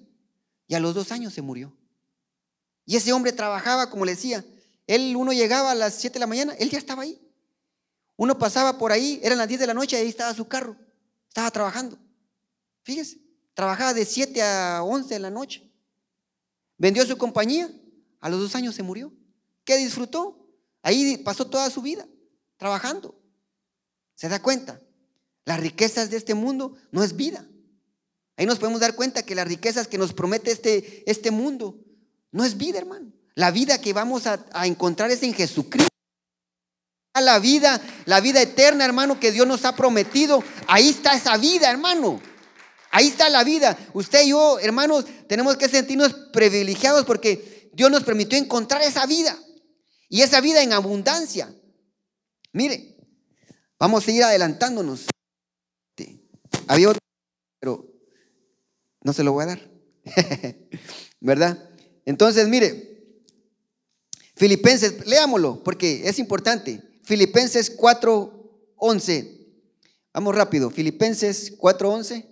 y 0.67 0.75
a 0.75 0.81
los 0.81 0.93
dos 0.93 1.13
años 1.13 1.33
se 1.33 1.41
murió. 1.41 1.73
Y 2.85 2.97
ese 2.97 3.13
hombre 3.13 3.31
trabajaba, 3.31 3.89
como 3.89 4.03
le 4.03 4.15
decía, 4.15 4.43
él 4.85 5.15
uno 5.15 5.31
llegaba 5.31 5.71
a 5.71 5.75
las 5.75 5.93
7 5.93 6.15
de 6.15 6.19
la 6.19 6.27
mañana, 6.27 6.53
él 6.59 6.69
ya 6.69 6.77
estaba 6.77 7.03
ahí. 7.03 7.25
Uno 8.17 8.37
pasaba 8.37 8.77
por 8.77 8.91
ahí, 8.91 9.21
eran 9.23 9.37
las 9.37 9.47
10 9.47 9.61
de 9.61 9.67
la 9.67 9.73
noche, 9.73 9.95
ahí 9.95 10.09
estaba 10.09 10.33
su 10.33 10.45
carro, 10.45 10.75
estaba 11.29 11.49
trabajando. 11.51 11.97
Fíjese, 12.83 13.21
trabajaba 13.53 13.93
de 13.93 14.03
7 14.03 14.41
a 14.43 14.83
11 14.83 15.13
de 15.13 15.19
la 15.21 15.29
noche. 15.29 15.63
Vendió 16.77 17.05
su 17.05 17.17
compañía, 17.17 17.71
a 18.19 18.27
los 18.27 18.41
dos 18.41 18.55
años 18.55 18.75
se 18.75 18.83
murió. 18.83 19.13
¿Qué 19.63 19.77
disfrutó? 19.77 20.49
Ahí 20.81 21.15
pasó 21.19 21.47
toda 21.47 21.69
su 21.69 21.81
vida 21.81 22.05
trabajando. 22.57 23.17
¿Se 24.15 24.27
da 24.27 24.41
cuenta? 24.41 24.81
Las 25.45 25.61
riquezas 25.61 26.09
de 26.09 26.17
este 26.17 26.33
mundo 26.33 26.75
no 26.91 27.01
es 27.01 27.15
vida. 27.15 27.47
Ahí 28.37 28.45
nos 28.45 28.59
podemos 28.59 28.81
dar 28.81 28.95
cuenta 28.95 29.23
que 29.23 29.35
las 29.35 29.47
riquezas 29.47 29.87
que 29.87 29.97
nos 29.97 30.13
promete 30.13 30.51
este, 30.51 31.09
este 31.09 31.31
mundo 31.31 31.79
no 32.31 32.43
es 32.43 32.57
vida, 32.57 32.79
hermano. 32.79 33.13
La 33.33 33.51
vida 33.51 33.79
que 33.79 33.93
vamos 33.93 34.27
a, 34.27 34.45
encontrar 34.65 35.11
es 35.11 35.23
en 35.23 35.33
Jesucristo. 35.33 35.89
La 37.13 37.39
vida, 37.39 37.81
la 38.05 38.19
vida 38.19 38.41
eterna, 38.41 38.83
hermano, 38.83 39.19
que 39.19 39.31
Dios 39.31 39.47
nos 39.47 39.63
ha 39.63 39.75
prometido. 39.75 40.43
Ahí 40.67 40.89
está 40.89 41.13
esa 41.15 41.37
vida, 41.37 41.69
hermano. 41.69 42.21
Ahí 42.91 43.07
está 43.07 43.29
la 43.29 43.45
vida. 43.45 43.77
Usted 43.93 44.23
y 44.23 44.29
yo, 44.29 44.59
hermanos, 44.59 45.05
tenemos 45.27 45.55
que 45.55 45.69
sentirnos 45.69 46.13
privilegiados 46.33 47.05
porque 47.05 47.69
Dios 47.73 47.89
nos 47.89 48.03
permitió 48.03 48.37
encontrar 48.37 48.81
esa 48.81 49.05
vida. 49.05 49.37
Y 50.09 50.21
esa 50.21 50.41
vida 50.41 50.61
en 50.61 50.73
abundancia. 50.73 51.53
Mire, 52.51 52.97
vamos 53.79 54.03
a 54.03 54.05
seguir 54.05 54.23
adelantándonos. 54.23 55.05
Había 56.67 56.89
otro, 56.89 57.01
pero 57.59 57.94
no 59.05 59.13
se 59.13 59.23
lo 59.23 59.33
voy 59.33 59.43
a 59.43 59.47
dar. 59.47 59.71
¿Verdad? 61.19 61.69
Entonces, 62.05 62.47
mire, 62.47 63.21
Filipenses, 64.35 65.05
leámoslo 65.05 65.63
porque 65.63 66.09
es 66.09 66.17
importante. 66.17 66.81
Filipenses 67.03 67.77
4:11. 67.77 69.45
Vamos 70.11 70.35
rápido. 70.35 70.71
Filipenses 70.71 71.55
4:11. 71.55 72.25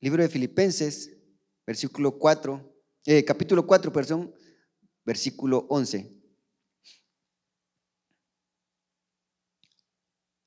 Libro 0.00 0.22
de 0.22 0.28
Filipenses, 0.30 1.10
versículo 1.66 2.18
4, 2.18 2.74
eh, 3.04 3.24
capítulo 3.24 3.66
4, 3.66 3.92
perdón, 3.92 4.34
versículo 5.04 5.66
11. 5.68 6.23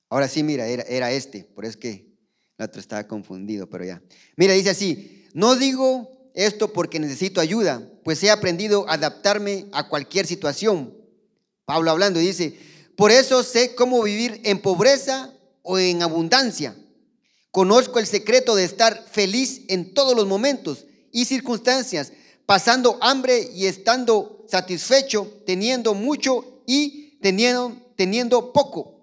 Ahora 0.10 0.28
sí, 0.28 0.44
mira, 0.44 0.68
era, 0.68 1.12
este, 1.12 1.44
por 1.44 1.66
eso 1.66 1.72
es 1.72 1.78
que 1.78 2.18
el 2.58 2.66
otro 2.66 2.80
estaba 2.80 3.08
confundido, 3.08 3.70
pero 3.70 3.86
ya. 3.86 4.02
Mira, 4.36 4.54
dice 4.54 4.70
así, 4.70 5.26
no 5.34 5.56
digo 5.56 6.32
esto 6.34 6.72
porque 6.72 7.00
necesito 7.00 7.42
ayuda, 7.42 7.90
pues 8.04 8.24
he 8.24 8.32
aprendido 8.32 8.88
a 8.88 8.94
adaptarme 8.94 9.66
a 9.72 9.90
cualquier 9.90 10.26
situación. 10.26 10.96
Pablo 11.66 11.92
hablando 11.92 12.20
dice, 12.20 12.58
por 12.96 13.12
eso 13.12 13.44
sé 13.44 13.76
cómo 13.76 14.02
vivir 14.02 14.42
en 14.44 14.62
pobreza 14.62 15.34
o 15.62 15.78
en 15.78 16.02
abundancia. 16.02 16.76
Conozco 17.52 18.00
el 18.00 18.08
secreto 18.08 18.56
de 18.56 18.64
estar 18.64 19.06
feliz 19.12 19.64
en 19.68 19.94
todos 19.94 20.16
los 20.16 20.28
momentos 20.28 20.86
y 21.12 21.26
circunstancias, 21.26 22.14
pasando 22.46 22.98
hambre 23.02 23.50
y 23.54 23.66
estando 23.66 24.46
satisfecho, 24.48 25.42
teniendo 25.46 25.94
mucho 25.94 26.62
y 26.66 27.18
teniendo, 27.20 27.76
teniendo 27.96 28.54
poco. 28.54 28.97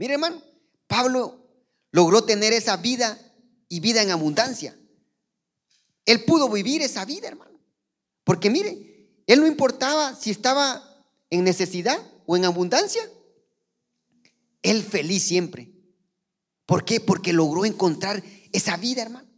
Mire, 0.00 0.14
hermano, 0.14 0.42
Pablo 0.86 1.46
logró 1.92 2.24
tener 2.24 2.54
esa 2.54 2.78
vida 2.78 3.20
y 3.68 3.80
vida 3.80 4.00
en 4.00 4.10
abundancia. 4.10 4.74
Él 6.06 6.24
pudo 6.24 6.48
vivir 6.48 6.80
esa 6.80 7.04
vida, 7.04 7.28
hermano. 7.28 7.60
Porque 8.24 8.48
mire, 8.48 9.12
él 9.26 9.40
no 9.40 9.46
importaba 9.46 10.14
si 10.14 10.30
estaba 10.30 10.82
en 11.28 11.44
necesidad 11.44 12.00
o 12.24 12.34
en 12.34 12.46
abundancia. 12.46 13.02
Él 14.62 14.82
feliz 14.82 15.22
siempre. 15.22 15.70
¿Por 16.64 16.86
qué? 16.86 17.00
Porque 17.00 17.34
logró 17.34 17.66
encontrar 17.66 18.24
esa 18.52 18.78
vida, 18.78 19.02
hermano. 19.02 19.28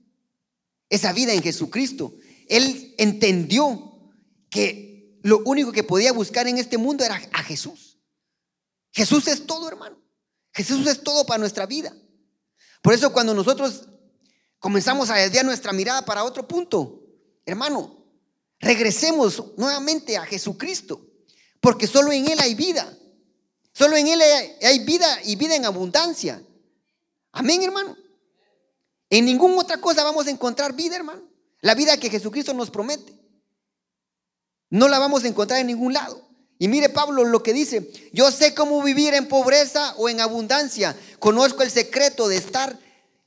Esa 0.89 1.13
vida 1.13 1.33
en 1.33 1.43
Jesucristo. 1.43 2.15
Él 2.49 2.95
entendió 2.99 4.13
que 4.49 5.19
lo 5.25 5.43
único 5.45 5.73
que 5.73 5.83
podía 5.83 6.13
buscar 6.13 6.47
en 6.47 6.59
este 6.59 6.79
mundo 6.79 7.03
era 7.03 7.21
a 7.33 7.43
Jesús. 7.43 7.99
Jesús 8.93 9.27
es 9.27 9.45
todo, 9.45 9.67
hermano. 9.67 10.02
Jesús 10.53 10.87
es 10.87 11.03
todo 11.03 11.25
para 11.25 11.39
nuestra 11.39 11.67
vida. 11.67 11.95
Por 12.83 12.93
eso 12.93 13.13
cuando 13.13 13.35
nosotros 13.35 13.89
comenzamos 14.59 15.11
a 15.11 15.17
desviar 15.17 15.45
nuestra 15.45 15.73
mirada 15.73 16.05
para 16.05 16.25
otro 16.25 16.47
punto, 16.47 17.03
hermano, 17.47 18.05
regresemos 18.59 19.43
nuevamente 19.57 20.17
a 20.17 20.27
Jesucristo, 20.27 21.07
porque 21.61 21.87
solo 21.87 22.13
en 22.13 22.29
Él 22.29 22.39
hay 22.41 22.55
vida. 22.55 22.97
Solo 23.73 23.97
en 23.97 24.07
Él 24.07 24.21
hay 24.21 24.79
vida 24.85 25.19
y 25.25 25.37
vida 25.37 25.57
en 25.57 25.65
abundancia. 25.65 26.43
Amén, 27.33 27.63
hermano. 27.63 27.97
En 29.09 29.25
ninguna 29.25 29.59
otra 29.59 29.79
cosa 29.79 30.05
vamos 30.05 30.27
a 30.27 30.31
encontrar 30.31 30.75
vida, 30.75 30.97
hermano. 30.97 31.23
La 31.61 31.75
vida 31.75 31.97
que 31.97 32.11
Jesucristo 32.11 32.53
nos 32.53 32.71
promete. 32.71 33.19
No 34.69 34.89
la 34.89 34.99
vamos 34.99 35.25
a 35.25 35.29
encontrar 35.29 35.61
en 35.61 35.69
ningún 35.69 35.93
lado. 35.93 36.32
Y 36.63 36.69
mire 36.69 36.91
Pablo 36.91 37.25
lo 37.25 37.43
que 37.43 37.53
dice, 37.53 37.91
yo 38.13 38.31
sé 38.31 38.55
cómo 38.55 38.81
vivir 38.85 39.15
en 39.15 39.27
pobreza 39.27 39.97
o 39.97 40.09
en 40.09 40.21
abundancia. 40.21 40.97
Conozco 41.19 41.65
el 41.65 41.73
secreto 41.73 42.29
de 42.29 42.37
estar 42.37 42.79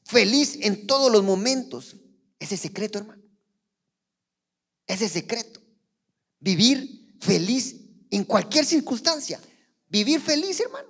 feliz 0.05 0.57
en 0.61 0.87
todos 0.87 1.11
los 1.11 1.21
momentos. 1.21 1.97
Ese 2.39 2.55
secreto, 2.55 2.99
hermano. 2.99 3.21
Ese 4.87 5.09
secreto. 5.09 5.59
Vivir 6.39 7.17
feliz 7.19 7.75
en 8.09 8.23
cualquier 8.23 8.65
circunstancia. 8.65 9.41
Vivir 9.89 10.21
feliz, 10.21 10.57
hermano. 10.61 10.87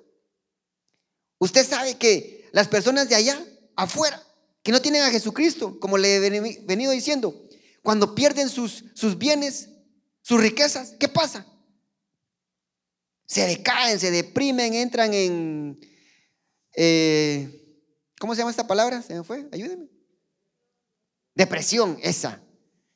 Usted 1.39 1.67
sabe 1.67 1.97
que 1.97 2.47
las 2.51 2.67
personas 2.67 3.09
de 3.09 3.15
allá, 3.15 3.43
afuera, 3.75 4.21
que 4.61 4.71
no 4.71 4.83
tienen 4.83 5.01
a 5.01 5.09
Jesucristo, 5.09 5.79
como 5.79 5.97
le 5.97 6.17
he 6.17 6.19
venido 6.19 6.91
diciendo, 6.91 7.47
cuando 7.81 8.13
pierden 8.13 8.49
sus, 8.49 8.83
sus 8.93 9.17
bienes, 9.17 9.69
sus 10.21 10.39
riquezas, 10.39 10.93
¿qué 10.99 11.07
pasa? 11.07 11.43
Se 13.25 13.45
decaen, 13.45 13.99
se 13.99 14.11
deprimen, 14.11 14.73
entran 14.73 15.13
en... 15.13 15.79
Eh, 16.75 17.61
¿Cómo 18.19 18.33
se 18.33 18.39
llama 18.39 18.51
esta 18.51 18.67
palabra? 18.67 19.01
¿Se 19.01 19.13
me 19.13 19.23
fue? 19.23 19.47
Ayúdeme. 19.51 19.87
Depresión, 21.33 21.97
esa. 22.01 22.41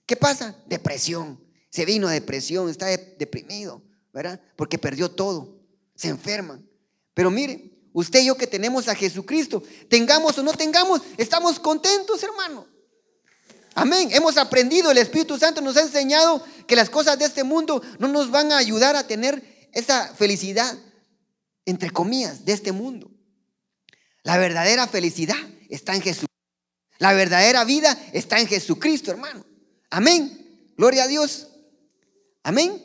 ¿Qué 0.06 0.16
pasa? 0.16 0.56
Depresión. 0.68 1.44
Se 1.70 1.86
vino 1.86 2.08
a 2.08 2.12
depresión, 2.12 2.70
está 2.70 2.88
deprimido, 2.88 3.84
¿verdad? 4.12 4.42
Porque 4.56 4.78
perdió 4.78 5.12
todo. 5.12 5.60
Se 5.96 6.08
enferman. 6.08 6.68
Pero 7.14 7.30
mire, 7.30 7.78
usted 7.94 8.22
y 8.22 8.26
yo 8.28 8.36
que 8.36 8.48
tenemos 8.48 8.88
a 8.88 8.96
Jesucristo, 8.96 9.62
tengamos 9.90 10.38
o 10.38 10.44
no 10.44 10.54
tengamos, 10.54 11.02
estamos 11.18 11.60
contentos, 11.60 12.24
hermano. 12.24 12.66
Amén. 13.76 14.10
Hemos 14.12 14.38
aprendido, 14.38 14.92
el 14.92 14.98
Espíritu 14.98 15.38
Santo 15.38 15.62
nos 15.62 15.78
ha 15.78 15.82
enseñado 15.82 16.44
que 16.68 16.76
las 16.76 16.90
cosas 16.90 17.20
de 17.20 17.26
este 17.26 17.44
mundo 17.44 17.82
no 18.00 18.08
nos 18.08 18.32
van 18.32 18.52
a 18.52 18.58
ayudar 18.58 18.96
a 18.96 19.06
tener 19.06 19.49
esa 19.74 20.14
felicidad, 20.16 20.78
entre 21.66 21.92
comillas, 21.92 22.46
de 22.46 22.54
este 22.54 22.72
mundo. 22.72 23.12
La 24.24 24.38
verdadera 24.38 24.88
felicidad 24.88 25.38
está 25.70 25.96
en 25.96 26.02
Jesús. 26.02 26.28
La 26.98 27.14
verdadera 27.14 27.64
vida 27.64 27.98
está 28.14 28.40
en 28.40 28.48
Jesucristo, 28.48 29.12
hermano. 29.12 29.46
Amén. 29.90 30.74
Gloria 30.78 31.04
a 31.04 31.08
Dios. 31.08 31.48
Amén. 32.44 32.82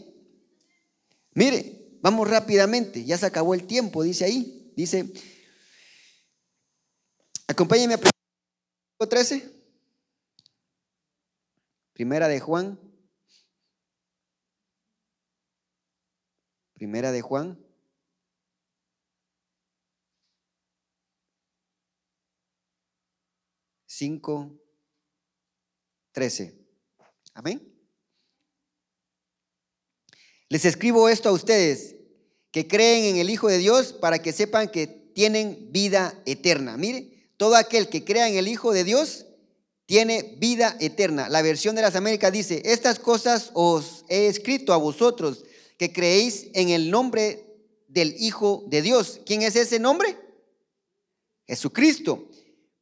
Mire, 1.32 1.98
vamos 2.00 2.28
rápidamente. 2.28 3.04
Ya 3.04 3.18
se 3.18 3.26
acabó 3.26 3.54
el 3.54 3.66
tiempo, 3.66 4.02
dice 4.02 4.24
ahí. 4.24 4.72
Dice, 4.76 5.12
acompáñenme 7.48 7.94
a 7.94 9.06
13. 9.06 9.52
Primera 11.92 12.28
de 12.28 12.40
Juan. 12.40 12.78
Primera 16.84 17.12
de 17.12 17.22
Juan. 17.22 17.58
5, 23.86 24.60
13. 26.12 26.54
Amén. 27.32 27.74
Les 30.50 30.66
escribo 30.66 31.08
esto 31.08 31.30
a 31.30 31.32
ustedes 31.32 31.96
que 32.50 32.68
creen 32.68 33.14
en 33.14 33.16
el 33.16 33.30
Hijo 33.30 33.48
de 33.48 33.56
Dios 33.56 33.94
para 33.94 34.18
que 34.18 34.32
sepan 34.34 34.68
que 34.68 34.86
tienen 34.86 35.72
vida 35.72 36.22
eterna. 36.26 36.76
Mire, 36.76 37.30
todo 37.38 37.56
aquel 37.56 37.88
que 37.88 38.04
crea 38.04 38.28
en 38.28 38.36
el 38.36 38.46
Hijo 38.46 38.74
de 38.74 38.84
Dios 38.84 39.24
tiene 39.86 40.36
vida 40.36 40.76
eterna. 40.80 41.30
La 41.30 41.40
versión 41.40 41.76
de 41.76 41.80
las 41.80 41.96
Américas 41.96 42.30
dice, 42.30 42.60
estas 42.66 42.98
cosas 42.98 43.52
os 43.54 44.04
he 44.10 44.26
escrito 44.26 44.74
a 44.74 44.76
vosotros 44.76 45.44
que 45.78 45.92
creéis 45.92 46.48
en 46.54 46.68
el 46.70 46.90
nombre 46.90 47.44
del 47.88 48.14
Hijo 48.18 48.64
de 48.68 48.82
Dios. 48.82 49.20
¿Quién 49.24 49.42
es 49.42 49.56
ese 49.56 49.78
nombre? 49.78 50.16
Jesucristo 51.46 52.28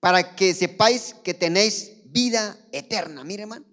para 0.01 0.34
que 0.34 0.53
sepáis 0.53 1.14
que 1.22 1.32
tenéis 1.32 1.93
vida 2.07 2.59
eterna. 2.72 3.22
Mire, 3.22 3.43
hermano. 3.43 3.64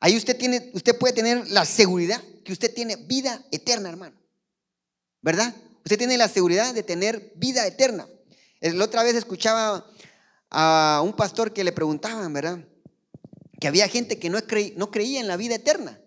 Ahí 0.00 0.16
usted 0.16 0.36
tiene, 0.36 0.70
usted 0.74 0.98
puede 0.98 1.14
tener 1.14 1.48
la 1.50 1.64
seguridad 1.64 2.20
que 2.44 2.52
usted 2.52 2.74
tiene 2.74 2.96
vida 2.96 3.46
eterna, 3.52 3.88
hermano. 3.88 4.16
¿Verdad? 5.22 5.54
Usted 5.84 5.98
tiene 5.98 6.16
la 6.16 6.28
seguridad 6.28 6.74
de 6.74 6.82
tener 6.82 7.32
vida 7.36 7.66
eterna. 7.66 8.08
La 8.60 8.84
otra 8.84 9.04
vez 9.04 9.14
escuchaba 9.14 9.86
a 10.50 11.02
un 11.04 11.12
pastor 11.12 11.52
que 11.52 11.62
le 11.62 11.70
preguntaban, 11.70 12.32
¿verdad? 12.32 12.66
Que 13.60 13.68
había 13.68 13.86
gente 13.86 14.18
que 14.18 14.28
no, 14.28 14.38
no 14.76 14.90
creía 14.90 15.20
en 15.20 15.28
la 15.28 15.36
vida 15.36 15.54
eterna. 15.54 16.00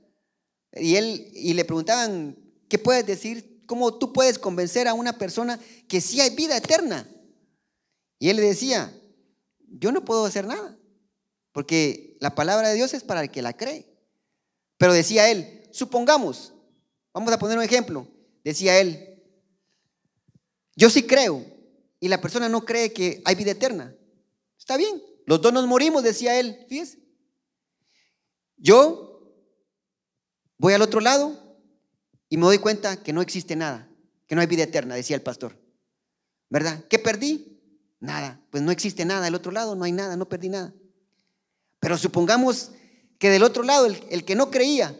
Y 0.73 0.95
él 0.95 1.29
y 1.33 1.53
le 1.53 1.63
preguntaban, 1.63 2.37
¿qué 2.73 2.79
puedes 2.79 3.05
decir? 3.05 3.61
¿Cómo 3.67 3.99
tú 3.99 4.13
puedes 4.13 4.39
convencer 4.39 4.87
a 4.87 4.95
una 4.95 5.19
persona 5.19 5.59
que 5.87 6.01
sí 6.01 6.19
hay 6.21 6.35
vida 6.35 6.57
eterna? 6.57 7.07
Y 8.17 8.29
él 8.29 8.37
le 8.37 8.41
decía, 8.41 8.91
yo 9.59 9.91
no 9.91 10.03
puedo 10.03 10.25
hacer 10.25 10.47
nada, 10.47 10.75
porque 11.51 12.17
la 12.19 12.33
palabra 12.33 12.69
de 12.69 12.73
Dios 12.73 12.95
es 12.95 13.03
para 13.03 13.21
el 13.21 13.29
que 13.29 13.43
la 13.43 13.55
cree. 13.55 13.95
Pero 14.79 14.91
decía 14.91 15.29
él, 15.29 15.69
supongamos, 15.71 16.55
vamos 17.13 17.31
a 17.31 17.37
poner 17.37 17.59
un 17.59 17.63
ejemplo, 17.63 18.07
decía 18.43 18.79
él, 18.79 19.21
yo 20.75 20.89
sí 20.89 21.03
creo 21.03 21.45
y 21.99 22.07
la 22.07 22.21
persona 22.21 22.49
no 22.49 22.65
cree 22.65 22.91
que 22.91 23.21
hay 23.23 23.35
vida 23.35 23.51
eterna. 23.51 23.95
Está 24.57 24.77
bien, 24.77 24.99
los 25.27 25.39
dos 25.39 25.53
nos 25.53 25.67
morimos, 25.67 26.01
decía 26.01 26.39
él, 26.39 26.65
fíjese. 26.67 27.03
Yo 28.57 29.31
voy 30.57 30.73
al 30.73 30.81
otro 30.81 31.01
lado 31.01 31.42
y 32.33 32.37
me 32.37 32.45
doy 32.47 32.57
cuenta 32.57 32.97
que 32.97 33.13
no 33.13 33.21
existe 33.21 33.55
nada, 33.55 33.87
que 34.25 34.33
no 34.33 34.41
hay 34.41 34.47
vida 34.47 34.63
eterna, 34.63 34.95
decía 34.95 35.15
el 35.15 35.21
pastor. 35.21 35.55
¿Verdad? 36.49 36.83
¿Qué 36.89 36.97
perdí? 36.97 37.61
Nada, 37.99 38.41
pues 38.49 38.63
no 38.63 38.71
existe 38.71 39.05
nada. 39.05 39.25
Del 39.25 39.35
otro 39.35 39.51
lado 39.51 39.75
no 39.75 39.83
hay 39.83 39.91
nada, 39.91 40.17
no 40.17 40.27
perdí 40.27 40.49
nada. 40.49 40.73
Pero 41.79 41.95
supongamos 41.95 42.71
que 43.19 43.29
del 43.29 43.43
otro 43.43 43.61
lado, 43.61 43.85
el, 43.85 44.25
que 44.25 44.33
no 44.33 44.49
creía, 44.49 44.99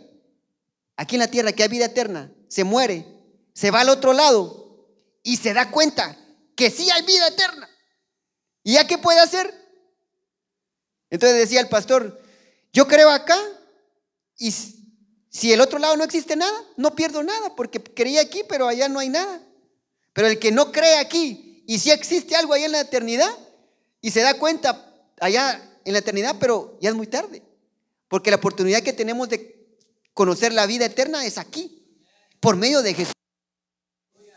aquí 0.95 1.15
en 1.15 1.21
la 1.21 1.27
tierra 1.27 1.53
que 1.53 1.63
hay 1.63 1.69
vida 1.69 1.85
eterna, 1.85 2.31
se 2.49 2.63
muere, 2.63 3.07
se 3.53 3.71
va 3.71 3.81
al 3.81 3.89
otro 3.89 4.13
lado 4.13 4.87
y 5.23 5.37
se 5.37 5.55
da 5.55 5.71
cuenta 5.71 6.15
que 6.55 6.69
sí 6.69 6.87
hay 6.91 7.01
vida 7.01 7.29
eterna. 7.29 7.67
¿Y 8.61 8.73
ya 8.73 8.85
qué 8.85 8.99
puede 8.99 9.21
hacer? 9.21 9.51
Entonces 11.09 11.39
decía 11.39 11.61
el 11.61 11.67
pastor, 11.67 12.21
yo 12.73 12.87
creo 12.87 13.09
acá 13.09 13.39
y 14.37 14.53
si 15.33 15.51
el 15.51 15.61
otro 15.61 15.79
lado 15.79 15.97
no 15.97 16.03
existe 16.03 16.35
nada, 16.35 16.53
no 16.77 16.95
pierdo 16.95 17.23
nada 17.23 17.55
porque 17.55 17.81
creía 17.81 18.21
aquí, 18.21 18.43
pero 18.47 18.67
allá 18.67 18.87
no 18.87 18.99
hay 18.99 19.09
nada. 19.09 19.41
Pero 20.13 20.27
el 20.27 20.37
que 20.37 20.51
no 20.51 20.71
cree 20.71 20.97
aquí 20.97 21.63
y 21.65 21.79
si 21.79 21.89
existe 21.89 22.35
algo 22.35 22.53
ahí 22.53 22.63
en 22.63 22.71
la 22.71 22.81
eternidad 22.81 23.35
y 23.99 24.11
se 24.11 24.21
da 24.21 24.35
cuenta 24.35 24.93
allá 25.19 25.79
en 25.85 25.93
la 25.93 25.99
eternidad, 25.99 26.35
pero 26.39 26.77
ya 26.81 26.89
es 26.89 26.95
muy 26.95 27.07
tarde. 27.07 27.41
Porque 28.07 28.29
la 28.29 28.35
oportunidad 28.35 28.83
que 28.83 28.93
tenemos 28.93 29.27
de 29.27 29.67
conocer 30.13 30.53
la 30.53 30.67
vida 30.67 30.85
eterna 30.85 31.25
es 31.25 31.39
aquí, 31.39 31.83
por 32.39 32.55
medio 32.55 32.83
de 32.83 32.93
Jesús. 32.93 33.13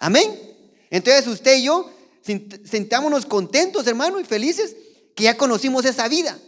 Amén. 0.00 0.56
Entonces 0.88 1.26
usted 1.26 1.58
y 1.58 1.64
yo 1.64 1.90
sentámonos 2.22 3.26
contentos, 3.26 3.86
hermano, 3.86 4.18
y 4.18 4.24
felices 4.24 4.74
que 5.14 5.24
ya 5.24 5.36
conocimos 5.36 5.84
esa 5.84 6.08
vida. 6.08 6.38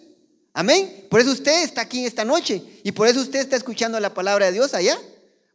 Amén. 0.52 1.06
Por 1.10 1.20
eso 1.20 1.30
usted 1.30 1.62
está 1.62 1.82
aquí 1.82 2.04
esta 2.04 2.24
noche 2.24 2.62
y 2.82 2.92
por 2.92 3.06
eso 3.06 3.20
usted 3.20 3.40
está 3.40 3.56
escuchando 3.56 3.98
la 4.00 4.14
palabra 4.14 4.46
de 4.46 4.52
Dios 4.52 4.74
allá. 4.74 4.98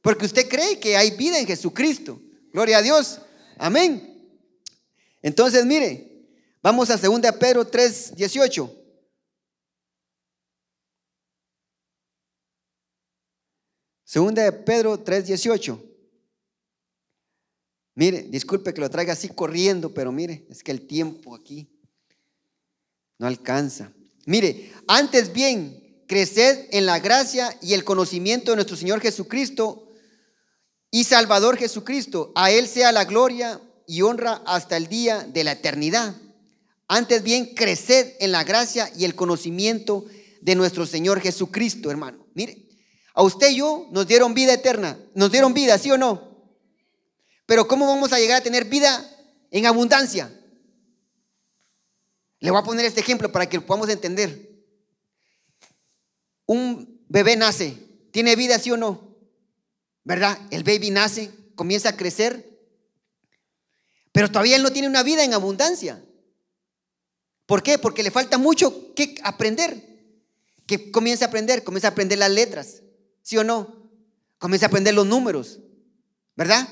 Porque 0.02 0.26
usted 0.26 0.48
cree 0.48 0.80
que 0.80 0.98
hay 0.98 1.12
vida 1.12 1.40
en 1.40 1.48
Jesucristo. 1.48 2.20
Gloria 2.52 2.78
a 2.78 2.82
Dios. 2.82 3.20
Amén. 3.58 4.14
Entonces, 5.22 5.66
mire, 5.66 6.28
vamos 6.62 6.90
a 6.90 6.98
2 6.98 7.22
Pedro 7.40 7.66
3, 7.66 8.16
18. 8.16 8.84
Segunda 14.04 14.44
de 14.44 14.52
Pedro 14.52 15.00
3, 15.00 15.26
18. 15.26 15.84
Mire, 17.96 18.24
disculpe 18.24 18.74
que 18.74 18.82
lo 18.82 18.90
traiga 18.90 19.14
así 19.14 19.30
corriendo, 19.30 19.94
pero 19.94 20.12
mire, 20.12 20.46
es 20.50 20.62
que 20.62 20.72
el 20.72 20.86
tiempo 20.86 21.34
aquí 21.34 21.68
no 23.18 23.28
alcanza. 23.28 23.92
Mire, 24.26 24.72
antes 24.88 25.34
bien, 25.34 26.04
creced 26.08 26.68
en 26.72 26.86
la 26.86 27.00
gracia 27.00 27.58
y 27.62 27.74
el 27.74 27.84
conocimiento 27.84 28.52
de 28.52 28.56
nuestro 28.56 28.78
Señor 28.78 29.02
Jesucristo 29.02 29.90
y 30.92 31.04
Salvador 31.04 31.58
Jesucristo. 31.58 32.32
A 32.36 32.52
Él 32.52 32.68
sea 32.68 32.92
la 32.92 33.06
gloria 33.06 33.60
y 33.88 34.02
honra 34.02 34.42
hasta 34.46 34.78
el 34.78 34.88
día 34.88 35.24
de 35.24 35.44
la 35.44 35.54
eternidad. 35.54 36.16
Antes 36.88 37.24
bien, 37.24 37.56
creced 37.56 38.14
en 38.20 38.32
la 38.32 38.44
gracia 38.44 38.92
y 38.96 39.06
el 39.06 39.16
conocimiento 39.16 40.06
de 40.42 40.56
nuestro 40.56 40.86
Señor 40.86 41.20
Jesucristo, 41.22 41.90
hermano. 41.90 42.28
Mire, 42.34 42.68
a 43.14 43.24
usted 43.24 43.52
y 43.52 43.58
yo 43.58 43.88
nos 43.92 44.08
dieron 44.08 44.34
vida 44.34 44.54
eterna, 44.54 45.00
nos 45.16 45.32
dieron 45.32 45.54
vida, 45.54 45.78
¿sí 45.78 45.92
o 45.92 45.98
no? 45.98 46.34
Pero 47.46 47.68
¿cómo 47.68 47.88
vamos 47.88 48.14
a 48.14 48.20
llegar 48.20 48.38
a 48.38 48.44
tener 48.44 48.66
vida 48.66 49.10
en 49.52 49.66
abundancia? 49.66 50.32
Le 52.44 52.52
voy 52.52 52.60
a 52.60 52.64
poner 52.64 52.86
este 52.86 53.00
ejemplo 53.00 53.32
para 53.32 53.48
que 53.48 53.58
lo 53.58 53.66
podamos 53.66 53.90
entender. 53.90 54.52
Un 56.46 57.04
bebé 57.10 57.36
nace, 57.36 57.78
¿tiene 58.12 58.36
vida, 58.36 58.60
sí 58.60 58.70
o 58.70 58.78
no? 58.78 59.16
¿Verdad? 60.04 60.38
El 60.52 60.64
baby 60.64 60.92
nace, 60.92 61.32
comienza 61.56 61.90
a 61.90 61.98
crecer 61.98 62.54
pero 64.14 64.30
todavía 64.30 64.56
él 64.56 64.64
no 64.64 64.72
tiene 64.72 64.88
una 64.88 65.04
vida 65.04 65.26
en 65.26 65.34
abundancia. 65.34 66.02
¿Por 67.48 67.64
qué? 67.64 67.78
Porque 67.78 68.04
le 68.04 68.12
falta 68.12 68.38
mucho 68.38 68.94
que 68.94 69.16
aprender. 69.24 69.92
Que 70.68 70.92
comience 70.92 71.26
a 71.26 71.28
aprender, 71.28 71.64
comienza 71.64 71.90
a 71.90 71.92
aprender 71.92 72.20
las 72.20 72.32
letras, 72.32 72.84
¿sí 73.22 73.38
o 73.38 73.44
no? 73.44 73.90
Comienza 74.38 74.68
a 74.68 74.70
aprender 74.70 74.94
los 74.94 75.06
números, 75.06 75.60
¿verdad? 76.38 76.70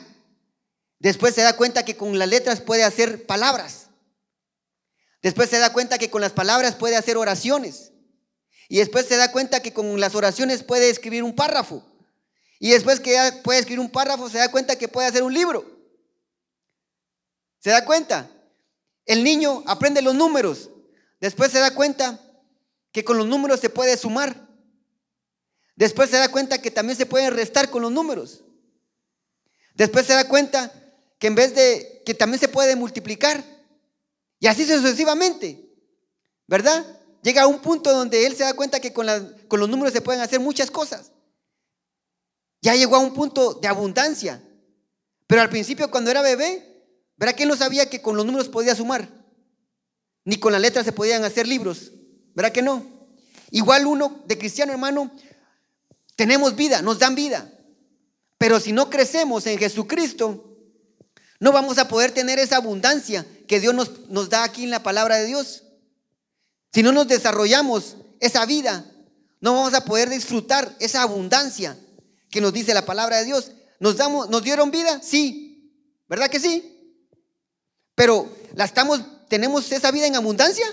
Después 0.99 1.35
se 1.35 1.41
da 1.41 1.57
cuenta 1.57 1.83
que 1.83 1.97
con 1.97 2.17
las 2.17 2.29
letras 2.29 2.61
puede 2.61 2.83
hacer 2.83 3.25
palabras. 3.25 3.87
Después 5.21 5.49
se 5.49 5.59
da 5.59 5.71
cuenta 5.71 5.97
que 5.97 6.09
con 6.09 6.21
las 6.21 6.31
palabras 6.31 6.75
puede 6.75 6.95
hacer 6.95 7.17
oraciones. 7.17 7.91
Y 8.67 8.77
después 8.77 9.05
se 9.05 9.17
da 9.17 9.31
cuenta 9.31 9.61
que 9.61 9.73
con 9.73 9.99
las 9.99 10.15
oraciones 10.15 10.63
puede 10.63 10.89
escribir 10.89 11.23
un 11.23 11.35
párrafo. 11.35 11.83
Y 12.59 12.71
después 12.71 12.99
que 12.99 13.17
puede 13.43 13.59
escribir 13.59 13.79
un 13.79 13.89
párrafo, 13.89 14.29
se 14.29 14.37
da 14.37 14.49
cuenta 14.49 14.77
que 14.77 14.87
puede 14.87 15.07
hacer 15.07 15.23
un 15.23 15.33
libro. 15.33 15.65
¿Se 17.59 17.69
da 17.69 17.85
cuenta? 17.85 18.31
El 19.05 19.23
niño 19.23 19.63
aprende 19.67 20.01
los 20.01 20.15
números. 20.15 20.69
Después 21.19 21.51
se 21.51 21.59
da 21.59 21.73
cuenta 21.73 22.19
que 22.91 23.03
con 23.03 23.17
los 23.17 23.27
números 23.27 23.59
se 23.59 23.69
puede 23.69 23.97
sumar. 23.97 24.47
Después 25.75 26.09
se 26.09 26.17
da 26.17 26.29
cuenta 26.29 26.61
que 26.61 26.71
también 26.71 26.97
se 26.97 27.05
puede 27.05 27.29
restar 27.29 27.69
con 27.69 27.81
los 27.81 27.91
números. 27.91 28.43
Después 29.75 30.05
se 30.05 30.13
da 30.13 30.27
cuenta 30.27 30.71
que 31.19 31.27
en 31.27 31.35
vez 31.35 31.53
de 31.55 32.01
que 32.05 32.13
también 32.13 32.39
se 32.39 32.47
puede 32.47 32.75
multiplicar. 32.75 33.43
Y 34.41 34.47
así 34.47 34.65
sucesivamente, 34.65 35.69
¿verdad? 36.47 36.83
Llega 37.21 37.43
a 37.43 37.47
un 37.47 37.59
punto 37.59 37.93
donde 37.93 38.25
él 38.25 38.35
se 38.35 38.43
da 38.43 38.55
cuenta 38.55 38.79
que 38.79 38.91
con, 38.91 39.07
con 39.47 39.59
los 39.59 39.69
números 39.69 39.93
se 39.93 40.01
pueden 40.01 40.19
hacer 40.19 40.39
muchas 40.39 40.71
cosas. 40.71 41.11
Ya 42.59 42.75
llegó 42.75 42.95
a 42.95 42.99
un 42.99 43.13
punto 43.13 43.53
de 43.53 43.67
abundancia. 43.67 44.43
Pero 45.27 45.43
al 45.43 45.49
principio 45.49 45.91
cuando 45.91 46.09
era 46.09 46.23
bebé, 46.23 46.83
¿verdad 47.17 47.35
que 47.35 47.43
él 47.43 47.49
no 47.49 47.55
sabía 47.55 47.87
que 47.87 48.01
con 48.01 48.17
los 48.17 48.25
números 48.25 48.49
podía 48.49 48.73
sumar? 48.73 49.07
Ni 50.25 50.37
con 50.37 50.51
las 50.51 50.61
letras 50.61 50.85
se 50.85 50.91
podían 50.91 51.23
hacer 51.23 51.47
libros. 51.47 51.91
¿Verdad 52.33 52.51
que 52.51 52.63
no? 52.63 52.83
Igual 53.51 53.85
uno 53.85 54.23
de 54.25 54.39
cristiano 54.39 54.71
hermano, 54.71 55.11
tenemos 56.15 56.55
vida, 56.55 56.81
nos 56.81 56.97
dan 56.97 57.13
vida. 57.13 57.53
Pero 58.39 58.59
si 58.59 58.71
no 58.71 58.89
crecemos 58.89 59.45
en 59.45 59.59
Jesucristo, 59.59 60.50
no 61.41 61.51
vamos 61.51 61.79
a 61.79 61.87
poder 61.87 62.11
tener 62.11 62.37
esa 62.37 62.57
abundancia 62.57 63.25
que 63.47 63.59
Dios 63.59 63.73
nos, 63.73 64.29
da 64.29 64.43
aquí 64.43 64.63
en 64.63 64.69
la 64.69 64.83
palabra 64.83 65.17
de 65.17 65.25
Dios. 65.25 65.63
Si 66.71 66.83
no 66.83 66.91
nos 66.91 67.07
desarrollamos 67.07 67.97
esa 68.19 68.45
vida, 68.45 68.85
no 69.39 69.55
vamos 69.55 69.73
a 69.73 69.83
poder 69.83 70.07
disfrutar 70.07 70.75
esa 70.79 71.01
abundancia 71.01 71.75
que 72.29 72.41
nos 72.41 72.53
dice 72.53 72.75
la 72.75 72.85
palabra 72.85 73.17
de 73.17 73.25
Dios. 73.25 73.53
¿Nos, 73.79 73.97
damos, 73.97 74.29
¿Nos 74.29 74.43
dieron 74.43 74.69
vida? 74.69 75.01
Sí. 75.01 75.73
¿Verdad 76.07 76.29
que 76.29 76.39
sí? 76.39 76.95
Pero 77.95 78.29
¿la 78.53 78.65
estamos, 78.65 79.01
¿tenemos 79.27 79.71
esa 79.71 79.89
vida 79.89 80.05
en 80.05 80.15
abundancia? 80.15 80.67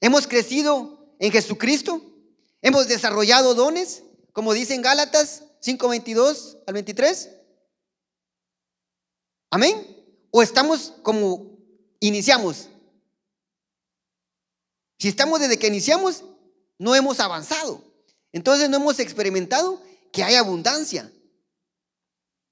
¿Hemos 0.00 0.28
crecido 0.28 1.12
en 1.18 1.32
Jesucristo? 1.32 2.02
¿Hemos 2.62 2.86
desarrollado 2.86 3.56
dones? 3.56 4.04
Como 4.32 4.52
dice 4.52 4.74
en 4.74 4.82
Gálatas 4.82 5.42
5:22 5.60 6.58
al 6.68 6.74
23. 6.74 7.39
Amén. 9.50 9.74
¿O 10.30 10.42
estamos 10.42 10.94
como 11.02 11.58
iniciamos? 11.98 12.68
Si 14.98 15.08
estamos 15.08 15.40
desde 15.40 15.58
que 15.58 15.66
iniciamos, 15.66 16.24
no 16.78 16.94
hemos 16.94 17.20
avanzado. 17.20 17.82
Entonces 18.32 18.70
no 18.70 18.76
hemos 18.76 19.00
experimentado 19.00 19.82
que 20.12 20.22
hay 20.22 20.36
abundancia. 20.36 21.10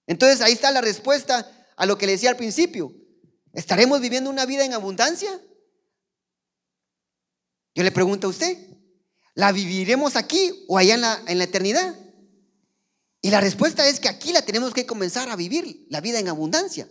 Entonces 0.06 0.40
ahí 0.40 0.52
está 0.52 0.70
la 0.72 0.80
respuesta 0.80 1.50
a 1.76 1.86
lo 1.86 1.96
que 1.96 2.06
le 2.06 2.12
decía 2.12 2.30
al 2.30 2.36
principio. 2.36 2.92
¿Estaremos 3.52 4.00
viviendo 4.00 4.30
una 4.30 4.46
vida 4.46 4.64
en 4.64 4.74
abundancia? 4.74 5.30
Yo 7.74 7.84
le 7.84 7.92
pregunto 7.92 8.26
a 8.26 8.30
usted, 8.30 8.58
¿la 9.34 9.52
viviremos 9.52 10.16
aquí 10.16 10.64
o 10.66 10.78
allá 10.78 10.94
en 10.94 11.00
la, 11.02 11.22
en 11.26 11.38
la 11.38 11.44
eternidad? 11.44 11.96
Y 13.20 13.30
la 13.30 13.40
respuesta 13.40 13.86
es 13.88 14.00
que 14.00 14.08
aquí 14.08 14.32
la 14.32 14.42
tenemos 14.42 14.72
que 14.72 14.86
comenzar 14.86 15.28
a 15.28 15.36
vivir, 15.36 15.86
la 15.88 16.00
vida 16.00 16.18
en 16.18 16.28
abundancia. 16.28 16.88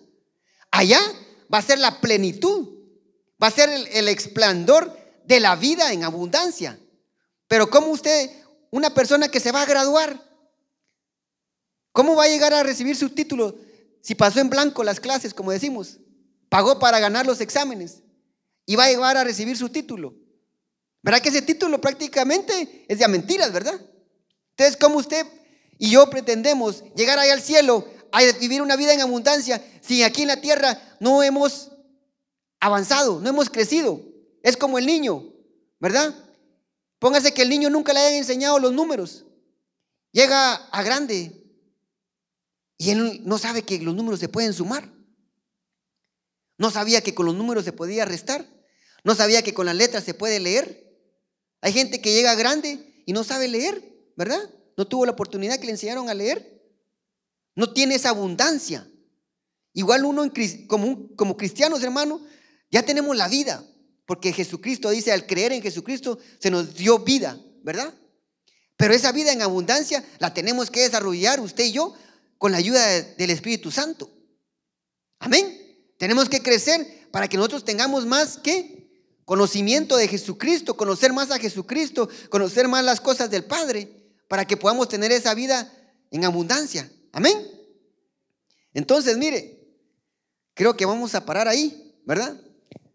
Allá 0.71 0.99
va 1.53 1.59
a 1.59 1.61
ser 1.61 1.79
la 1.79 2.01
plenitud, 2.01 2.69
va 3.41 3.47
a 3.47 3.51
ser 3.51 3.69
el, 3.69 3.87
el 3.87 4.07
esplendor 4.09 4.97
de 5.25 5.39
la 5.39 5.55
vida 5.55 5.93
en 5.93 6.03
abundancia. 6.03 6.79
Pero 7.47 7.69
¿cómo 7.69 7.87
usted, 7.87 8.29
una 8.71 8.93
persona 8.93 9.29
que 9.29 9.39
se 9.39 9.51
va 9.51 9.61
a 9.61 9.65
graduar, 9.65 10.21
cómo 11.91 12.15
va 12.15 12.25
a 12.25 12.29
llegar 12.29 12.53
a 12.53 12.63
recibir 12.63 12.95
su 12.95 13.09
título 13.09 13.55
si 14.01 14.15
pasó 14.15 14.39
en 14.39 14.49
blanco 14.49 14.83
las 14.83 14.99
clases, 14.99 15.33
como 15.33 15.51
decimos? 15.51 15.99
Pagó 16.49 16.79
para 16.79 16.99
ganar 16.99 17.25
los 17.25 17.41
exámenes 17.41 18.03
y 18.65 18.75
va 18.75 18.85
a 18.85 18.89
llegar 18.89 19.17
a 19.17 19.23
recibir 19.23 19.57
su 19.57 19.69
título. 19.69 20.15
¿Verdad 21.01 21.21
que 21.21 21.29
ese 21.29 21.41
título 21.41 21.79
prácticamente 21.79 22.85
es 22.87 22.99
de 22.99 23.07
mentiras, 23.07 23.51
verdad? 23.53 23.79
Entonces, 24.51 24.77
¿cómo 24.77 24.97
usted 24.97 25.25
y 25.77 25.91
yo 25.91 26.09
pretendemos 26.09 26.83
llegar 26.95 27.19
ahí 27.19 27.29
al 27.29 27.41
cielo 27.41 27.87
a 28.11 28.21
vivir 28.39 28.61
una 28.61 28.75
vida 28.75 28.93
en 28.93 29.01
abundancia 29.01 29.63
si 29.81 30.03
aquí 30.03 30.23
en 30.23 30.29
la 30.29 30.41
tierra 30.41 30.97
no 30.99 31.23
hemos 31.23 31.71
avanzado, 32.59 33.19
no 33.19 33.29
hemos 33.29 33.49
crecido? 33.49 34.01
Es 34.43 34.57
como 34.57 34.77
el 34.77 34.85
niño, 34.85 35.33
¿verdad? 35.79 36.15
Póngase 36.99 37.33
que 37.33 37.43
el 37.43 37.49
niño 37.49 37.69
nunca 37.69 37.93
le 37.93 37.99
hayan 37.99 38.15
enseñado 38.15 38.59
los 38.59 38.73
números. 38.73 39.25
Llega 40.11 40.55
a 40.55 40.83
grande 40.83 41.43
y 42.77 42.89
él 42.89 43.21
no 43.23 43.37
sabe 43.37 43.63
que 43.63 43.79
los 43.79 43.93
números 43.93 44.19
se 44.19 44.29
pueden 44.29 44.53
sumar. 44.53 44.91
No 46.57 46.71
sabía 46.71 47.01
que 47.01 47.13
con 47.13 47.25
los 47.25 47.35
números 47.35 47.65
se 47.65 47.73
podía 47.73 48.05
restar. 48.05 48.47
No 49.03 49.13
sabía 49.15 49.43
que 49.43 49.53
con 49.53 49.65
las 49.65 49.75
letras 49.75 50.03
se 50.03 50.13
puede 50.13 50.39
leer. 50.39 50.85
Hay 51.61 51.71
gente 51.71 52.01
que 52.01 52.13
llega 52.13 52.35
grande 52.35 53.03
y 53.05 53.13
no 53.13 53.23
sabe 53.23 53.47
leer, 53.47 53.83
¿verdad? 54.15 54.41
No 54.77 54.85
tuvo 54.85 55.05
la 55.05 55.11
oportunidad 55.11 55.59
que 55.59 55.65
le 55.65 55.71
enseñaron 55.71 56.09
a 56.09 56.13
leer. 56.13 56.61
No 57.55 57.73
tiene 57.73 57.95
esa 57.95 58.09
abundancia. 58.09 58.87
Igual 59.73 60.05
uno 60.05 60.31
como, 60.67 61.15
como 61.15 61.35
cristianos, 61.35 61.83
hermano, 61.83 62.21
ya 62.71 62.83
tenemos 62.83 63.17
la 63.17 63.27
vida. 63.27 63.65
Porque 64.05 64.31
Jesucristo 64.31 64.89
dice, 64.89 65.11
al 65.11 65.25
creer 65.25 65.51
en 65.51 65.61
Jesucristo 65.61 66.19
se 66.39 66.49
nos 66.49 66.75
dio 66.75 66.99
vida, 66.99 67.37
¿verdad? 67.63 67.93
Pero 68.77 68.93
esa 68.93 69.11
vida 69.11 69.33
en 69.33 69.41
abundancia 69.41 70.05
la 70.19 70.33
tenemos 70.33 70.69
que 70.71 70.81
desarrollar 70.81 71.39
usted 71.39 71.65
y 71.65 71.73
yo 71.73 71.93
con 72.37 72.51
la 72.51 72.59
ayuda 72.59 72.85
del 73.01 73.31
Espíritu 73.31 73.71
Santo. 73.71 74.09
Amén. 75.19 75.59
Tenemos 75.97 76.29
que 76.29 76.43
crecer 76.43 77.09
para 77.11 77.27
que 77.27 77.37
nosotros 77.37 77.65
tengamos 77.65 78.05
más 78.05 78.37
que 78.37 78.77
conocimiento 79.25 79.97
de 79.97 80.07
Jesucristo, 80.07 80.77
conocer 80.77 81.11
más 81.11 81.31
a 81.31 81.39
Jesucristo, 81.39 82.07
conocer 82.29 82.67
más 82.67 82.85
las 82.85 83.01
cosas 83.01 83.29
del 83.29 83.43
Padre, 83.43 83.96
para 84.27 84.45
que 84.45 84.57
podamos 84.57 84.89
tener 84.89 85.11
esa 85.11 85.33
vida 85.33 85.71
en 86.11 86.25
abundancia. 86.25 86.91
Amén. 87.11 87.35
Entonces, 88.73 89.17
mire, 89.17 89.59
creo 90.53 90.75
que 90.75 90.85
vamos 90.85 91.15
a 91.15 91.25
parar 91.25 91.47
ahí, 91.47 91.99
¿verdad? 92.05 92.39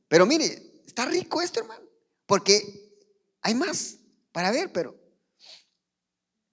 Pero 0.09 0.26
mire, 0.26 0.72
Está 0.93 1.07
rico 1.07 1.41
esto, 1.41 1.61
hermano. 1.61 1.87
Porque 2.26 3.01
hay 3.41 3.55
más 3.55 3.97
para 4.30 4.51
ver, 4.51 4.70
pero 4.70 4.95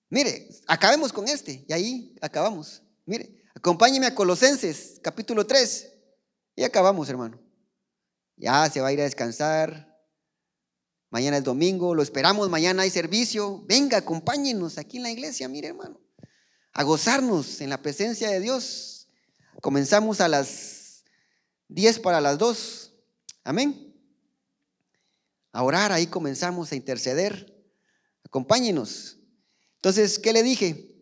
mire, 0.10 0.48
acabemos 0.66 1.12
con 1.12 1.28
este 1.28 1.66
y 1.68 1.74
ahí 1.74 2.16
acabamos. 2.22 2.82
Mire, 3.06 3.44
acompáñeme 3.54 4.06
a 4.06 4.16
Colosenses, 4.16 5.02
capítulo 5.04 5.46
3. 5.46 5.94
Y 6.56 6.64
acabamos, 6.64 7.10
hermano. 7.10 7.38
Ya 8.38 8.70
se 8.70 8.80
va 8.80 8.88
a 8.88 8.94
ir 8.94 9.02
a 9.02 9.04
descansar. 9.04 9.89
Mañana 11.10 11.38
es 11.38 11.44
domingo, 11.44 11.96
lo 11.96 12.04
esperamos, 12.04 12.50
mañana 12.50 12.84
hay 12.84 12.90
servicio. 12.90 13.64
Venga, 13.66 13.98
acompáñenos 13.98 14.78
aquí 14.78 14.98
en 14.98 15.04
la 15.04 15.12
iglesia, 15.12 15.48
mire, 15.48 15.70
hermano. 15.70 16.00
A 16.74 16.84
gozarnos 16.84 17.62
en 17.62 17.70
la 17.70 17.82
presencia 17.82 18.30
de 18.30 18.40
Dios. 18.40 19.08
Comenzamos 19.62 20.22
a 20.22 20.28
las 20.28 21.04
10 21.68 22.00
para 22.00 22.22
las 22.22 22.38
2. 22.38 22.94
Amén 23.44 23.90
a 25.52 25.64
orar, 25.64 25.92
ahí 25.92 26.08
comenzamos 26.08 26.72
a 26.72 26.76
interceder. 26.76 27.56
Acompáñenos. 28.24 29.18
Entonces, 29.76 30.20
¿qué 30.20 30.34
le 30.34 30.44
dije? 30.44 30.96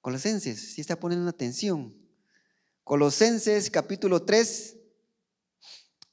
Colosenses, 0.00 0.74
si 0.74 0.80
está 0.80 0.98
poniendo 0.98 1.28
atención. 1.28 1.94
Colosenses 2.84 3.70
capítulo 3.70 4.22
3, 4.22 4.76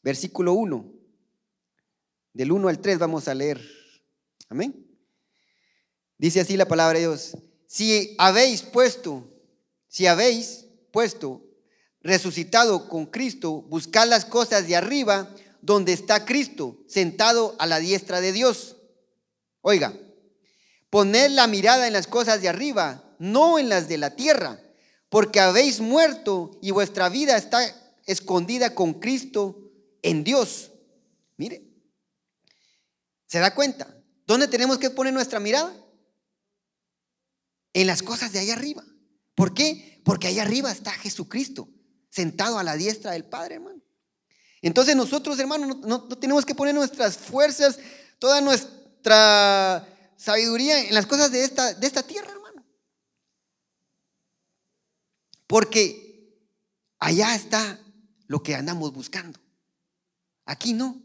versículo 0.02 0.54
1. 0.54 0.92
Del 2.34 2.52
1 2.52 2.68
al 2.68 2.80
3 2.80 2.98
vamos 2.98 3.28
a 3.28 3.36
leer. 3.36 3.62
Amén. 4.50 4.88
Dice 6.18 6.42
así 6.42 6.58
la 6.58 6.68
palabra 6.68 6.94
de 6.98 7.06
Dios. 7.06 7.38
Si 7.68 8.16
habéis 8.18 8.64
puesto, 8.64 9.24
si 9.88 10.08
habéis 10.08 10.66
puesto, 10.92 11.44
resucitado 12.02 12.90
con 12.90 13.06
Cristo, 13.06 13.62
buscad 13.64 14.08
las 14.08 14.26
cosas 14.26 14.68
de 14.68 14.76
arriba 14.76 15.30
donde 15.62 15.94
está 15.94 16.26
Cristo, 16.26 16.78
sentado 16.88 17.56
a 17.60 17.66
la 17.66 17.80
diestra 17.80 18.20
de 18.20 18.32
Dios. 18.32 18.78
Oiga, 19.62 19.94
poned 20.90 21.32
la 21.32 21.48
mirada 21.48 21.88
en 21.88 21.94
las 21.94 22.08
cosas 22.08 22.42
de 22.42 22.50
arriba, 22.50 23.16
no 23.20 23.58
en 23.58 23.70
las 23.70 23.88
de 23.88 23.98
la 23.98 24.16
tierra, 24.16 24.60
porque 25.10 25.40
habéis 25.40 25.80
muerto 25.80 26.52
y 26.62 26.72
vuestra 26.72 27.10
vida 27.10 27.38
está 27.38 27.64
escondida 28.06 28.76
con 28.76 28.96
Cristo 28.96 29.72
en 30.02 30.24
Dios. 30.24 30.72
Mire, 31.38 31.73
¿se 33.34 33.40
da 33.40 33.56
cuenta? 33.56 33.92
¿Dónde 34.28 34.48
tenemos 34.48 34.78
que 34.78 34.92
poner 34.92 35.12
nuestra 35.12 35.40
mirada? 35.40 35.76
En 37.74 37.88
las 37.88 38.04
cosas 38.04 38.32
de 38.32 38.38
allá 38.38 38.54
arriba. 38.54 38.84
¿Por 39.34 39.56
qué? 39.56 40.00
Porque 40.06 40.28
allá 40.28 40.44
arriba 40.44 40.72
está 40.72 40.92
Jesucristo, 40.92 41.68
sentado 42.12 42.60
a 42.60 42.64
la 42.64 42.76
diestra 42.76 43.14
del 43.14 43.26
Padre, 43.26 43.56
hermano. 43.56 43.82
Entonces 44.62 44.96
nosotros, 44.96 45.40
hermanos, 45.40 45.80
no, 45.80 46.08
tenemos 46.10 46.46
que 46.46 46.54
poner 46.54 46.76
nuestras 46.76 47.18
fuerzas, 47.18 47.80
toda 48.20 48.40
nuestra 48.40 49.84
sabiduría 50.16 50.82
en 50.82 50.94
las 50.94 51.08
cosas 51.08 51.32
de 51.32 51.44
esta, 51.44 51.74
de 51.74 51.88
esta 51.88 52.04
tierra, 52.04 52.30
hermano. 52.30 52.64
Porque 55.48 56.38
allá 57.00 57.34
está 57.34 57.80
lo 58.28 58.44
que 58.44 58.54
andamos 58.54 58.94
buscando. 58.94 59.40
Aquí 60.46 60.74
no. 60.74 61.03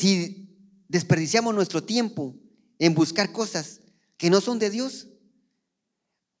Si 0.00 0.48
desperdiciamos 0.88 1.54
nuestro 1.54 1.84
tiempo 1.84 2.34
en 2.78 2.94
buscar 2.94 3.32
cosas 3.32 3.82
que 4.16 4.30
no 4.30 4.40
son 4.40 4.58
de 4.58 4.70
Dios, 4.70 5.08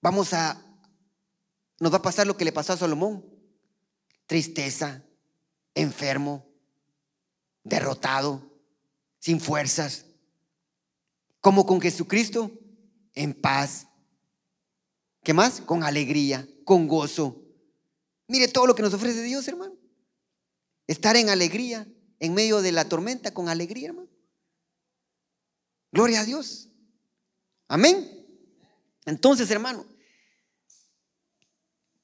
vamos 0.00 0.32
a 0.32 0.64
nos 1.78 1.92
va 1.92 1.98
a 1.98 2.02
pasar 2.02 2.26
lo 2.26 2.38
que 2.38 2.46
le 2.46 2.52
pasó 2.52 2.72
a 2.72 2.78
Salomón. 2.78 3.22
Tristeza, 4.24 5.04
enfermo, 5.74 6.46
derrotado, 7.62 8.50
sin 9.18 9.38
fuerzas. 9.38 10.06
Como 11.42 11.66
con 11.66 11.82
Jesucristo, 11.82 12.50
en 13.14 13.34
paz. 13.34 13.88
¿Qué 15.22 15.34
más? 15.34 15.60
Con 15.60 15.84
alegría, 15.84 16.48
con 16.64 16.88
gozo. 16.88 17.44
Mire 18.26 18.48
todo 18.48 18.66
lo 18.66 18.74
que 18.74 18.80
nos 18.80 18.94
ofrece 18.94 19.22
Dios, 19.22 19.46
hermano. 19.48 19.74
Estar 20.86 21.14
en 21.16 21.28
alegría, 21.28 21.86
en 22.20 22.34
medio 22.34 22.62
de 22.62 22.70
la 22.70 22.88
tormenta, 22.88 23.34
con 23.34 23.48
alegría, 23.48 23.88
hermano. 23.88 24.08
Gloria 25.90 26.20
a 26.20 26.24
Dios. 26.24 26.68
Amén. 27.66 28.08
Entonces, 29.06 29.50
hermano, 29.50 29.86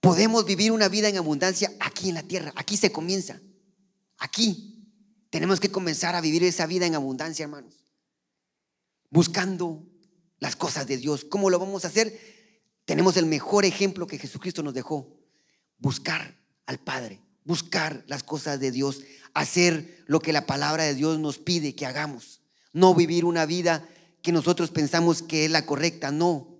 podemos 0.00 0.44
vivir 0.44 0.72
una 0.72 0.88
vida 0.88 1.08
en 1.08 1.18
abundancia 1.18 1.72
aquí 1.80 2.08
en 2.08 2.14
la 2.14 2.22
tierra. 2.22 2.52
Aquí 2.56 2.76
se 2.76 2.90
comienza. 2.90 3.40
Aquí. 4.18 4.72
Tenemos 5.30 5.60
que 5.60 5.70
comenzar 5.70 6.14
a 6.14 6.20
vivir 6.20 6.42
esa 6.44 6.66
vida 6.66 6.86
en 6.86 6.94
abundancia, 6.94 7.44
hermanos. 7.44 7.74
Buscando 9.10 9.86
las 10.38 10.56
cosas 10.56 10.86
de 10.86 10.96
Dios. 10.96 11.24
¿Cómo 11.24 11.50
lo 11.50 11.58
vamos 11.58 11.84
a 11.84 11.88
hacer? 11.88 12.18
Tenemos 12.84 13.16
el 13.16 13.26
mejor 13.26 13.64
ejemplo 13.64 14.06
que 14.06 14.18
Jesucristo 14.18 14.62
nos 14.62 14.74
dejó. 14.74 15.20
Buscar 15.78 16.40
al 16.64 16.78
Padre, 16.78 17.20
buscar 17.44 18.04
las 18.06 18.22
cosas 18.22 18.58
de 18.60 18.70
Dios, 18.70 19.02
hacer 19.36 20.02
lo 20.06 20.20
que 20.20 20.32
la 20.32 20.46
palabra 20.46 20.84
de 20.84 20.94
Dios 20.94 21.18
nos 21.18 21.38
pide 21.38 21.74
que 21.74 21.84
hagamos. 21.84 22.40
No 22.72 22.94
vivir 22.94 23.26
una 23.26 23.44
vida 23.44 23.86
que 24.22 24.32
nosotros 24.32 24.70
pensamos 24.70 25.22
que 25.22 25.44
es 25.44 25.50
la 25.50 25.66
correcta, 25.66 26.10
no. 26.10 26.58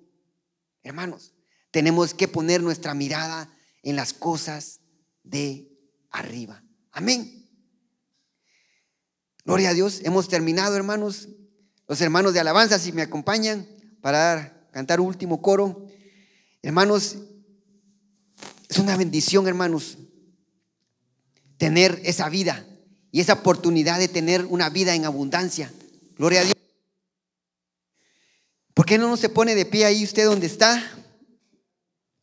Hermanos, 0.83 1.33
tenemos 1.71 2.13
que 2.13 2.29
poner 2.29 2.63
nuestra 2.63 2.93
mirada 2.93 3.51
en 3.83 3.97
las 3.97 4.13
cosas 4.13 4.81
de 5.23 5.73
arriba. 6.11 6.63
Amén. 6.93 7.49
Gloria 9.47 9.71
a 9.71 9.75
Dios. 9.75 10.01
Hemos 10.05 10.29
terminado, 10.29 10.77
hermanos. 10.77 11.29
Los 11.89 12.01
hermanos 12.03 12.35
de 12.35 12.41
alabanza, 12.41 12.79
si 12.79 12.93
me 12.93 13.03
acompañan 13.03 13.67
para 14.03 14.69
cantar 14.71 15.01
último 15.01 15.41
coro. 15.41 15.87
Hermanos, 16.61 17.17
es 18.69 18.79
una 18.79 18.99
bendición, 18.99 19.49
hermanos, 19.49 19.97
tener 21.59 22.01
esa 22.05 22.29
vida 22.29 22.65
y 23.11 23.21
esa 23.21 23.35
oportunidad 23.35 23.99
de 23.99 24.09
tener 24.09 24.45
una 24.45 24.69
vida 24.69 24.95
en 24.95 25.05
abundancia. 25.05 25.73
Gloria 26.17 26.41
a 26.41 26.45
Dios. 26.45 26.55
¿Por 28.75 28.85
qué 28.85 28.99
no 28.99 29.17
se 29.17 29.31
pone 29.31 29.55
de 29.55 29.65
pie 29.65 29.87
ahí 29.87 30.05
usted 30.05 30.27
donde 30.27 30.47
está? 30.47 30.83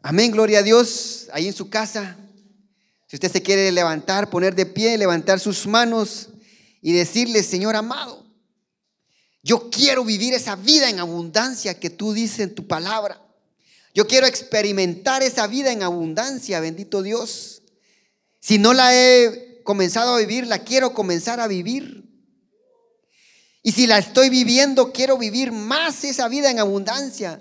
Amén, 0.04 0.32
gloria 0.32 0.60
a 0.60 0.64
Dios, 0.64 1.28
ahí 1.34 1.48
en 1.48 1.54
su 1.54 1.70
casa. 1.70 2.16
Si 3.08 3.16
usted 3.16 3.32
se 3.32 3.42
quiere 3.42 3.72
levantar, 3.72 4.30
poner 4.30 4.54
de 4.54 4.68
pie, 4.68 4.98
levantar 4.98 5.40
sus 5.40 5.66
manos 5.66 6.30
y 6.80 6.92
decirle, 6.92 7.42
Señor 7.42 7.76
amado, 7.76 8.24
yo 9.42 9.72
quiero 9.72 10.06
vivir 10.06 10.36
esa 10.36 10.56
vida 10.56 10.90
en 10.90 11.00
abundancia 11.00 11.80
que 11.80 11.90
tú 11.90 12.14
dices 12.14 12.40
en 12.40 12.54
tu 12.54 12.68
palabra. 12.68 13.20
Yo 13.96 14.06
quiero 14.06 14.28
experimentar 14.28 15.24
esa 15.24 15.48
vida 15.48 15.72
en 15.72 15.82
abundancia, 15.82 16.60
bendito 16.60 17.02
Dios. 17.02 17.63
Si 18.44 18.58
no 18.58 18.74
la 18.74 18.94
he 18.94 19.62
comenzado 19.64 20.16
a 20.16 20.20
vivir, 20.20 20.48
la 20.48 20.60
quiero 20.60 20.94
comenzar 20.94 21.40
a 21.40 21.48
vivir. 21.48 22.04
Y 23.62 23.72
si 23.72 23.88
la 23.88 23.98
estoy 23.98 24.28
viviendo, 24.28 24.92
quiero 24.92 25.18
vivir 25.18 25.54
más 25.54 26.04
esa 26.04 26.28
vida 26.28 26.52
en 26.52 26.60
abundancia. 26.60 27.40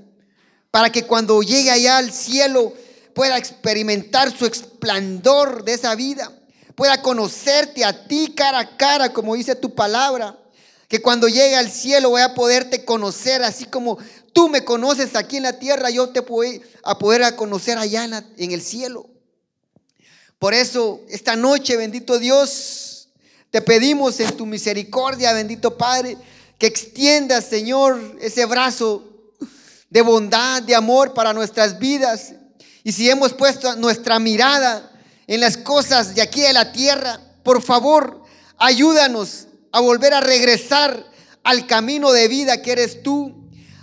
Para 0.70 0.92
que 0.92 1.02
cuando 1.02 1.42
llegue 1.42 1.72
allá 1.72 1.96
al 1.96 2.12
cielo 2.12 2.72
pueda 3.16 3.36
experimentar 3.36 4.30
su 4.30 4.46
esplendor 4.46 5.64
de 5.64 5.72
esa 5.72 5.96
vida. 5.96 6.32
Pueda 6.76 7.02
conocerte 7.02 7.84
a 7.84 8.06
ti 8.06 8.32
cara 8.36 8.60
a 8.60 8.76
cara, 8.76 9.12
como 9.12 9.34
dice 9.34 9.56
tu 9.56 9.74
palabra. 9.74 10.38
Que 10.86 11.02
cuando 11.02 11.26
llegue 11.26 11.56
al 11.56 11.68
cielo 11.68 12.10
voy 12.10 12.22
a 12.22 12.32
poderte 12.32 12.84
conocer, 12.84 13.42
así 13.42 13.64
como 13.64 13.98
tú 14.32 14.48
me 14.48 14.64
conoces 14.64 15.16
aquí 15.16 15.38
en 15.38 15.42
la 15.42 15.58
tierra, 15.58 15.90
yo 15.90 16.10
te 16.10 16.20
voy 16.20 16.62
a 16.84 16.96
poder 16.96 17.34
conocer 17.34 17.76
allá 17.76 18.04
en, 18.04 18.52
el 18.52 18.62
cielo. 18.62 19.11
Por 20.42 20.54
eso, 20.54 21.02
esta 21.08 21.36
noche, 21.36 21.76
bendito 21.76 22.18
Dios, 22.18 23.06
te 23.52 23.62
pedimos 23.62 24.18
en 24.18 24.36
tu 24.36 24.44
misericordia, 24.44 25.32
bendito 25.32 25.78
Padre, 25.78 26.16
que 26.58 26.66
extiendas, 26.66 27.44
Señor, 27.44 28.18
ese 28.20 28.44
brazo 28.46 29.04
de 29.88 30.02
bondad, 30.02 30.60
de 30.60 30.74
amor 30.74 31.14
para 31.14 31.32
nuestras 31.32 31.78
vidas. 31.78 32.32
Y 32.82 32.90
si 32.90 33.08
hemos 33.08 33.32
puesto 33.34 33.76
nuestra 33.76 34.18
mirada 34.18 34.90
en 35.28 35.38
las 35.38 35.56
cosas 35.56 36.16
de 36.16 36.22
aquí 36.22 36.40
de 36.40 36.52
la 36.52 36.72
tierra, 36.72 37.20
por 37.44 37.62
favor, 37.62 38.24
ayúdanos 38.58 39.46
a 39.70 39.78
volver 39.78 40.12
a 40.12 40.20
regresar 40.20 41.06
al 41.44 41.68
camino 41.68 42.10
de 42.10 42.26
vida 42.26 42.62
que 42.62 42.72
eres 42.72 43.04
tú. 43.04 43.41